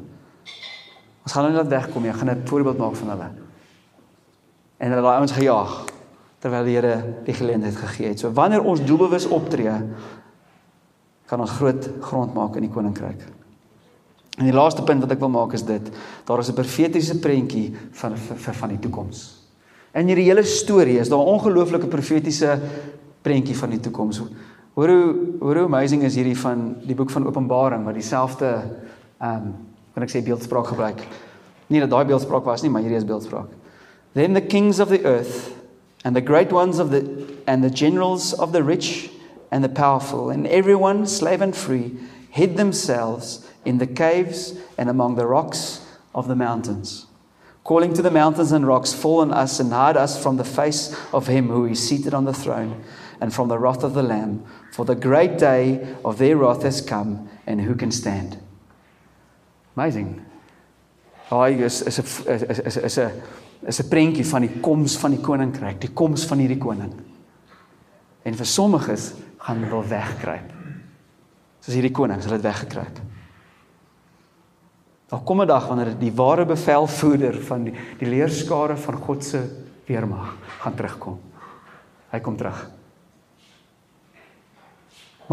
Ons 1.23 1.33
gaan 1.33 1.43
hulle 1.43 1.55
laat 1.55 1.67
wegkom. 1.67 2.05
Ek 2.05 2.15
gaan 2.15 2.29
'n 2.29 2.41
voorbeeld 2.45 2.77
maak 2.77 2.95
van 2.95 3.09
hulle. 3.09 3.29
En 4.77 4.89
hulle 4.89 5.01
daai 5.01 5.17
ouens 5.17 5.31
gejaag 5.31 5.85
terwyl 6.39 6.63
die 6.63 6.75
Here 6.75 7.03
die 7.23 7.33
geleentheid 7.33 7.75
gegee 7.75 8.07
het. 8.07 8.19
So 8.19 8.31
wanneer 8.31 8.63
ons 8.63 8.83
doelbewus 8.83 9.27
optree, 9.27 9.71
kan 11.25 11.39
ons 11.39 11.51
groot 11.51 11.89
grond 11.99 12.33
maak 12.33 12.55
in 12.55 12.61
die 12.61 12.71
koninkryk. 12.71 13.21
En 14.37 14.45
die 14.45 14.53
laaste 14.53 14.83
punt 14.83 15.01
wat 15.01 15.11
ek 15.11 15.19
wil 15.19 15.29
maak 15.29 15.53
is 15.53 15.63
dit: 15.63 15.91
daar 16.25 16.39
is 16.39 16.49
'n 16.49 16.53
profetiese 16.53 17.19
prentjie 17.19 17.75
van 17.91 18.17
vir 18.17 18.53
van 18.53 18.69
die 18.69 18.79
toekoms. 18.79 19.47
In 19.93 20.07
hierdie 20.07 20.25
hele 20.25 20.43
storie 20.43 20.99
is 20.99 21.09
daar 21.09 21.19
'n 21.19 21.33
ongelooflike 21.39 21.87
profetiese 21.87 22.59
prentjie 23.21 23.57
van 23.57 23.69
die 23.69 23.79
toekoms. 23.79 24.21
Hoor 24.73 24.89
hoe 24.89 25.15
hoor 25.39 25.55
hoe 25.55 25.65
amazing 25.65 26.01
is 26.03 26.15
hierdie 26.17 26.37
van 26.37 26.75
die 26.81 26.95
boek 26.97 27.11
van 27.13 27.27
Openbaring 27.29 27.85
wat 27.85 27.93
dieselfde 27.93 28.49
ehm 29.19 29.35
um, 29.35 29.53
kan 29.93 30.07
ek 30.07 30.09
sê 30.09 30.23
beeldspraak 30.25 30.71
gebruik. 30.71 31.03
Nie 31.69 31.83
dat 31.83 31.91
daai 31.91 32.07
beeldspraak 32.09 32.47
was 32.49 32.63
nie, 32.65 32.71
maar 32.73 32.81
hierdie 32.81 32.97
is 32.97 33.05
beeldspraak. 33.05 33.51
Then 34.17 34.33
the 34.33 34.41
kings 34.41 34.79
of 34.81 34.89
the 34.89 35.03
earth 35.05 35.53
and 36.03 36.17
the 36.17 36.25
great 36.25 36.51
ones 36.51 36.79
of 36.81 36.89
the 36.89 37.03
and 37.45 37.61
the 37.61 37.69
generals 37.69 38.33
of 38.33 38.51
the 38.51 38.63
rich 38.63 39.11
and 39.51 39.63
the 39.63 39.69
powerful 39.69 40.31
and 40.31 40.47
everyone 40.47 41.05
slave 41.05 41.43
and 41.43 41.55
free 41.55 41.93
hid 42.29 42.57
themselves 42.57 43.45
in 43.65 43.77
the 43.77 43.87
caves 43.87 44.55
and 44.77 44.89
among 44.89 45.15
the 45.15 45.27
rocks 45.27 45.85
of 46.15 46.27
the 46.27 46.35
mountains 46.35 47.05
calling 47.63 47.93
to 47.93 48.01
the 48.01 48.11
mountains 48.11 48.51
and 48.51 48.67
rocks 48.67 48.93
fall 48.93 49.21
on 49.21 49.31
us 49.31 49.59
and 49.59 49.71
hide 49.71 49.95
us 49.95 50.21
from 50.21 50.37
the 50.37 50.43
face 50.43 50.95
of 51.13 51.27
him 51.27 51.47
who 51.47 51.65
is 51.65 51.87
seated 51.87 52.13
on 52.13 52.25
the 52.25 52.33
throne 52.33 52.83
and 53.21 53.33
from 53.33 53.47
the 53.47 53.57
wrath 53.57 53.83
of 53.83 53.93
the 53.93 54.03
lamb 54.03 54.43
for 54.73 54.85
the 54.85 54.95
great 54.95 55.37
day 55.37 55.79
of 56.03 56.17
their 56.17 56.35
wrath 56.35 56.63
has 56.65 56.81
come 56.81 57.29
and 57.45 57.61
who 57.61 57.75
can 57.75 57.91
stand 57.91 58.37
amazing 59.77 60.19
Daai 61.33 61.63
is 61.65 61.81
is 61.81 61.99
'n 61.99 62.05
is 62.49 62.77
is 62.77 62.97
'n 62.99 63.11
is 63.67 63.79
'n 63.79 63.89
prentjie 63.89 64.25
van 64.25 64.41
die 64.41 64.59
koms 64.61 64.97
van 64.97 65.11
die 65.11 65.21
koninkryk, 65.21 65.79
die 65.81 65.93
koms 65.93 66.25
van 66.25 66.37
hierdie 66.39 66.59
koning. 66.59 66.93
En 68.23 68.35
vir 68.35 68.45
sommiges 68.45 69.13
gaan 69.37 69.57
hulle 69.57 69.69
wil 69.69 69.87
wegkruip. 69.87 70.51
Soos 71.59 71.75
hierdie 71.75 71.91
konings, 71.91 72.25
hulle 72.25 72.37
het 72.37 72.45
weggekruip. 72.45 72.99
Daar 75.09 75.23
kom 75.23 75.41
'n 75.41 75.47
dag 75.47 75.67
wanneer 75.67 75.97
die 75.99 76.11
ware 76.11 76.45
bevelvoerder 76.45 77.41
van 77.41 77.63
die, 77.63 77.73
die 77.99 78.07
leerskare 78.07 78.77
van 78.77 78.95
God 78.95 79.23
se 79.23 79.41
weermag 79.87 80.35
gaan 80.59 80.75
terugkom. 80.75 81.19
Hy 82.11 82.19
kom 82.19 82.37
terug. 82.37 82.69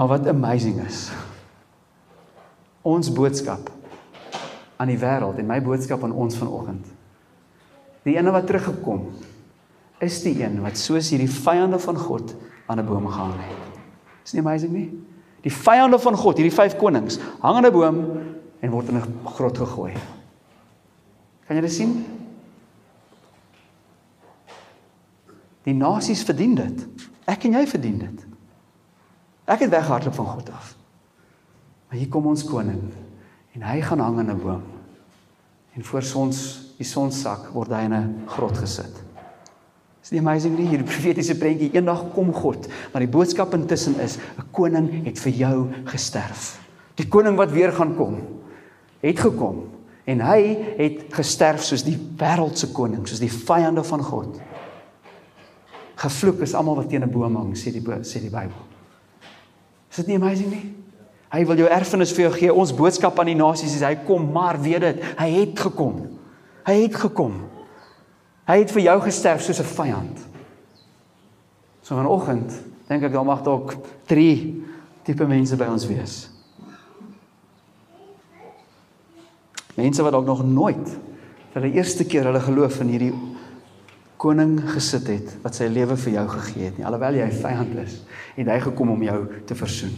Maar 0.01 0.09
wat 0.09 0.27
amazing 0.27 0.79
is. 0.81 1.11
Ons 2.81 3.13
boodskap 3.13 3.67
aan 4.81 4.89
die 4.89 4.97
wêreld 4.97 5.37
en 5.37 5.45
my 5.45 5.59
boodskap 5.61 6.07
aan 6.07 6.15
ons 6.17 6.39
vanoggend. 6.41 6.87
Die 8.09 8.15
ene 8.17 8.33
wat 8.33 8.47
teruggekom 8.49 9.11
is 10.01 10.23
die 10.25 10.33
een 10.41 10.57
wat 10.65 10.81
soos 10.81 11.11
hierdie 11.13 11.29
vyande 11.29 11.77
van 11.85 12.01
God 12.01 12.33
aan 12.67 12.81
'n 12.81 12.87
boom 12.87 13.11
gehang 13.13 13.35
het. 13.45 13.77
Is 14.25 14.33
nie 14.33 14.41
amazing 14.41 14.73
nie? 14.73 14.89
Die 15.45 15.53
vyande 15.53 15.99
van 15.99 16.17
God, 16.17 16.37
hierdie 16.37 16.57
vyf 16.57 16.77
konings, 16.77 17.21
hang 17.41 17.57
aan 17.57 17.67
'n 17.67 17.73
boom 17.73 18.01
en 18.61 18.71
word 18.71 18.89
in 18.89 18.97
'n 18.97 19.21
grot 19.25 19.59
gegooi. 19.59 19.93
Kan 21.47 21.57
jy 21.57 21.61
dit 21.61 21.73
sien? 21.73 22.07
Die 25.63 25.75
nasies 25.75 26.23
verdien 26.23 26.55
dit. 26.55 26.87
Ek 27.27 27.45
en 27.45 27.53
jy 27.53 27.67
verdien 27.67 27.99
dit. 27.99 28.30
Ek 29.51 29.65
het 29.65 29.73
weggehardloop 29.73 30.15
van 30.15 30.27
God 30.27 30.51
af. 30.55 30.75
Maar 31.89 31.99
hier 31.99 32.09
kom 32.09 32.29
ons 32.31 32.45
koning 32.47 32.83
en 33.57 33.63
hy 33.67 33.81
gaan 33.83 33.99
hang 33.99 34.21
in 34.23 34.31
'n 34.31 34.43
boom. 34.43 34.63
En 35.75 35.85
voor 35.85 36.03
sons 36.03 36.71
die 36.79 36.87
son 36.87 37.11
sak 37.13 37.51
word 37.53 37.71
hy 37.71 37.83
in 37.85 37.95
'n 37.95 38.23
grot 38.27 38.59
gesit. 38.59 39.03
Is 40.03 40.11
nie 40.11 40.21
amazing 40.21 40.57
nie 40.59 40.67
hierdie 40.67 40.87
profetiese 40.87 41.35
prentjie 41.39 41.71
eendag 41.75 42.05
kom 42.15 42.33
God, 42.33 42.69
maar 42.93 43.01
die 43.01 43.11
boodskap 43.11 43.55
intussen 43.55 43.99
is 44.01 44.17
'n 44.17 44.51
koning 44.53 45.05
het 45.05 45.19
vir 45.19 45.33
jou 45.33 45.69
gesterf. 45.85 46.61
Die 46.95 47.09
koning 47.09 47.37
wat 47.37 47.51
weer 47.51 47.73
gaan 47.73 47.97
kom 47.97 48.17
het 49.01 49.19
gekom 49.19 49.69
en 50.05 50.21
hy 50.21 50.57
het 50.77 51.15
gesterf 51.15 51.63
soos 51.63 51.83
die 51.83 51.99
wêreldse 52.17 52.73
koning, 52.73 53.07
soos 53.07 53.21
die 53.21 53.33
vyande 53.33 53.85
van 53.85 54.03
God. 54.03 54.41
Gevloek 55.95 56.41
is 56.41 56.55
almal 56.55 56.77
wat 56.77 56.89
teen 56.89 57.03
'n 57.03 57.11
boom 57.11 57.37
hang, 57.37 57.57
sê 57.57 57.73
die 57.73 57.83
sê 58.03 58.21
die 58.21 58.31
Bybel. 58.31 58.70
Is 59.91 59.97
dit 59.97 60.13
nie 60.13 60.19
amazing 60.21 60.51
nie? 60.53 60.65
Hy 61.31 61.45
wil 61.47 61.63
jou 61.63 61.69
erfenis 61.71 62.13
vir 62.15 62.27
jou 62.27 62.33
gee. 62.35 62.55
Ons 62.55 62.75
boodskap 62.75 63.19
aan 63.19 63.31
die 63.31 63.39
nasies 63.39 63.77
is 63.77 63.85
hy 63.87 63.95
kom, 64.07 64.25
maar 64.35 64.59
weet 64.63 64.83
dit, 64.83 65.05
hy 65.19 65.29
het 65.37 65.63
gekom. 65.67 66.01
Hy 66.67 66.77
het 66.83 66.99
gekom. 66.99 67.37
Hy 68.51 68.57
het 68.65 68.75
vir 68.75 68.83
jou 68.89 68.97
gesterf 69.05 69.43
soos 69.43 69.61
'n 69.61 69.71
vyand. 69.77 70.19
So 71.83 71.95
vanoggend 71.95 72.51
dink 72.89 73.03
ek 73.03 73.13
daar 73.13 73.25
mag 73.25 73.43
dalk 73.43 73.77
3 74.07 74.63
tipe 75.03 75.27
mense 75.27 75.57
by 75.57 75.67
ons 75.67 75.87
wees. 75.87 76.31
Mense 79.75 80.03
wat 80.03 80.13
dalk 80.13 80.27
nog 80.27 80.45
nooit 80.45 80.99
vir 81.55 81.63
die 81.63 81.79
eerste 81.79 82.05
keer 82.05 82.25
hulle 82.25 82.41
geloof 82.41 82.81
in 82.81 82.89
hierdie 82.89 83.15
koning 84.21 84.59
gesit 84.75 85.09
het 85.09 85.37
wat 85.45 85.57
sy 85.57 85.71
lewe 85.73 85.97
vir 86.05 86.19
jou 86.19 86.27
gegee 86.37 86.69
het 86.69 86.79
nie 86.79 86.87
alhoewel 86.89 87.21
jy 87.23 87.29
vyand 87.41 87.77
is 87.87 88.01
en 88.37 88.51
hy 88.53 88.59
gekom 88.69 88.97
om 88.97 89.05
jou 89.09 89.21
te 89.49 89.57
versoen 89.57 89.97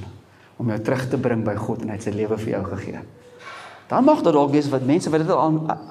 om 0.62 0.70
jou 0.70 0.78
terug 0.86 1.08
te 1.10 1.18
bring 1.18 1.42
by 1.44 1.56
God 1.58 1.82
en 1.82 1.90
hy 1.90 1.98
het 1.98 2.06
sy 2.06 2.12
lewe 2.14 2.38
vir 2.38 2.54
jou 2.54 2.62
gegee. 2.70 3.02
Dan 3.90 4.06
mag 4.06 4.22
dit 4.22 4.34
dalk 4.34 4.52
wees 4.54 4.70
wat 4.72 4.86
mense 4.86 5.10
wat 5.10 5.24
dit 5.24 5.32
al 5.34 5.42
aan 5.42 5.88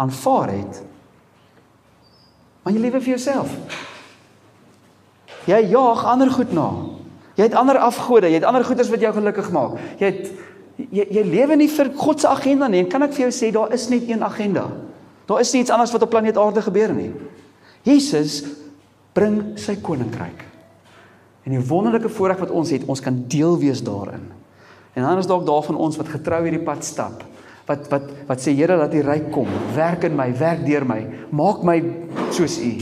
aanvaar 0.00 0.50
het. 0.54 0.80
Maar 2.64 2.74
jy 2.74 2.82
lewe 2.82 3.00
vir 3.00 3.14
jouself. 3.14 3.54
Jy 5.48 5.60
jaag 5.72 6.04
ander 6.10 6.30
goed 6.32 6.52
na. 6.56 6.68
Jy 7.38 7.46
het 7.46 7.56
ander 7.56 7.78
afgode, 7.80 8.28
jy 8.28 8.40
het 8.40 8.48
ander 8.48 8.64
goeders 8.66 8.90
wat 8.92 9.04
jou 9.04 9.12
gelukkig 9.16 9.50
maak. 9.54 9.78
Jy 10.00 10.10
het 10.10 10.30
jy, 10.80 11.06
jy 11.06 11.24
lewe 11.28 11.56
nie 11.60 11.70
vir 11.70 11.92
God 11.96 12.20
se 12.20 12.28
agenda 12.28 12.68
nie. 12.68 12.82
En 12.82 12.90
kan 12.90 13.04
ek 13.06 13.14
vir 13.16 13.28
jou 13.28 13.32
sê 13.36 13.52
daar 13.54 13.72
is 13.76 13.88
net 13.92 14.08
een 14.08 14.24
agenda. 14.26 14.66
Daar 15.30 15.44
is 15.44 15.52
nie 15.54 15.62
iets 15.62 15.72
anders 15.72 15.92
wat 15.94 16.02
op 16.02 16.10
planeet 16.10 16.40
Aarde 16.40 16.64
gebeur 16.64 16.92
nie. 16.96 17.12
Jesus 17.86 18.42
bring 19.16 19.56
sy 19.60 19.78
koninkryk. 19.80 20.44
En 21.46 21.54
die 21.54 21.62
wonderlike 21.64 22.10
voorreg 22.12 22.42
wat 22.42 22.52
ons 22.52 22.72
het, 22.74 22.84
ons 22.90 23.02
kan 23.02 23.16
deel 23.32 23.56
wees 23.60 23.80
daarin. 23.84 24.26
En 24.92 25.06
dan 25.06 25.20
is 25.20 25.28
dalk 25.30 25.46
daar 25.48 25.64
van 25.64 25.78
ons 25.80 25.96
wat 25.96 26.10
getrou 26.12 26.42
hierdie 26.44 26.64
pad 26.64 26.84
stap. 26.84 27.24
Wat 27.68 27.86
wat 27.92 28.08
wat 28.28 28.42
sê 28.42 28.52
Here 28.56 28.76
dat 28.76 28.94
U 28.94 29.02
ryk 29.06 29.30
kom, 29.32 29.48
werk 29.76 30.04
in 30.08 30.16
my, 30.18 30.28
werk 30.36 30.64
deur 30.66 30.84
my, 30.84 31.00
maak 31.30 31.62
my 31.64 31.78
soos 32.34 32.58
U. 32.60 32.72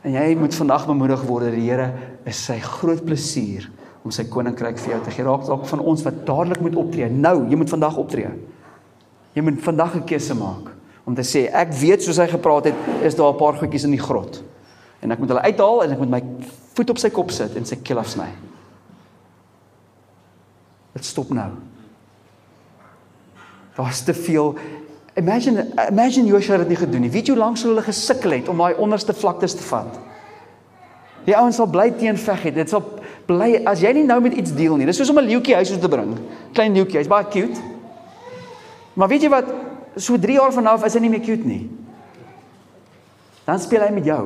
En 0.00 0.16
jy 0.16 0.32
moet 0.40 0.56
vandag 0.56 0.86
bemoedig 0.88 1.22
word 1.28 1.50
dat 1.50 1.58
die 1.58 1.68
Here 1.68 1.90
is 2.28 2.40
sy 2.48 2.58
groot 2.64 3.04
plesier 3.04 3.68
om 4.00 4.12
sy 4.14 4.24
koninkryk 4.32 4.80
vir 4.80 4.94
jou 4.96 5.00
te 5.04 5.12
gee. 5.12 5.26
Raak 5.28 5.44
dalk 5.46 5.66
van 5.68 5.84
ons 5.92 6.02
wat 6.06 6.22
dadelik 6.24 6.62
moet 6.64 6.78
optree. 6.80 7.10
Nou, 7.12 7.44
jy 7.50 7.58
moet 7.60 7.70
vandag 7.70 8.00
optree. 8.00 8.32
Jy 9.36 9.44
moet 9.46 9.60
vandag 9.62 9.96
'n 10.00 10.06
keuse 10.08 10.34
maak 10.34 10.79
om 11.04 11.14
te 11.14 11.24
sê 11.26 11.46
ek 11.52 11.72
weet 11.72 12.02
soos 12.02 12.18
hy 12.20 12.26
gepraat 12.30 12.64
het, 12.70 12.74
is 13.02 13.14
daar 13.14 13.32
'n 13.32 13.36
paar 13.36 13.54
goedjies 13.54 13.84
in 13.84 13.96
die 13.96 14.02
grot. 14.02 14.42
En 15.00 15.10
ek 15.10 15.18
moet 15.18 15.28
hulle 15.28 15.40
uithaal 15.42 15.84
en 15.84 15.90
ek 15.92 15.98
moet 15.98 16.10
my 16.10 16.22
voet 16.74 16.90
op 16.90 16.98
sy 16.98 17.10
kop 17.10 17.30
sit 17.30 17.56
en 17.56 17.66
sy 17.66 17.76
keel 17.76 17.98
afsny. 17.98 18.28
Dit 20.92 21.04
stop 21.04 21.30
nou. 21.30 21.50
Daar's 23.76 24.02
te 24.04 24.14
veel 24.14 24.56
Imagine 25.16 25.66
imagine 25.90 26.26
Joshua 26.26 26.52
het 26.52 26.68
dit 26.68 26.68
nie 26.68 26.86
gedoen 26.86 27.00
nie. 27.00 27.10
Weet 27.10 27.26
jy 27.26 27.34
hoe 27.34 27.42
lank 27.42 27.58
sou 27.58 27.72
hulle 27.72 27.82
gesukkel 27.82 28.30
het 28.30 28.48
om 28.48 28.60
daai 28.62 28.78
onderste 28.78 29.12
vlaktes 29.12 29.56
te 29.58 29.62
vat? 29.66 29.98
Die 31.26 31.34
ouens 31.36 31.58
sal 31.58 31.66
bly 31.66 31.90
teenveg 31.98 32.42
het. 32.46 32.54
Dit 32.54 32.70
sal 32.70 32.84
bly 33.26 33.64
as 33.68 33.82
jy 33.82 33.90
nie 33.92 34.04
nou 34.06 34.20
met 34.22 34.36
iets 34.38 34.54
deel 34.54 34.78
nie. 34.78 34.86
Dis 34.86 34.96
soos 34.96 35.10
om 35.10 35.18
'n 35.18 35.26
leeuetjie 35.26 35.54
huis 35.54 35.68
toe 35.68 35.78
te 35.78 35.88
bring. 35.88 36.14
Klein 36.52 36.72
leeuetjie, 36.72 36.98
hy's 36.98 37.08
baie 37.08 37.26
cute. 37.28 37.60
Maar 38.94 39.08
weet 39.08 39.22
jy 39.22 39.28
wat? 39.28 39.50
So 39.96 40.18
3 40.18 40.38
jaar 40.38 40.52
van 40.52 40.62
nou 40.62 40.76
af 40.76 40.84
is 40.84 40.94
hy 40.94 41.00
nie 41.00 41.10
meer 41.10 41.24
cute 41.24 41.46
nie. 41.46 41.68
Dan 43.44 43.58
speel 43.58 43.82
hy 43.82 43.90
met 43.94 44.06
jou. 44.06 44.22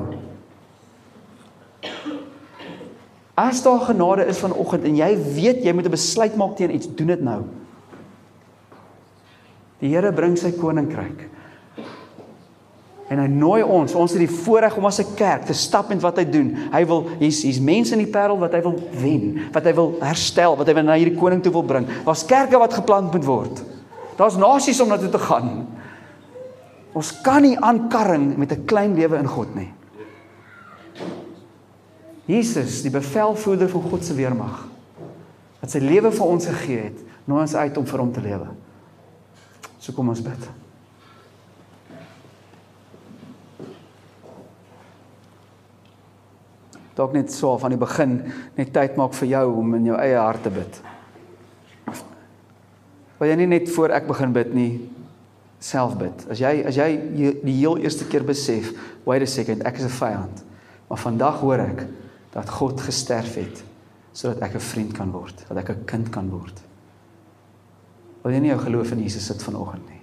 As 3.35 3.63
daar 3.65 3.81
genade 3.89 4.27
is 4.31 4.39
vanoggend 4.39 4.85
en 4.85 4.97
jy 4.97 5.11
weet 5.35 5.65
jy 5.65 5.73
moet 5.73 5.87
'n 5.87 5.97
besluit 5.97 6.37
maak 6.37 6.57
teen 6.57 6.75
iets, 6.75 6.87
doen 6.87 7.07
dit 7.07 7.23
nou. 7.23 7.43
Die 9.81 9.91
Here 9.91 10.13
bring 10.13 10.37
sy 10.39 10.53
koninkryk. 10.53 11.29
En 13.11 13.19
hy 13.19 13.27
nooi 13.27 13.63
ons, 13.63 13.95
ons 13.95 14.13
het 14.13 14.23
die 14.23 14.37
voorreg 14.45 14.77
om 14.77 14.87
as 14.87 15.01
'n 15.01 15.15
kerk 15.17 15.45
te 15.45 15.53
stap 15.53 15.89
met 15.89 16.01
wat 16.01 16.17
hy 16.17 16.25
doen. 16.25 16.57
Hy 16.73 16.87
wil 16.87 17.09
hier's 17.19 17.43
hier's 17.43 17.61
mense 17.61 17.93
in 17.93 17.99
die 17.99 18.13
parel 18.13 18.39
wat 18.39 18.53
hy 18.53 18.63
wil 18.63 18.79
wen, 18.93 19.41
wat 19.53 19.65
hy 19.65 19.75
wil 19.75 19.97
herstel, 20.01 20.57
wat 20.57 20.67
hy 20.67 20.75
wil 20.75 20.83
na 20.83 20.97
hierdie 20.97 21.19
koning 21.19 21.43
toe 21.43 21.53
wil 21.53 21.63
bring. 21.63 21.87
Daar's 22.05 22.25
kerke 22.25 22.59
wat 22.59 22.73
geplant 22.73 23.13
moet 23.13 23.25
word. 23.25 23.63
Daar's 24.17 24.37
nasies 24.39 24.81
om 24.81 24.89
na 24.89 24.99
toe 24.99 25.11
te 25.11 25.19
gaan. 25.19 25.67
Ons 26.95 27.11
kan 27.27 27.43
nie 27.43 27.59
aankarring 27.59 28.37
met 28.37 28.53
'n 28.53 28.65
klein 28.65 28.95
lewe 28.95 29.17
in 29.19 29.27
God 29.27 29.55
nie. 29.55 29.73
Jesus, 32.25 32.83
die 32.83 32.91
bevelvoerder 32.91 33.69
van 33.69 33.83
God 33.83 34.05
se 34.05 34.15
weermag, 34.15 34.69
wat 35.61 35.71
sy 35.71 35.79
lewe 35.79 36.13
vir 36.13 36.27
ons 36.27 36.47
gegee 36.47 36.83
het, 36.89 37.01
nooi 37.25 37.41
ons 37.41 37.55
uit 37.55 37.77
om 37.77 37.87
vir 37.87 38.01
hom 38.01 38.13
te 38.13 38.21
lewe. 38.21 38.47
So 39.79 39.93
kom 39.93 40.09
ons 40.09 40.23
bid. 40.23 40.49
Dalk 46.95 47.13
net 47.13 47.33
so 47.33 47.59
van 47.59 47.75
die 47.75 47.79
begin 47.79 48.19
net 48.55 48.73
tyd 48.73 48.97
maak 48.97 49.17
vir 49.19 49.29
jou 49.29 49.47
om 49.59 49.75
in 49.75 49.85
jou 49.91 49.97
eie 49.99 50.17
hart 50.17 50.43
te 50.47 50.51
bid. 50.55 50.94
Wil 53.19 53.31
jy 53.31 53.37
nie 53.37 53.47
net 53.47 53.71
voor 53.71 53.95
ek 53.95 54.09
begin 54.09 54.33
bid 54.33 54.55
nie 54.55 54.71
self 55.65 55.97
bid. 55.99 56.27
As 56.31 56.41
jy 56.43 56.53
as 56.69 56.77
jy 56.77 56.89
die 57.41 57.57
heel 57.57 57.79
eerste 57.81 58.07
keer 58.11 58.25
besef, 58.27 58.73
wait 59.07 59.25
a 59.25 59.29
second, 59.29 59.65
ek 59.65 59.79
is 59.79 59.87
'n 59.87 59.97
vyand. 59.99 60.45
Maar 60.89 60.99
vandag 60.99 61.41
hoor 61.41 61.59
ek 61.59 61.87
dat 62.33 62.49
God 62.49 62.81
gesterf 62.81 63.35
het 63.35 63.65
sodat 64.13 64.43
ek 64.43 64.55
'n 64.55 64.61
vriend 64.61 64.93
kan 64.93 65.11
word, 65.11 65.45
dat 65.49 65.57
ek 65.57 65.71
'n 65.71 65.85
kind 65.85 66.11
kan 66.11 66.31
word. 66.31 66.61
Wil 68.23 68.33
jy 68.33 68.41
nie 68.41 68.51
jou 68.51 68.61
geloof 68.61 68.93
in 68.93 69.03
Jesus 69.03 69.27
sit 69.27 69.43
vanoggend 69.43 69.89
nie? 69.89 70.01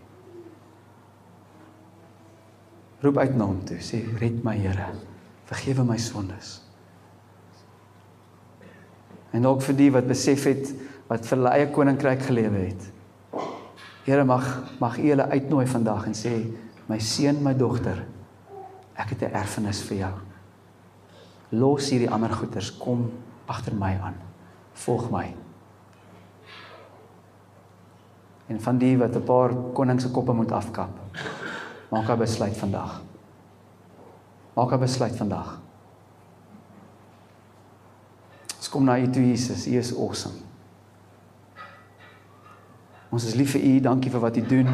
Roep 3.01 3.17
uit 3.17 3.35
na 3.35 3.45
hom 3.45 3.63
toe, 3.65 3.77
sê 3.77 4.03
red 4.19 4.43
my 4.43 4.55
Here. 4.57 4.85
Vergewe 5.45 5.83
my 5.83 5.97
sondes. 5.97 6.61
En 9.31 9.45
ook 9.45 9.61
vir 9.61 9.75
die 9.75 9.91
wat 9.91 10.07
besef 10.07 10.43
het 10.43 10.73
wat 11.07 11.25
vir 11.25 11.37
hulle 11.37 11.49
eie 11.49 11.71
koninkryk 11.71 12.21
gelewe 12.21 12.57
het. 12.57 12.91
Here 14.05 14.23
mag 14.25 14.45
mag 14.79 14.97
U 14.97 15.09
hulle 15.09 15.27
uitnooi 15.29 15.67
vandag 15.69 16.07
en 16.09 16.15
sê 16.17 16.33
my 16.89 16.97
seun, 16.99 17.43
my 17.43 17.53
dogter, 17.53 18.01
ek 18.97 19.13
het 19.13 19.21
'n 19.21 19.35
erfenis 19.35 19.81
vir 19.81 19.97
jou. 19.97 20.13
Los 21.51 21.89
hierdie 21.89 22.09
ander 22.09 22.33
goeders, 22.33 22.71
kom 22.77 23.11
agter 23.47 23.75
my 23.75 23.99
aan. 24.01 24.15
Volg 24.73 25.11
my. 25.11 25.35
En 28.47 28.59
van 28.59 28.77
die 28.77 28.97
wat 28.97 29.15
'n 29.15 29.23
paar 29.23 29.53
koning 29.73 30.01
se 30.01 30.11
koppe 30.11 30.33
moet 30.33 30.51
afkap. 30.51 30.89
Maak 31.91 32.09
'n 32.09 32.17
besluit 32.17 32.57
vandag. 32.57 33.01
Maak 34.55 34.71
'n 34.71 34.79
besluit 34.79 35.15
vandag. 35.15 35.59
Ons 38.57 38.69
kom 38.69 38.83
na 38.83 38.97
U 38.97 39.09
toe 39.09 39.27
Jesus, 39.27 39.67
U 39.67 39.77
is 39.77 39.95
awesome. 39.95 40.50
Ons 43.11 43.27
is 43.27 43.35
lief 43.35 43.57
vir 43.57 43.63
U, 43.67 43.71
dankie 43.83 44.11
vir 44.11 44.21
wat 44.23 44.37
U 44.39 44.41
doen. 44.47 44.69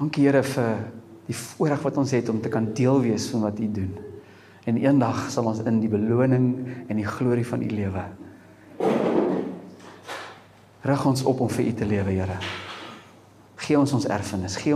Dankie 0.00 0.24
Here 0.26 0.42
vir 0.42 0.80
die 1.28 1.36
voorreg 1.36 1.84
wat 1.86 1.98
ons 2.02 2.14
het 2.16 2.28
om 2.32 2.40
te 2.42 2.50
kan 2.50 2.72
deel 2.74 2.98
wees 3.04 3.28
van 3.30 3.44
wat 3.46 3.60
U 3.62 3.68
doen. 3.70 3.92
En 4.66 4.80
eendag 4.82 5.28
sal 5.30 5.46
ons 5.46 5.62
in 5.62 5.78
die 5.78 5.90
beloning 5.90 6.48
en 6.88 6.98
die 6.98 7.06
glorie 7.06 7.46
van 7.46 7.62
U 7.62 7.68
lewe. 7.70 8.02
Rig 10.88 11.06
ons 11.06 11.22
op 11.22 11.44
om 11.46 11.52
vir 11.52 11.70
U 11.70 11.76
te 11.78 11.86
lewe, 11.86 12.16
Here. 12.18 12.40
Gee 13.62 13.78
ons 13.78 13.94
ons 13.94 14.10
erfenis. 14.10 14.58
Gee 14.58 14.74